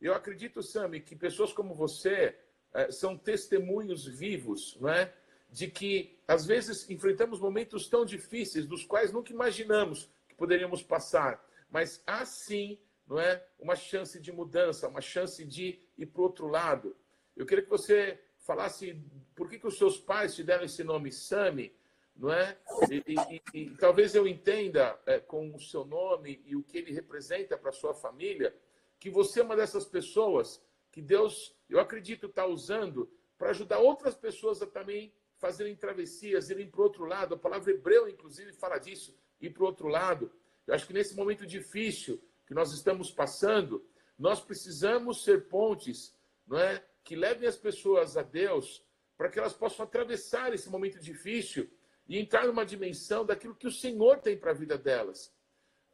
Eu 0.00 0.14
acredito, 0.14 0.62
Sami, 0.62 1.00
que 1.00 1.14
pessoas 1.14 1.52
como 1.52 1.74
você 1.74 2.34
é, 2.72 2.90
são 2.90 3.14
testemunhos 3.14 4.06
vivos 4.06 4.78
não 4.80 4.88
é? 4.88 5.12
De 5.54 5.68
que, 5.68 6.18
às 6.26 6.44
vezes, 6.44 6.90
enfrentamos 6.90 7.38
momentos 7.38 7.86
tão 7.86 8.04
difíceis, 8.04 8.66
dos 8.66 8.84
quais 8.84 9.12
nunca 9.12 9.32
imaginamos 9.32 10.10
que 10.28 10.34
poderíamos 10.34 10.82
passar, 10.82 11.48
mas 11.70 12.02
há 12.04 12.26
sim 12.26 12.76
não 13.06 13.20
é, 13.20 13.40
uma 13.56 13.76
chance 13.76 14.18
de 14.18 14.32
mudança, 14.32 14.88
uma 14.88 15.00
chance 15.00 15.44
de 15.44 15.78
ir 15.96 16.06
para 16.06 16.20
o 16.20 16.24
outro 16.24 16.48
lado. 16.48 16.96
Eu 17.36 17.46
queria 17.46 17.62
que 17.62 17.70
você 17.70 18.18
falasse 18.38 19.00
por 19.36 19.48
que, 19.48 19.60
que 19.60 19.66
os 19.68 19.78
seus 19.78 19.96
pais 19.96 20.34
te 20.34 20.42
deram 20.42 20.64
esse 20.64 20.82
nome 20.82 21.12
Sami, 21.12 21.72
não 22.16 22.32
é? 22.32 22.58
E, 22.90 23.14
e, 23.14 23.42
e, 23.54 23.70
talvez 23.76 24.12
eu 24.16 24.26
entenda 24.26 24.98
é, 25.06 25.20
com 25.20 25.54
o 25.54 25.60
seu 25.60 25.84
nome 25.84 26.42
e 26.44 26.56
o 26.56 26.64
que 26.64 26.78
ele 26.78 26.92
representa 26.92 27.56
para 27.56 27.70
sua 27.70 27.94
família, 27.94 28.52
que 28.98 29.08
você 29.08 29.38
é 29.38 29.44
uma 29.44 29.54
dessas 29.54 29.84
pessoas 29.84 30.60
que 30.90 31.00
Deus, 31.00 31.54
eu 31.70 31.78
acredito, 31.78 32.26
está 32.26 32.44
usando 32.44 33.08
para 33.38 33.50
ajudar 33.50 33.78
outras 33.78 34.16
pessoas 34.16 34.60
a 34.60 34.66
também 34.66 35.12
fazerem 35.44 35.76
travessias, 35.76 36.48
irem 36.48 36.70
para 36.70 36.80
o 36.80 36.84
outro 36.84 37.04
lado. 37.04 37.34
A 37.34 37.38
palavra 37.38 37.70
hebreu, 37.70 38.08
inclusive, 38.08 38.50
fala 38.54 38.78
disso, 38.78 39.14
ir 39.38 39.50
para 39.50 39.62
o 39.62 39.66
outro 39.66 39.88
lado. 39.88 40.32
Eu 40.66 40.72
acho 40.74 40.86
que 40.86 40.94
nesse 40.94 41.14
momento 41.14 41.44
difícil 41.46 42.18
que 42.46 42.54
nós 42.54 42.72
estamos 42.72 43.10
passando, 43.10 43.86
nós 44.18 44.40
precisamos 44.40 45.22
ser 45.22 45.46
pontes, 45.48 46.16
não 46.46 46.58
é? 46.58 46.82
Que 47.02 47.14
levem 47.14 47.46
as 47.46 47.58
pessoas 47.58 48.16
a 48.16 48.22
Deus 48.22 48.82
para 49.18 49.28
que 49.28 49.38
elas 49.38 49.52
possam 49.52 49.84
atravessar 49.84 50.54
esse 50.54 50.70
momento 50.70 50.98
difícil 50.98 51.70
e 52.08 52.18
entrar 52.18 52.46
numa 52.46 52.64
dimensão 52.64 53.26
daquilo 53.26 53.54
que 53.54 53.66
o 53.66 53.72
Senhor 53.72 54.20
tem 54.20 54.38
para 54.38 54.52
a 54.52 54.54
vida 54.54 54.78
delas. 54.78 55.30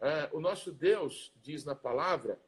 Ah, 0.01 0.31
o 0.33 0.39
nosso 0.39 0.71
Deus 0.71 1.33
diz 1.43 1.65
na 1.65 1.75
palavra 1.75 2.41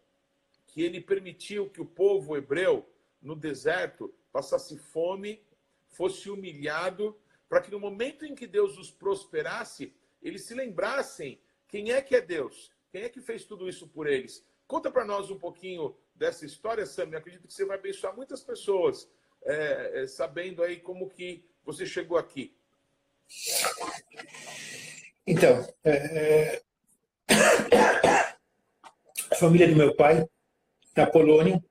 que 0.68 0.82
ele 0.82 1.00
permitiu 1.00 1.68
que 1.68 1.80
o 1.80 1.86
povo 1.86 2.36
hebreu 2.36 2.88
no 3.20 3.34
deserto 3.34 4.14
passasse 4.32 4.78
fome, 4.78 5.42
fosse 5.92 6.28
humilhado, 6.30 7.16
para 7.48 7.60
que 7.60 7.70
no 7.70 7.78
momento 7.78 8.24
em 8.24 8.34
que 8.34 8.46
Deus 8.46 8.78
os 8.78 8.90
prosperasse, 8.90 9.94
eles 10.22 10.42
se 10.42 10.54
lembrassem 10.54 11.40
quem 11.68 11.92
é 11.92 12.00
que 12.02 12.16
é 12.16 12.20
Deus, 12.20 12.72
quem 12.90 13.02
é 13.02 13.08
que 13.08 13.20
fez 13.20 13.44
tudo 13.44 13.68
isso 13.68 13.86
por 13.86 14.06
eles. 14.06 14.44
Conta 14.66 14.90
para 14.90 15.04
nós 15.04 15.30
um 15.30 15.38
pouquinho 15.38 15.94
dessa 16.14 16.46
história, 16.46 16.86
Sam. 16.86 17.08
Eu 17.12 17.18
acredito 17.18 17.46
que 17.46 17.52
você 17.52 17.64
vai 17.64 17.76
abençoar 17.76 18.16
muitas 18.16 18.42
pessoas, 18.42 19.08
é, 19.44 20.02
é, 20.02 20.06
sabendo 20.06 20.62
aí 20.62 20.78
como 20.78 21.10
que 21.10 21.44
você 21.64 21.84
chegou 21.84 22.16
aqui. 22.16 22.54
Então, 25.26 25.66
é, 25.84 25.92
é... 25.92 26.62
a 29.30 29.34
família 29.36 29.68
do 29.68 29.76
meu 29.76 29.94
pai, 29.94 30.26
na 30.96 31.06
Polônia, 31.06 31.62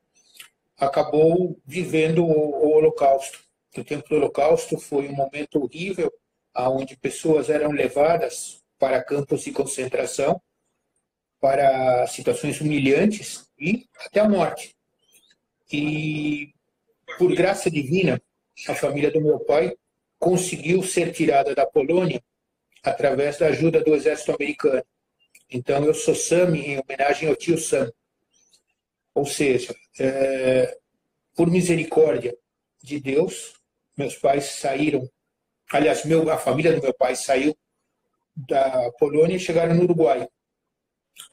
acabou 0.78 1.60
vivendo 1.66 2.24
o, 2.24 2.68
o 2.68 2.72
Holocausto. 2.72 3.51
O 3.78 3.84
tempo 3.84 4.10
do 4.10 4.16
Holocausto 4.16 4.78
foi 4.78 5.08
um 5.08 5.14
momento 5.14 5.62
horrível, 5.62 6.12
onde 6.56 6.98
pessoas 6.98 7.50
eram 7.50 7.72
levadas 7.72 8.62
para 8.78 9.04
campos 9.04 9.44
de 9.44 9.52
concentração, 9.52 10.42
para 11.40 12.06
situações 12.08 12.60
humilhantes 12.60 13.50
e 13.58 13.88
até 14.06 14.20
a 14.20 14.28
morte. 14.28 14.76
E, 15.72 16.54
por 17.18 17.34
graça 17.34 17.72
divina, 17.72 18.22
a 18.68 18.76
família 18.76 19.10
do 19.10 19.22
meu 19.22 19.40
pai 19.40 19.74
conseguiu 20.20 20.84
ser 20.84 21.14
tirada 21.14 21.56
da 21.56 21.66
Polônia 21.66 22.22
através 22.84 23.38
da 23.38 23.48
ajuda 23.48 23.84
do 23.84 23.96
exército 23.96 24.34
americano. 24.34 24.84
Então, 25.50 25.84
eu 25.86 25.94
sou 25.94 26.14
Sami 26.14 26.62
em 26.62 26.80
homenagem 26.80 27.30
ao 27.30 27.36
tio 27.36 27.58
Sam. 27.58 27.92
Ou 29.14 29.26
seja, 29.26 29.76
é, 30.00 30.78
por 31.36 31.50
misericórdia 31.50 32.38
de 32.82 33.00
Deus, 33.00 33.61
meus 33.98 34.16
pais 34.16 34.46
saíram, 34.46 35.10
aliás, 35.72 36.06
meu, 36.06 36.30
a 36.30 36.38
família 36.38 36.74
do 36.74 36.82
meu 36.82 36.94
pai 36.94 37.16
saiu 37.16 37.56
da 38.36 38.92
Polônia 38.98 39.36
e 39.36 39.40
chegaram 39.40 39.76
no 39.76 39.84
Uruguai. 39.84 40.28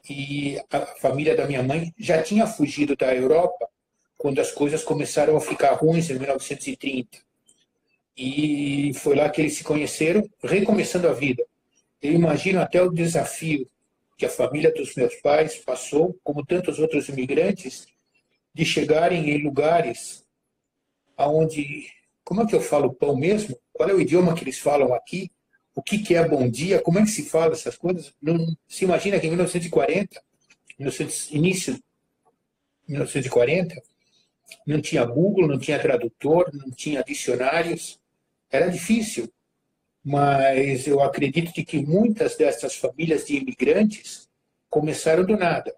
E 0.08 0.60
a 0.70 0.86
família 1.00 1.36
da 1.36 1.46
minha 1.46 1.62
mãe 1.62 1.92
já 1.98 2.22
tinha 2.22 2.46
fugido 2.46 2.96
da 2.96 3.14
Europa 3.14 3.68
quando 4.16 4.40
as 4.40 4.50
coisas 4.50 4.82
começaram 4.82 5.36
a 5.36 5.40
ficar 5.40 5.72
ruins 5.74 6.10
em 6.10 6.18
1930. 6.18 7.18
E 8.16 8.92
foi 8.94 9.14
lá 9.14 9.30
que 9.30 9.40
eles 9.40 9.54
se 9.54 9.62
conheceram, 9.62 10.28
recomeçando 10.42 11.08
a 11.08 11.12
vida. 11.12 11.44
Eu 12.02 12.12
imagino 12.12 12.60
até 12.60 12.82
o 12.82 12.90
desafio 12.90 13.68
que 14.16 14.26
a 14.26 14.30
família 14.30 14.72
dos 14.74 14.96
meus 14.96 15.14
pais 15.16 15.56
passou, 15.56 16.18
como 16.24 16.44
tantos 16.44 16.80
outros 16.80 17.08
imigrantes, 17.08 17.86
de 18.52 18.64
chegarem 18.64 19.30
em 19.30 19.42
lugares 19.42 20.26
aonde, 21.16 21.88
como 22.28 22.42
é 22.42 22.46
que 22.46 22.54
eu 22.54 22.60
falo 22.60 22.92
pão 22.92 23.16
mesmo? 23.16 23.58
Qual 23.72 23.88
é 23.88 23.94
o 23.94 24.00
idioma 24.02 24.34
que 24.34 24.44
eles 24.44 24.58
falam 24.58 24.92
aqui? 24.92 25.32
O 25.74 25.82
que, 25.82 25.96
que 25.96 26.14
é 26.14 26.28
bom 26.28 26.46
dia? 26.46 26.78
Como 26.78 26.98
é 26.98 27.02
que 27.02 27.08
se 27.08 27.22
fala 27.22 27.54
essas 27.54 27.74
coisas? 27.74 28.12
Não 28.20 28.54
se 28.68 28.84
imagina 28.84 29.18
que 29.18 29.26
em 29.26 29.30
1940, 29.30 30.22
1900, 30.78 31.30
início 31.30 31.72
de 31.72 31.82
1940, 32.86 33.82
não 34.66 34.78
tinha 34.78 35.06
Google, 35.06 35.48
não 35.48 35.58
tinha 35.58 35.80
tradutor, 35.80 36.50
não 36.52 36.70
tinha 36.70 37.02
dicionários. 37.02 37.98
Era 38.50 38.68
difícil, 38.68 39.32
mas 40.04 40.86
eu 40.86 41.02
acredito 41.02 41.50
que 41.50 41.80
muitas 41.80 42.36
dessas 42.36 42.76
famílias 42.76 43.24
de 43.24 43.38
imigrantes 43.38 44.28
começaram 44.68 45.24
do 45.24 45.34
nada. 45.34 45.74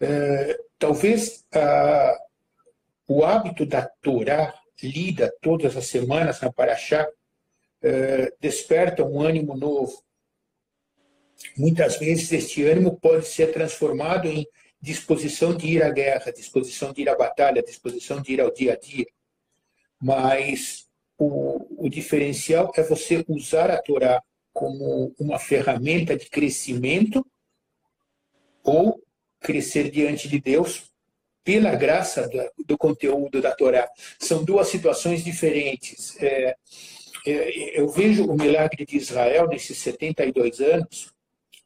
É, 0.00 0.58
talvez 0.78 1.44
ah, 1.52 2.18
o 3.06 3.22
hábito 3.26 3.66
da 3.66 3.82
Torá, 4.00 4.54
lida 4.82 5.32
todas 5.40 5.76
as 5.76 5.86
semanas 5.86 6.40
na 6.40 6.52
Paraxá, 6.52 7.08
é, 7.82 8.32
desperta 8.40 9.04
um 9.04 9.20
ânimo 9.20 9.56
novo. 9.56 10.02
Muitas 11.56 11.98
vezes 11.98 12.32
este 12.32 12.64
ânimo 12.64 12.98
pode 12.98 13.26
ser 13.26 13.52
transformado 13.52 14.26
em 14.26 14.46
disposição 14.80 15.56
de 15.56 15.66
ir 15.66 15.82
à 15.82 15.90
guerra, 15.90 16.32
disposição 16.32 16.92
de 16.92 17.02
ir 17.02 17.08
à 17.08 17.16
batalha, 17.16 17.62
disposição 17.62 18.20
de 18.20 18.32
ir 18.32 18.40
ao 18.40 18.52
dia 18.52 18.72
a 18.72 18.76
dia. 18.76 19.06
Mas 20.00 20.88
o, 21.16 21.86
o 21.86 21.88
diferencial 21.88 22.72
é 22.76 22.82
você 22.82 23.24
usar 23.28 23.70
a 23.70 23.80
Torá 23.80 24.22
como 24.52 25.14
uma 25.18 25.38
ferramenta 25.38 26.16
de 26.16 26.28
crescimento 26.28 27.24
ou 28.62 29.00
crescer 29.40 29.90
diante 29.90 30.28
de 30.28 30.40
Deus 30.40 30.90
pela 31.48 31.74
graça 31.74 32.28
do, 32.66 32.76
conteúdo 32.76 33.40
da 33.40 33.54
Torá. 33.54 33.88
São 34.18 34.44
duas 34.44 34.68
situações 34.68 35.24
diferentes. 35.24 36.14
É, 36.20 36.54
é, 37.26 37.80
eu 37.80 37.88
vejo 37.88 38.26
o 38.26 38.36
milagre 38.36 38.84
de 38.84 38.98
Israel 38.98 39.48
nesses 39.48 39.78
72 39.78 40.60
anos 40.60 41.10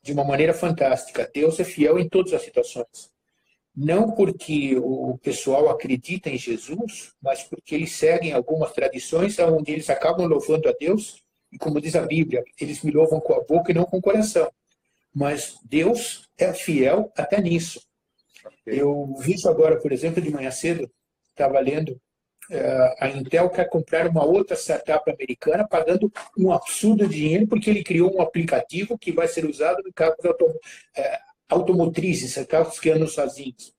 de 0.01 0.13
uma 0.13 0.23
maneira 0.23 0.55
fantástica. 0.55 1.29
Deus 1.35 1.59
é 1.59 1.65
fiel 1.65 1.99
em 1.99 2.09
todas 2.09 2.33
as 2.33 2.43
situações. 2.43 3.11
Não 3.75 4.13
porque 4.13 4.77
o 4.77 5.19
pessoal 5.21 5.69
acredita 5.69 6.31
em 6.31 6.39
Jesus, 6.39 7.11
mas 7.21 7.43
porque 7.43 7.75
eles 7.75 7.91
seguem 7.91 8.33
algumas 8.33 8.71
tradições 8.71 9.37
onde 9.41 9.73
eles 9.73 9.91
acabam 9.91 10.29
louvando 10.29 10.69
a 10.69 10.73
Deus. 10.79 11.25
E 11.51 11.59
como 11.59 11.81
diz 11.81 11.97
a 11.97 12.07
Bíblia, 12.07 12.45
eles 12.61 12.83
me 12.83 12.93
louvam 12.93 13.19
com 13.19 13.35
a 13.35 13.43
boca 13.43 13.73
e 13.73 13.75
não 13.75 13.85
com 13.85 13.97
o 13.97 14.03
coração. 14.03 14.49
Mas 15.13 15.57
Deus 15.65 16.29
é 16.39 16.53
fiel 16.53 17.13
até 17.17 17.41
nisso. 17.41 17.81
Okay. 18.67 18.81
Eu 18.81 19.15
vi 19.19 19.35
isso 19.35 19.49
agora, 19.49 19.79
por 19.81 19.93
exemplo, 19.93 20.23
de 20.23 20.31
manhã 20.31 20.51
cedo, 20.51 20.91
estava 21.31 21.59
lendo 21.61 22.01
eh, 22.51 22.95
a 22.99 23.09
Intel 23.09 23.49
quer 23.51 23.69
comprar 23.69 24.09
uma 24.09 24.25
outra 24.25 24.57
startup 24.57 25.09
americana 25.11 25.67
pagando 25.67 26.13
um 26.37 26.53
absurdo 26.53 27.07
dinheiro 27.07 27.47
porque 27.47 27.71
ele 27.71 27.85
criou 27.85 28.15
um 28.15 28.21
aplicativo 28.21 28.99
que 28.99 29.13
vai 29.13 29.29
ser 29.29 29.45
usado 29.47 29.81
em 29.87 29.93
carros 29.93 30.25
autom 30.25 30.53
eh, 30.97 31.21
automotrizes, 31.49 32.45
carros 32.47 32.81
que 32.81 32.91
andam 32.91 33.07
sozinhos. 33.07 33.75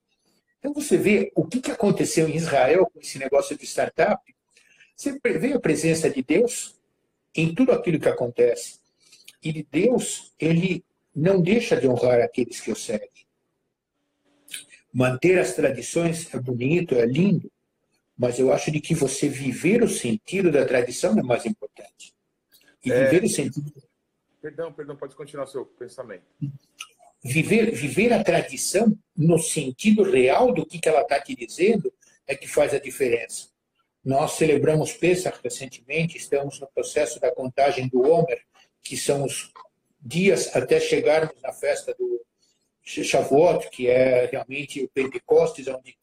Então 0.60 0.74
você 0.74 0.98
vê 0.98 1.32
o 1.36 1.46
que 1.46 1.72
aconteceu 1.72 2.28
em 2.28 2.36
Israel 2.36 2.90
com 2.92 3.00
esse 3.00 3.20
negócio 3.20 3.58
de 3.58 3.66
startup. 3.66 4.22
Você 4.96 5.20
vê 5.22 5.54
a 5.54 5.60
presença 5.60 6.10
de 6.10 6.24
Deus 6.24 6.80
em 7.36 7.54
tudo 7.54 7.72
aquilo 7.72 8.00
que 8.00 8.08
acontece. 8.08 8.80
E 9.44 9.64
Deus, 9.70 10.34
ele 10.40 10.86
não 11.14 11.42
deixa 11.42 11.76
de 11.76 11.88
honrar 11.88 12.22
aqueles 12.22 12.62
que 12.62 12.72
o 12.72 12.76
seguem. 12.76 13.10
Manter 14.94 15.40
as 15.40 15.56
tradições 15.56 16.32
é 16.34 16.40
bonito, 16.40 16.94
é 16.94 17.06
lindo, 17.06 17.52
mas 18.16 18.38
eu 18.38 18.54
acho 18.54 18.72
de 18.72 18.80
que 18.80 18.94
você 18.94 19.28
viver 19.28 19.82
o 19.82 19.90
sentido 19.90 20.52
da 20.52 20.66
tradição 20.66 21.18
é 21.18 21.24
mais 21.24 21.46
importante. 21.48 22.14
E 22.86 22.92
é... 22.92 23.06
viver 23.06 23.26
o 23.26 23.30
sentido. 23.30 23.74
Perdão, 24.40 24.72
perdão, 24.72 24.96
pode 24.96 25.16
continuar 25.16 25.48
seu 25.48 25.66
pensamento. 25.66 26.26
Viver, 27.24 27.72
viver 27.72 28.14
a 28.14 28.24
tradição 28.24 28.96
no 29.16 29.40
sentido 29.40 30.04
real 30.04 30.54
do 30.54 30.66
que, 30.66 30.78
que 30.78 30.90
ela 30.90 31.02
está 31.02 31.20
te 31.20 31.34
dizendo 31.34 31.92
é 32.28 32.36
que 32.36 32.48
faz 32.48 32.74
a 32.74 32.80
diferença. 32.80 33.48
Nós 34.04 34.34
celebramos 34.34 34.92
Pesach 34.92 35.40
recentemente, 35.42 36.18
estamos 36.18 36.60
no 36.60 36.68
processo 36.68 37.20
da 37.20 37.34
contagem 37.34 37.88
do 37.88 38.02
Homer, 38.02 38.44
que 38.84 38.98
são 38.98 39.24
os 39.24 39.52
dias 40.00 40.54
até 40.54 40.80
chegarmos 40.80 41.42
na 41.42 41.54
festa 41.54 41.96
do 41.98 42.22
Shavuot, 42.84 43.70
que 43.70 43.88
é 43.88 44.26
realmente 44.26 44.84
o 44.84 44.90
Pentecostes, 44.90 45.68
onde 45.68 45.98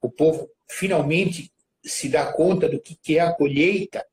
o 0.00 0.10
povo 0.10 0.50
finalmente 0.68 1.50
se 1.84 2.08
dá 2.08 2.32
conta 2.32 2.68
do 2.68 2.80
que 2.80 3.18
é 3.18 3.20
a 3.20 3.32
colheita. 3.32 4.04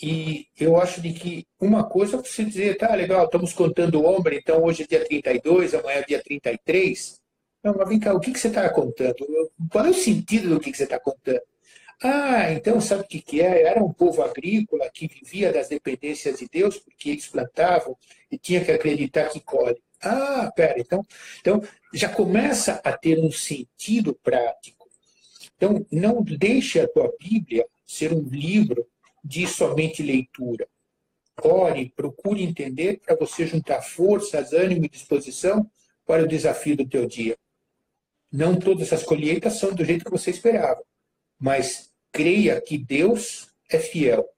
E 0.00 0.48
eu 0.58 0.76
acho 0.76 1.00
de 1.00 1.12
que 1.12 1.46
uma 1.60 1.84
coisa 1.84 2.16
é 2.16 2.20
você 2.20 2.44
dizer, 2.44 2.76
tá 2.76 2.94
legal, 2.94 3.24
estamos 3.24 3.52
contando 3.52 4.00
o 4.00 4.06
ombro, 4.06 4.34
então 4.34 4.62
hoje 4.62 4.82
é 4.82 4.86
dia 4.86 5.04
32, 5.04 5.74
amanhã 5.74 5.98
é 5.98 6.04
dia 6.04 6.22
33. 6.22 7.20
Não, 7.62 7.74
mas 7.74 7.88
vem 7.88 8.00
cá, 8.00 8.12
o 8.12 8.20
que, 8.20 8.32
que 8.32 8.38
você 8.38 8.48
está 8.48 8.68
contando? 8.68 9.16
Qual 9.70 9.86
é 9.86 9.90
o 9.90 9.94
sentido 9.94 10.50
do 10.50 10.60
que, 10.60 10.70
que 10.70 10.76
você 10.76 10.84
está 10.84 10.98
contando? 10.98 11.40
Ah, 12.02 12.52
então 12.52 12.80
sabe 12.80 13.02
o 13.02 13.06
que, 13.06 13.22
que 13.22 13.40
é? 13.40 13.62
Era 13.62 13.82
um 13.82 13.92
povo 13.92 14.22
agrícola 14.22 14.90
que 14.92 15.06
vivia 15.08 15.52
das 15.52 15.68
dependências 15.68 16.38
de 16.38 16.48
Deus, 16.50 16.78
porque 16.78 17.10
eles 17.10 17.26
plantavam 17.26 17.96
e 18.30 18.36
tinha 18.36 18.62
que 18.62 18.72
acreditar 18.72 19.30
que 19.30 19.40
colhe. 19.40 19.80
Ah, 20.04 20.52
pera, 20.54 20.78
então, 20.78 21.04
então 21.40 21.62
já 21.92 22.08
começa 22.08 22.80
a 22.84 22.92
ter 22.92 23.18
um 23.18 23.30
sentido 23.30 24.14
prático. 24.22 24.88
Então, 25.56 25.86
não 25.90 26.22
deixe 26.22 26.80
a 26.80 26.88
tua 26.88 27.12
Bíblia 27.18 27.66
ser 27.86 28.12
um 28.12 28.22
livro 28.28 28.86
de 29.24 29.46
somente 29.46 30.02
leitura. 30.02 30.68
Ore, 31.42 31.92
procure 31.96 32.42
entender 32.42 33.00
para 33.04 33.16
você 33.16 33.46
juntar 33.46 33.82
forças, 33.82 34.52
ânimo 34.52 34.84
e 34.84 34.88
disposição 34.88 35.70
para 36.06 36.22
o 36.22 36.28
desafio 36.28 36.76
do 36.76 36.86
teu 36.86 37.06
dia. 37.06 37.36
Não 38.30 38.58
todas 38.58 38.92
as 38.92 39.02
colheitas 39.02 39.54
são 39.54 39.72
do 39.72 39.84
jeito 39.84 40.04
que 40.04 40.10
você 40.10 40.30
esperava, 40.30 40.82
mas 41.38 41.90
creia 42.12 42.60
que 42.60 42.76
Deus 42.76 43.48
é 43.70 43.78
fiel. 43.78 44.28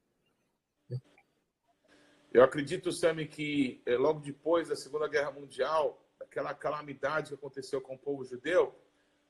Eu 2.37 2.43
acredito, 2.43 2.91
Sami, 2.91 3.25
que 3.25 3.81
eh, 3.83 3.97
logo 3.97 4.19
depois 4.19 4.67
da 4.67 4.75
Segunda 4.75 5.07
Guerra 5.07 5.31
Mundial, 5.31 5.99
aquela 6.19 6.53
calamidade 6.53 7.29
que 7.29 7.33
aconteceu 7.33 7.81
com 7.81 7.95
o 7.95 7.97
povo 7.97 8.23
judeu, 8.23 8.79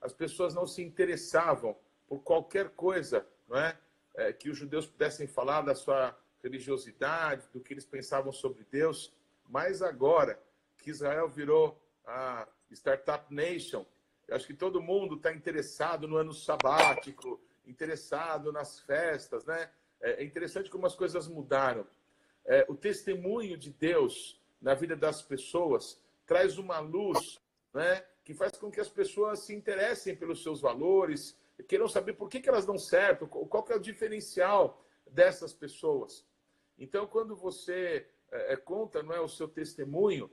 as 0.02 0.12
pessoas 0.12 0.54
não 0.54 0.68
se 0.68 0.84
interessavam 0.84 1.74
por 2.06 2.20
qualquer 2.22 2.72
coisa 2.72 3.26
não 3.48 3.58
é? 3.58 3.78
é 4.14 4.34
que 4.34 4.50
os 4.50 4.58
judeus 4.58 4.86
pudessem 4.86 5.26
falar 5.26 5.62
da 5.62 5.74
sua 5.74 6.20
religiosidade, 6.44 7.48
do 7.54 7.62
que 7.62 7.74
eles 7.74 7.86
pensavam 7.86 8.34
sobre 8.34 8.66
Deus. 8.70 9.14
Mas 9.48 9.82
agora 9.82 10.38
que 10.78 10.90
Israel 10.90 11.30
virou 11.30 11.82
a 12.06 12.46
Startup 12.72 13.34
Nation, 13.34 13.86
eu 14.28 14.36
acho 14.36 14.46
que 14.46 14.54
todo 14.54 14.82
mundo 14.82 15.16
está 15.16 15.32
interessado 15.32 16.10
no 16.10 16.18
ano 16.18 16.34
sabático, 16.34 17.40
interessado 17.66 18.52
nas 18.52 18.82
festas, 18.82 19.46
né? 19.46 19.72
É, 20.02 20.22
é 20.22 20.26
interessante 20.26 20.70
como 20.70 20.86
as 20.86 20.94
coisas 20.94 21.26
mudaram. 21.30 21.88
É, 22.48 22.66
o 22.70 22.76
testemunho 22.76 23.58
de 23.58 23.70
Deus 23.70 24.42
na 24.62 24.74
vida 24.74 24.96
das 24.96 25.22
pessoas 25.22 26.02
traz 26.26 26.58
uma 26.58 26.80
luz, 26.80 27.40
né? 27.74 28.04
Que 28.24 28.34
faz 28.34 28.58
com 28.58 28.72
que 28.72 28.80
as 28.80 28.90
pessoas 28.90 29.40
se 29.40 29.54
interessem 29.54 30.16
pelos 30.16 30.42
seus 30.42 30.60
valores, 30.60 31.38
queiram 31.68 31.88
saber 31.88 32.14
por 32.14 32.30
que, 32.30 32.40
que 32.40 32.50
elas 32.50 32.66
dão 32.66 32.78
certo, 32.78 33.28
qual 33.28 33.64
que 33.64 33.74
é 33.74 33.76
o 33.76 33.80
diferencial 33.80 34.84
dessas 35.06 35.54
pessoas. 35.54 36.26
Então, 36.78 37.06
quando 37.06 37.36
você 37.36 38.08
é, 38.32 38.54
é 38.54 38.56
conta 38.56 39.04
não 39.04 39.14
é, 39.14 39.20
o 39.20 39.28
seu 39.28 39.48
testemunho, 39.48 40.30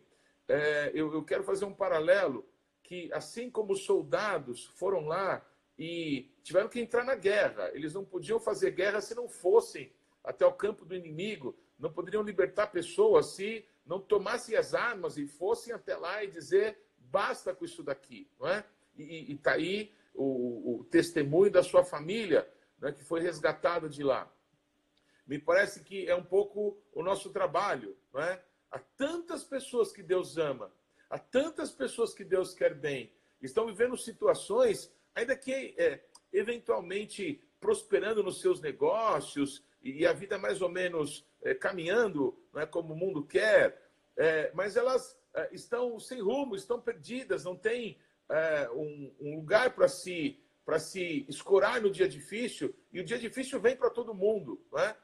é, 0.49 0.91
eu, 0.95 1.13
eu 1.13 1.25
quero 1.25 1.43
fazer 1.43 1.65
um 1.65 1.75
paralelo 1.75 2.47
que, 2.83 3.11
assim 3.13 3.51
como 3.51 3.73
os 3.73 3.85
soldados 3.85 4.67
foram 4.77 5.07
lá 5.07 5.45
e 5.79 6.31
tiveram 6.43 6.69
que 6.69 6.81
entrar 6.81 7.05
na 7.05 7.15
guerra, 7.15 7.71
eles 7.73 7.95
não 7.95 8.05
podiam 8.05 8.39
fazer 8.39 8.73
guerra 8.73 9.01
se 9.01 9.15
não 9.15 9.29
fossem 9.29 9.93
até 10.23 10.47
o 10.47 10.53
campo 10.53 10.85
do 10.85 10.95
inimigo, 10.95 11.57
não 11.79 11.93
poderiam 11.93 12.23
libertar 12.23 12.69
pessoas 12.69 13.35
se 13.35 13.67
não 13.85 14.01
tomassem 14.01 14.57
as 14.57 14.75
armas 14.75 15.17
e 15.17 15.27
fossem 15.27 15.73
até 15.73 15.97
lá 15.97 16.25
e 16.25 16.31
dizer 16.31 16.79
basta 16.99 17.55
com 17.55 17.65
isso 17.65 17.83
daqui, 17.83 18.29
não 18.41 18.49
é? 18.49 18.65
E 18.97 19.33
está 19.33 19.53
aí 19.53 19.93
o, 20.15 20.81
o, 20.81 20.85
testemunho 20.85 21.51
da 21.51 21.63
sua 21.63 21.85
família, 21.85 22.49
né, 22.79 22.93
que 22.93 23.05
foi 23.05 23.21
resgatada 23.21 23.89
de 23.89 24.03
lá. 24.03 24.31
Me 25.27 25.39
parece 25.39 25.83
que 25.83 26.09
é 26.09 26.15
um 26.15 26.25
pouco 26.25 26.77
o 26.93 27.03
nosso 27.03 27.31
trabalho, 27.31 27.97
não 28.13 28.21
é? 28.21 28.43
Há 28.71 28.79
tantas 28.79 29.45
pessoas 29.45 29.93
que 29.93 30.03
Deus 30.03 30.37
ama, 30.39 30.73
há 31.09 31.19
tantas 31.19 31.71
pessoas 31.71 32.13
que 32.13 32.25
Deus 32.25 32.53
quer 32.53 32.75
bem, 32.75 33.13
estão 33.41 33.67
vivendo 33.67 33.97
situações, 33.97 34.93
ainda 35.15 35.37
que 35.37 35.75
é, 35.79 36.05
eventualmente 36.33 37.41
prosperando 37.61 38.23
nos 38.23 38.41
seus 38.41 38.61
negócios 38.61 39.65
e 39.83 40.07
a 40.07 40.13
vida 40.13 40.37
mais 40.37 40.61
ou 40.61 40.69
menos 40.69 41.27
é, 41.45 41.55
caminhando 41.55 42.37
não 42.53 42.63
é, 42.63 42.67
como 42.67 42.95
o 42.95 42.97
mundo 42.97 43.23
quer, 43.23 43.81
é, 44.17 44.51
mas 44.55 44.77
elas 44.77 45.19
é, 45.35 45.51
estão 45.53 46.01
sem 46.01 46.21
rumo, 46.21 46.57
estão 46.57 46.81
perdidas, 46.81 47.45
não 47.45 47.55
têm 47.55 47.99
é, 48.29 48.71
um, 48.71 49.15
um, 49.21 49.37
lugar 49.37 49.75
para 49.75 49.87
se 49.87 50.41
para 50.65 50.79
se 50.79 51.27
escorar 51.29 51.83
no 51.83 51.91
dia 51.91 52.09
difícil, 52.09 52.75
e 52.91 52.99
o 52.99 53.05
dia 53.05 53.19
difícil 53.19 53.61
vem 53.61 53.77
para 53.77 53.91
todo 53.91 54.15
mundo. 54.15 54.65
Não 54.73 54.79
é? 54.79 54.97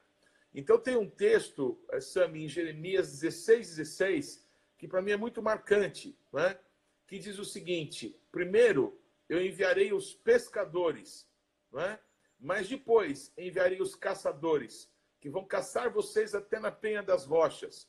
Então 0.54 0.78
tem 0.78 0.96
um 0.96 1.08
texto, 1.08 1.78
é, 1.92 2.00
Sam, 2.00 2.34
em 2.34 2.48
Jeremias 2.48 3.20
16, 3.20 3.76
16, 3.76 4.48
que 4.78 4.88
para 4.88 5.02
mim 5.02 5.10
é 5.10 5.18
muito 5.18 5.42
marcante, 5.42 6.18
que 7.06 7.18
diz 7.18 7.38
o 7.38 7.44
seguinte: 7.44 8.18
primeiro 8.32 8.98
eu 9.28 9.44
enviarei 9.44 9.92
os 9.92 10.14
pescadores, 10.14 11.28
mas 12.38 12.66
depois 12.66 13.30
enviarei 13.36 13.82
os 13.82 13.94
caçadores, 13.94 14.89
que 15.20 15.28
vão 15.28 15.44
caçar 15.44 15.92
vocês 15.92 16.34
até 16.34 16.58
na 16.58 16.72
penha 16.72 17.02
das 17.02 17.26
rochas. 17.26 17.88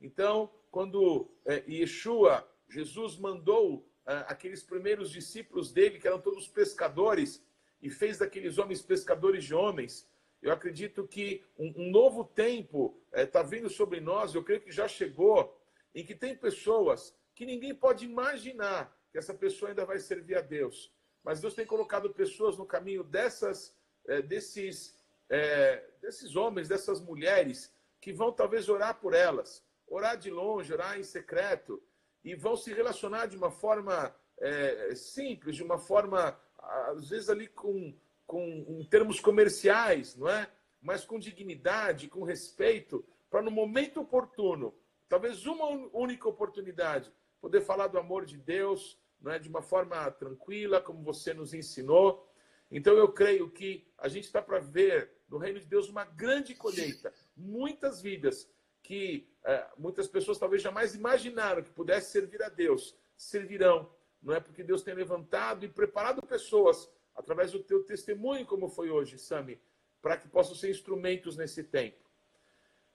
Então, 0.00 0.52
quando 0.70 1.30
é, 1.44 1.62
Yeshua, 1.68 2.46
Jesus 2.68 3.16
mandou 3.16 3.88
é, 4.06 4.24
aqueles 4.26 4.62
primeiros 4.62 5.10
discípulos 5.10 5.72
dele, 5.72 5.98
que 5.98 6.08
eram 6.08 6.20
todos 6.20 6.48
pescadores, 6.48 7.44
e 7.80 7.90
fez 7.90 8.18
daqueles 8.18 8.58
homens 8.58 8.82
pescadores 8.82 9.44
de 9.44 9.54
homens, 9.54 10.08
eu 10.40 10.52
acredito 10.52 11.06
que 11.06 11.44
um, 11.56 11.72
um 11.76 11.90
novo 11.90 12.24
tempo 12.24 13.00
está 13.12 13.40
é, 13.40 13.44
vindo 13.44 13.70
sobre 13.70 14.00
nós, 14.00 14.34
eu 14.34 14.42
creio 14.42 14.60
que 14.60 14.72
já 14.72 14.88
chegou, 14.88 15.56
em 15.94 16.04
que 16.04 16.14
tem 16.14 16.36
pessoas 16.36 17.14
que 17.34 17.46
ninguém 17.46 17.74
pode 17.74 18.04
imaginar 18.04 18.96
que 19.10 19.18
essa 19.18 19.34
pessoa 19.34 19.70
ainda 19.70 19.84
vai 19.84 19.98
servir 19.98 20.36
a 20.36 20.40
Deus. 20.40 20.92
Mas 21.22 21.40
Deus 21.40 21.54
tem 21.54 21.66
colocado 21.66 22.12
pessoas 22.12 22.56
no 22.56 22.66
caminho 22.66 23.04
dessas, 23.04 23.76
é, 24.06 24.20
desses, 24.20 24.98
é, 25.32 25.82
desses 26.02 26.36
homens, 26.36 26.68
dessas 26.68 27.00
mulheres, 27.00 27.74
que 27.98 28.12
vão 28.12 28.30
talvez 28.30 28.68
orar 28.68 29.00
por 29.00 29.14
elas, 29.14 29.64
orar 29.86 30.18
de 30.18 30.30
longe, 30.30 30.70
orar 30.70 31.00
em 31.00 31.02
secreto, 31.02 31.82
e 32.22 32.34
vão 32.34 32.54
se 32.54 32.70
relacionar 32.72 33.26
de 33.26 33.36
uma 33.36 33.50
forma 33.50 34.14
é, 34.38 34.94
simples, 34.94 35.56
de 35.56 35.62
uma 35.62 35.78
forma, 35.78 36.38
às 36.58 37.08
vezes 37.08 37.30
ali 37.30 37.48
com, 37.48 37.96
com 38.26 38.42
em 38.68 38.84
termos 38.84 39.20
comerciais, 39.20 40.14
não 40.16 40.28
é? 40.28 40.50
Mas 40.82 41.02
com 41.02 41.18
dignidade, 41.18 42.08
com 42.08 42.24
respeito, 42.24 43.02
para 43.30 43.40
no 43.40 43.50
momento 43.50 44.02
oportuno, 44.02 44.74
talvez 45.08 45.46
uma 45.46 45.66
única 45.94 46.28
oportunidade, 46.28 47.10
poder 47.40 47.62
falar 47.62 47.86
do 47.86 47.98
amor 47.98 48.26
de 48.26 48.36
Deus, 48.36 49.00
não 49.18 49.32
é? 49.32 49.38
De 49.38 49.48
uma 49.48 49.62
forma 49.62 50.10
tranquila, 50.10 50.78
como 50.78 51.02
você 51.02 51.32
nos 51.32 51.54
ensinou. 51.54 52.28
Então 52.70 52.94
eu 52.94 53.08
creio 53.12 53.50
que 53.50 53.86
a 53.96 54.08
gente 54.08 54.24
está 54.24 54.42
para 54.42 54.58
ver 54.58 55.21
no 55.32 55.38
reino 55.38 55.58
de 55.58 55.66
Deus 55.66 55.88
uma 55.88 56.04
grande 56.04 56.54
colheita, 56.54 57.12
muitas 57.34 58.02
vidas 58.02 58.46
que 58.82 59.26
é, 59.44 59.66
muitas 59.78 60.06
pessoas 60.06 60.38
talvez 60.38 60.60
jamais 60.60 60.94
imaginaram 60.94 61.62
que 61.62 61.70
pudesse 61.70 62.12
servir 62.12 62.42
a 62.42 62.50
Deus, 62.50 62.94
servirão, 63.16 63.90
não 64.22 64.34
é 64.34 64.40
porque 64.40 64.62
Deus 64.62 64.82
tem 64.82 64.94
levantado 64.94 65.64
e 65.64 65.68
preparado 65.68 66.20
pessoas 66.20 66.86
através 67.14 67.50
do 67.52 67.62
teu 67.62 67.82
testemunho, 67.82 68.44
como 68.44 68.68
foi 68.68 68.90
hoje, 68.90 69.18
Sami, 69.18 69.58
para 70.02 70.18
que 70.18 70.28
possam 70.28 70.54
ser 70.54 70.70
instrumentos 70.70 71.36
nesse 71.36 71.64
tempo. 71.64 72.02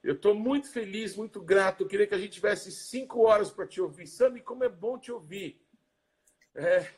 Eu 0.00 0.14
estou 0.14 0.32
muito 0.32 0.70
feliz, 0.70 1.16
muito 1.16 1.40
grato. 1.40 1.82
Eu 1.82 1.88
queria 1.88 2.06
que 2.06 2.14
a 2.14 2.18
gente 2.18 2.32
tivesse 2.32 2.70
cinco 2.70 3.22
horas 3.22 3.50
para 3.50 3.66
te 3.66 3.80
ouvir. 3.80 4.06
Sami, 4.06 4.40
como 4.40 4.62
é 4.62 4.68
bom 4.68 4.96
te 4.96 5.10
ouvir. 5.10 5.60
É, 6.54 6.88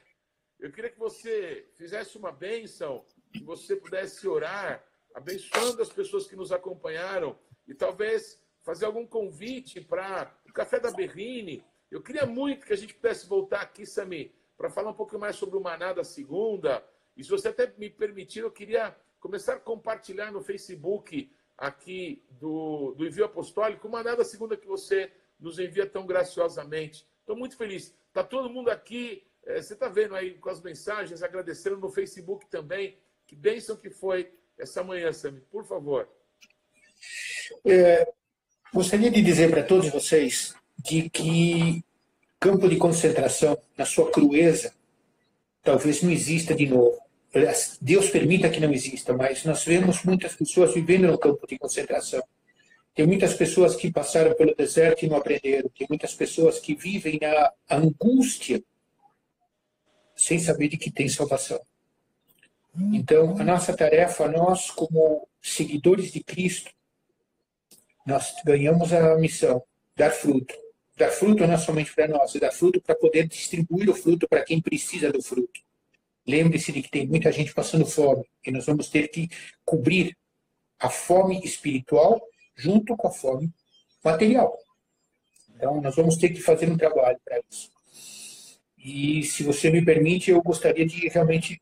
eu 0.58 0.70
queria 0.70 0.90
que 0.90 0.98
você 0.98 1.66
fizesse 1.76 2.18
uma 2.18 2.30
bênção, 2.30 3.04
que 3.32 3.42
você 3.42 3.74
pudesse 3.74 4.28
orar, 4.28 4.84
abençoando 5.14 5.82
as 5.82 5.88
pessoas 5.88 6.26
que 6.26 6.36
nos 6.36 6.52
acompanharam 6.52 7.38
e 7.66 7.74
talvez 7.74 8.40
fazer 8.62 8.84
algum 8.84 9.06
convite 9.06 9.80
para 9.80 10.34
o 10.48 10.52
Café 10.52 10.78
da 10.78 10.90
Berrine. 10.90 11.64
Eu 11.90 12.02
queria 12.02 12.26
muito 12.26 12.66
que 12.66 12.72
a 12.72 12.76
gente 12.76 12.94
pudesse 12.94 13.26
voltar 13.26 13.60
aqui, 13.60 13.86
Sami, 13.86 14.34
para 14.56 14.70
falar 14.70 14.90
um 14.90 14.94
pouco 14.94 15.18
mais 15.18 15.36
sobre 15.36 15.56
o 15.56 15.60
Maná 15.60 15.92
da 15.92 16.04
segunda. 16.04 16.84
E 17.16 17.24
se 17.24 17.30
você 17.30 17.48
até 17.48 17.72
me 17.76 17.90
permitir, 17.90 18.40
eu 18.40 18.50
queria 18.50 18.96
começar 19.18 19.54
a 19.54 19.60
compartilhar 19.60 20.30
no 20.30 20.40
Facebook 20.40 21.30
aqui 21.56 22.24
do, 22.30 22.94
do 22.96 23.06
Envio 23.06 23.24
Apostólico 23.24 23.88
o 23.88 23.90
Maná 23.90 24.14
da 24.14 24.24
segunda 24.24 24.56
que 24.56 24.66
você 24.66 25.12
nos 25.38 25.58
envia 25.58 25.86
tão 25.86 26.06
graciosamente. 26.06 27.06
Estou 27.20 27.36
muito 27.36 27.56
feliz. 27.56 27.94
Está 28.08 28.22
todo 28.22 28.50
mundo 28.50 28.70
aqui 28.70 29.26
é, 29.44 29.60
você 29.60 29.74
está 29.74 29.88
vendo 29.88 30.14
aí 30.14 30.34
com 30.34 30.50
as 30.50 30.60
mensagens, 30.60 31.22
agradecendo 31.22 31.78
no 31.78 31.90
Facebook 31.90 32.46
também. 32.46 32.98
Que 33.26 33.34
bênção 33.34 33.76
que 33.76 33.90
foi 33.90 34.32
essa 34.60 34.84
manhã, 34.84 35.12
Sami. 35.12 35.40
Por 35.50 35.64
favor. 35.64 36.08
É, 37.64 38.06
gostaria 38.72 39.10
de 39.10 39.22
dizer 39.22 39.50
para 39.50 39.62
todos 39.62 39.88
vocês 39.88 40.54
de 40.78 41.08
que 41.10 41.84
campo 42.38 42.68
de 42.68 42.76
concentração, 42.76 43.58
na 43.76 43.84
sua 43.84 44.10
crueza, 44.10 44.72
talvez 45.62 46.02
não 46.02 46.10
exista 46.10 46.54
de 46.54 46.66
novo. 46.66 46.98
Deus 47.80 48.10
permita 48.10 48.48
que 48.48 48.60
não 48.60 48.72
exista, 48.72 49.12
mas 49.12 49.44
nós 49.44 49.64
vemos 49.64 50.02
muitas 50.02 50.34
pessoas 50.34 50.74
vivendo 50.74 51.06
no 51.06 51.18
campo 51.18 51.46
de 51.46 51.58
concentração. 51.58 52.22
Tem 52.94 53.06
muitas 53.06 53.34
pessoas 53.34 53.76
que 53.76 53.92
passaram 53.92 54.34
pelo 54.34 54.54
deserto 54.54 55.04
e 55.04 55.08
não 55.08 55.16
aprenderam. 55.16 55.70
Tem 55.70 55.86
muitas 55.88 56.14
pessoas 56.14 56.58
que 56.58 56.74
vivem 56.74 57.18
na 57.20 57.52
angústia 57.70 58.62
sem 60.16 60.38
saber 60.38 60.68
de 60.68 60.76
que 60.76 60.90
tem 60.90 61.08
salvação. 61.08 61.60
Então, 62.74 63.36
a 63.38 63.44
nossa 63.44 63.76
tarefa, 63.76 64.28
nós 64.28 64.70
como 64.70 65.28
seguidores 65.42 66.12
de 66.12 66.22
Cristo, 66.22 66.70
nós 68.06 68.34
ganhamos 68.44 68.92
a 68.92 69.16
missão, 69.16 69.62
dar 69.96 70.10
fruto. 70.10 70.54
Dar 70.96 71.10
fruto 71.10 71.46
não 71.46 71.54
é 71.54 71.58
somente 71.58 71.94
para 71.94 72.08
nós, 72.08 72.34
é 72.34 72.38
dar 72.38 72.52
fruto 72.52 72.80
para 72.80 72.94
poder 72.94 73.26
distribuir 73.26 73.88
o 73.88 73.94
fruto 73.94 74.28
para 74.28 74.44
quem 74.44 74.60
precisa 74.60 75.10
do 75.10 75.22
fruto. 75.22 75.60
Lembre-se 76.26 76.72
de 76.72 76.82
que 76.82 76.90
tem 76.90 77.06
muita 77.06 77.32
gente 77.32 77.54
passando 77.54 77.86
fome 77.86 78.24
e 78.44 78.50
nós 78.50 78.66
vamos 78.66 78.88
ter 78.88 79.08
que 79.08 79.28
cobrir 79.64 80.16
a 80.78 80.88
fome 80.88 81.40
espiritual 81.44 82.20
junto 82.54 82.96
com 82.96 83.08
a 83.08 83.10
fome 83.10 83.50
material. 84.04 84.56
Então, 85.54 85.80
nós 85.80 85.96
vamos 85.96 86.16
ter 86.16 86.30
que 86.30 86.40
fazer 86.40 86.70
um 86.70 86.76
trabalho 86.76 87.18
para 87.24 87.40
isso. 87.50 87.70
E 88.76 89.22
se 89.24 89.42
você 89.42 89.70
me 89.70 89.84
permite, 89.84 90.30
eu 90.30 90.42
gostaria 90.42 90.86
de 90.86 91.08
realmente 91.08 91.60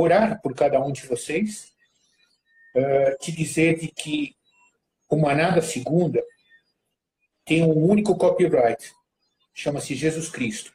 orar 0.00 0.40
por 0.42 0.54
cada 0.54 0.80
um 0.80 0.92
de 0.92 1.06
vocês, 1.06 1.72
uh, 2.76 3.18
te 3.18 3.32
dizer 3.32 3.78
de 3.78 3.88
que 3.88 4.34
o 5.08 5.16
Maná 5.16 5.50
da 5.50 5.62
Segunda 5.62 6.24
tem 7.44 7.64
um 7.64 7.84
único 7.84 8.16
copyright, 8.16 8.92
chama-se 9.52 9.94
Jesus 9.94 10.28
Cristo. 10.28 10.72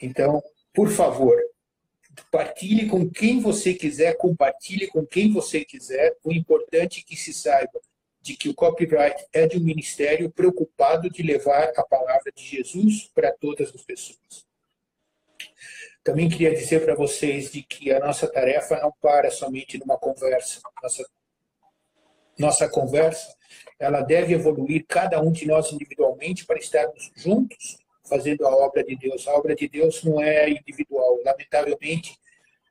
Então, 0.00 0.42
por 0.72 0.88
favor, 0.88 1.36
partilhe 2.30 2.88
com 2.88 3.08
quem 3.08 3.40
você 3.40 3.74
quiser, 3.74 4.16
compartilhe 4.16 4.86
com 4.86 5.04
quem 5.04 5.32
você 5.32 5.64
quiser. 5.64 6.16
O 6.22 6.32
importante 6.32 7.00
é 7.00 7.02
que 7.02 7.16
se 7.16 7.32
saiba 7.32 7.80
de 8.20 8.36
que 8.36 8.48
o 8.48 8.54
copyright 8.54 9.26
é 9.32 9.46
de 9.46 9.58
um 9.58 9.60
ministério 9.60 10.30
preocupado 10.30 11.10
de 11.10 11.22
levar 11.22 11.72
a 11.76 11.82
palavra 11.82 12.30
de 12.32 12.44
Jesus 12.44 13.10
para 13.12 13.32
todas 13.32 13.74
as 13.74 13.82
pessoas. 13.82 14.46
Também 16.04 16.28
queria 16.28 16.52
dizer 16.52 16.84
para 16.84 16.96
vocês 16.96 17.52
de 17.52 17.62
que 17.62 17.92
a 17.92 18.00
nossa 18.00 18.26
tarefa 18.26 18.76
não 18.80 18.92
para 19.00 19.30
somente 19.30 19.78
numa 19.78 19.96
conversa. 19.96 20.60
Nossa, 20.82 21.04
nossa 22.36 22.68
conversa, 22.68 23.34
ela 23.78 24.00
deve 24.00 24.34
evoluir 24.34 24.84
cada 24.88 25.20
um 25.20 25.30
de 25.30 25.46
nós 25.46 25.70
individualmente 25.70 26.44
para 26.44 26.58
estarmos 26.58 27.12
juntos 27.14 27.78
fazendo 28.04 28.44
a 28.46 28.50
obra 28.50 28.82
de 28.82 28.96
Deus. 28.96 29.28
A 29.28 29.32
obra 29.34 29.54
de 29.54 29.68
Deus 29.68 30.02
não 30.02 30.20
é 30.20 30.50
individual. 30.50 31.20
Lamentavelmente, 31.24 32.18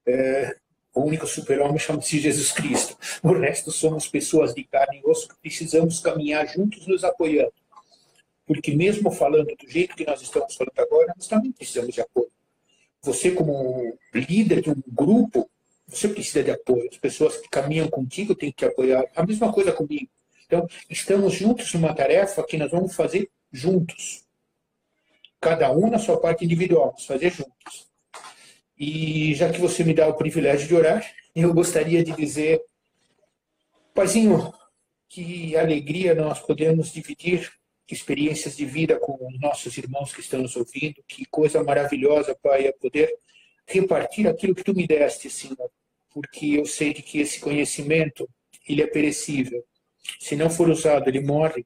é, 0.06 0.58
o 0.94 1.02
único 1.02 1.26
super-homem 1.26 1.80
chama-se 1.80 2.20
Jesus 2.20 2.52
Cristo. 2.52 2.98
O 3.24 3.32
resto 3.32 3.72
somos 3.72 4.10
pessoas 4.10 4.54
de 4.54 4.66
carne 4.66 5.02
e 5.02 5.10
osso 5.10 5.30
que 5.30 5.40
precisamos 5.40 6.02
caminhar 6.02 6.46
juntos, 6.48 6.86
nos 6.86 7.06
apoiando. 7.06 7.54
Porque 8.46 8.76
mesmo 8.76 9.10
falando 9.10 9.56
do 9.56 9.70
jeito 9.70 9.96
que 9.96 10.06
nós 10.06 10.22
estamos 10.22 10.54
falando 10.54 10.78
agora, 10.78 11.14
nós 11.16 11.28
também 11.28 11.54
precisamos 11.54 11.94
de 11.94 12.02
apoio 12.02 12.30
você 13.02 13.32
como 13.32 13.98
líder 14.14 14.62
de 14.62 14.70
um 14.70 14.82
grupo, 14.88 15.50
você 15.88 16.08
precisa 16.08 16.44
de 16.44 16.52
apoio. 16.52 16.88
As 16.90 16.98
pessoas 16.98 17.38
que 17.38 17.50
caminham 17.50 17.88
contigo 17.90 18.36
têm 18.36 18.52
que 18.52 18.66
apoiar. 18.66 19.06
A 19.16 19.26
mesma 19.26 19.52
coisa 19.52 19.72
comigo. 19.72 20.10
Então, 20.46 20.68
estamos 20.90 21.34
juntos 21.34 21.74
numa 21.74 21.94
tarefa 21.94 22.44
que 22.44 22.58
nós 22.58 22.72
vamos 22.72 22.94
fazer 22.94 23.30
juntos. 23.52 24.26
Cada 25.40 25.72
um 25.72 25.90
na 25.90 25.98
sua 25.98 26.20
parte 26.20 26.46
individual, 26.46 26.88
vamos 26.88 27.06
fazer 27.06 27.32
juntos. 27.32 27.90
E 28.78 29.34
já 29.36 29.52
que 29.52 29.60
você 29.60 29.84
me 29.84 29.94
dá 29.94 30.08
o 30.08 30.14
privilégio 30.14 30.68
de 30.68 30.76
orar, 30.76 31.10
eu 31.36 31.54
gostaria 31.54 32.04
de 32.04 32.12
dizer, 32.14 32.62
Paizinho, 33.94 34.54
que 35.08 35.56
alegria 35.58 36.16
nós 36.16 36.40
podemos 36.40 36.92
dividir 36.92 37.52
experiências 37.94 38.56
de 38.56 38.66
vida 38.66 39.00
com 39.00 39.18
nossos 39.40 39.78
irmãos 39.78 40.14
que 40.14 40.22
estão 40.22 40.42
nos 40.42 40.56
ouvindo. 40.56 41.04
Que 41.08 41.26
coisa 41.26 41.64
maravilhosa, 41.64 42.36
Pai, 42.42 42.68
é 42.68 42.72
poder 42.72 43.14
repartir 43.66 44.28
aquilo 44.28 44.56
que 44.56 44.64
tu 44.64 44.74
me 44.74 44.86
deste, 44.86 45.30
Senhor, 45.30 45.72
porque 46.10 46.58
eu 46.58 46.66
sei 46.66 46.94
que 46.94 47.20
esse 47.20 47.40
conhecimento, 47.40 48.30
ele 48.68 48.82
é 48.82 48.88
perecível. 48.88 49.64
Se 50.20 50.36
não 50.36 50.50
for 50.50 50.70
usado, 50.70 51.08
ele 51.10 51.22
morre. 51.22 51.66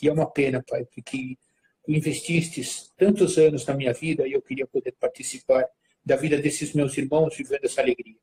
E 0.00 0.08
é 0.08 0.12
uma 0.12 0.30
pena, 0.30 0.62
Pai, 0.66 0.84
porque 0.84 1.36
tu 1.84 1.92
investistes 1.92 2.92
tantos 2.96 3.38
anos 3.38 3.64
na 3.66 3.74
minha 3.74 3.92
vida 3.92 4.26
e 4.26 4.32
eu 4.32 4.42
queria 4.42 4.66
poder 4.66 4.92
participar 4.92 5.64
da 6.04 6.16
vida 6.16 6.38
desses 6.38 6.72
meus 6.72 6.96
irmãos 6.96 7.36
vivendo 7.36 7.64
essa 7.64 7.80
alegria, 7.80 8.16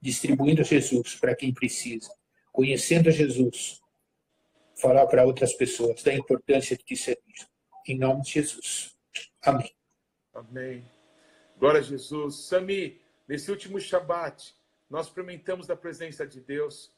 distribuindo 0.00 0.62
Jesus 0.62 1.14
para 1.16 1.34
quem 1.34 1.52
precisa, 1.52 2.10
conhecendo 2.52 3.10
Jesus, 3.10 3.80
falar 4.80 5.06
para 5.06 5.24
outras 5.24 5.52
pessoas 5.52 6.02
da 6.02 6.12
importância 6.12 6.76
de 6.76 6.82
te 6.82 6.96
servir. 6.96 7.48
Em 7.86 7.98
nome 7.98 8.22
de 8.22 8.32
Jesus. 8.32 8.96
Amém. 9.42 9.70
Amém. 10.32 10.90
Glória 11.58 11.80
a 11.80 11.82
Jesus. 11.82 12.46
Sami, 12.46 13.00
nesse 13.28 13.50
último 13.50 13.78
Shabat, 13.78 14.54
nós 14.88 15.06
experimentamos 15.06 15.66
da 15.66 15.76
presença 15.76 16.26
de 16.26 16.40
Deus. 16.40 16.92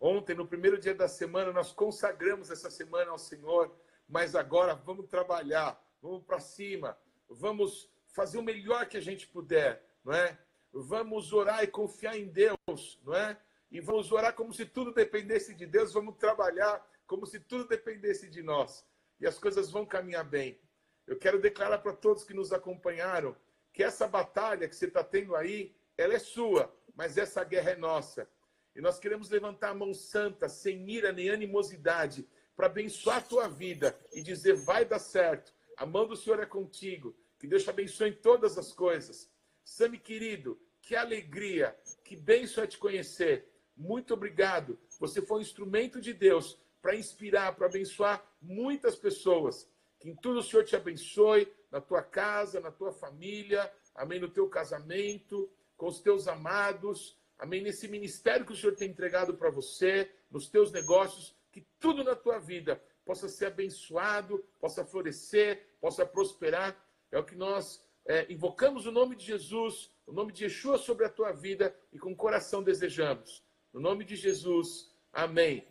Ontem, 0.00 0.34
no 0.34 0.46
primeiro 0.46 0.78
dia 0.78 0.94
da 0.94 1.08
semana, 1.08 1.52
nós 1.52 1.72
consagramos 1.72 2.50
essa 2.50 2.70
semana 2.70 3.10
ao 3.10 3.18
Senhor, 3.18 3.74
mas 4.08 4.34
agora 4.34 4.74
vamos 4.74 5.08
trabalhar, 5.08 5.80
vamos 6.02 6.24
para 6.24 6.40
cima, 6.40 6.96
vamos 7.28 7.90
fazer 8.08 8.38
o 8.38 8.42
melhor 8.42 8.86
que 8.88 8.96
a 8.96 9.00
gente 9.00 9.26
puder, 9.26 9.82
não 10.04 10.12
é? 10.12 10.36
Vamos 10.72 11.32
orar 11.32 11.62
e 11.62 11.66
confiar 11.66 12.18
em 12.18 12.26
Deus, 12.26 13.00
não 13.04 13.14
é? 13.14 13.36
E 13.70 13.80
vamos 13.80 14.10
orar 14.12 14.34
como 14.34 14.52
se 14.52 14.64
tudo 14.64 14.92
dependesse 14.92 15.54
de 15.54 15.66
Deus, 15.66 15.92
vamos 15.92 16.16
trabalhar 16.16 16.84
como 17.08 17.26
se 17.26 17.40
tudo 17.40 17.66
dependesse 17.66 18.28
de 18.28 18.42
nós. 18.42 18.86
E 19.18 19.26
as 19.26 19.38
coisas 19.38 19.70
vão 19.70 19.84
caminhar 19.84 20.22
bem. 20.22 20.60
Eu 21.06 21.18
quero 21.18 21.40
declarar 21.40 21.78
para 21.78 21.94
todos 21.94 22.22
que 22.22 22.34
nos 22.34 22.52
acompanharam 22.52 23.34
que 23.72 23.82
essa 23.82 24.06
batalha 24.06 24.68
que 24.68 24.76
você 24.76 24.86
está 24.86 25.02
tendo 25.02 25.34
aí, 25.34 25.74
ela 25.96 26.14
é 26.14 26.18
sua, 26.18 26.72
mas 26.94 27.16
essa 27.16 27.42
guerra 27.42 27.70
é 27.70 27.76
nossa. 27.76 28.28
E 28.76 28.80
nós 28.80 28.98
queremos 28.98 29.30
levantar 29.30 29.70
a 29.70 29.74
mão 29.74 29.94
santa, 29.94 30.48
sem 30.48 30.88
ira 30.88 31.10
nem 31.10 31.30
animosidade, 31.30 32.28
para 32.54 32.66
abençoar 32.66 33.16
a 33.16 33.22
tua 33.22 33.48
vida 33.48 33.98
e 34.12 34.22
dizer 34.22 34.54
vai 34.54 34.84
dar 34.84 34.98
certo. 34.98 35.52
A 35.76 35.86
mão 35.86 36.06
do 36.06 36.16
Senhor 36.16 36.40
é 36.40 36.46
contigo. 36.46 37.16
Que 37.38 37.46
Deus 37.46 37.64
te 37.64 37.70
abençoe 37.70 38.10
em 38.10 38.14
todas 38.14 38.58
as 38.58 38.72
coisas. 38.72 39.30
Sami 39.64 39.98
querido, 39.98 40.60
que 40.82 40.94
alegria, 40.94 41.76
que 42.04 42.14
bênção 42.16 42.62
é 42.62 42.66
te 42.66 42.76
conhecer. 42.76 43.48
Muito 43.74 44.12
obrigado. 44.12 44.78
Você 44.98 45.22
foi 45.22 45.38
um 45.38 45.42
instrumento 45.42 46.00
de 46.00 46.12
Deus 46.12 46.60
para 46.80 46.96
inspirar, 46.96 47.54
para 47.56 47.66
abençoar 47.66 48.24
muitas 48.40 48.96
pessoas. 48.96 49.68
Que 49.98 50.10
em 50.10 50.16
tudo 50.16 50.40
o 50.40 50.42
Senhor 50.42 50.64
te 50.64 50.76
abençoe, 50.76 51.52
na 51.70 51.80
tua 51.80 52.02
casa, 52.02 52.60
na 52.60 52.70
tua 52.70 52.92
família, 52.92 53.70
amém, 53.94 54.20
no 54.20 54.28
teu 54.28 54.48
casamento, 54.48 55.50
com 55.76 55.86
os 55.86 56.00
teus 56.00 56.26
amados, 56.26 57.16
amém, 57.38 57.62
nesse 57.62 57.88
ministério 57.88 58.46
que 58.46 58.52
o 58.52 58.56
Senhor 58.56 58.74
tem 58.74 58.90
entregado 58.90 59.34
para 59.34 59.50
você, 59.50 60.10
nos 60.30 60.48
teus 60.48 60.72
negócios, 60.72 61.34
que 61.52 61.66
tudo 61.78 62.02
na 62.04 62.14
tua 62.14 62.38
vida 62.38 62.82
possa 63.04 63.28
ser 63.28 63.46
abençoado, 63.46 64.44
possa 64.60 64.84
florescer, 64.84 65.66
possa 65.80 66.04
prosperar. 66.04 66.76
É 67.10 67.18
o 67.18 67.24
que 67.24 67.34
nós 67.34 67.82
é, 68.06 68.30
invocamos 68.30 68.86
o 68.86 68.92
nome 68.92 69.16
de 69.16 69.24
Jesus, 69.24 69.90
o 70.06 70.12
nome 70.12 70.32
de 70.32 70.44
Yeshua 70.44 70.78
sobre 70.78 71.06
a 71.06 71.10
tua 71.10 71.32
vida 71.32 71.74
e 71.92 71.98
com 71.98 72.14
coração 72.14 72.62
desejamos. 72.62 73.42
No 73.72 73.80
nome 73.80 74.04
de 74.04 74.16
Jesus, 74.16 74.90
amém. 75.12 75.66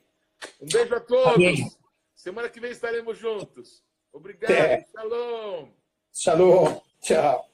Um 0.61 0.67
beijo 0.67 0.95
a 0.95 0.99
todos. 0.99 1.35
Amém. 1.35 1.71
Semana 2.15 2.49
que 2.49 2.59
vem 2.59 2.71
estaremos 2.71 3.17
juntos. 3.17 3.83
Obrigado. 4.11 4.51
É. 4.51 4.85
Shalom. 4.91 5.69
Shalom. 6.11 6.81
Tchau. 7.01 7.49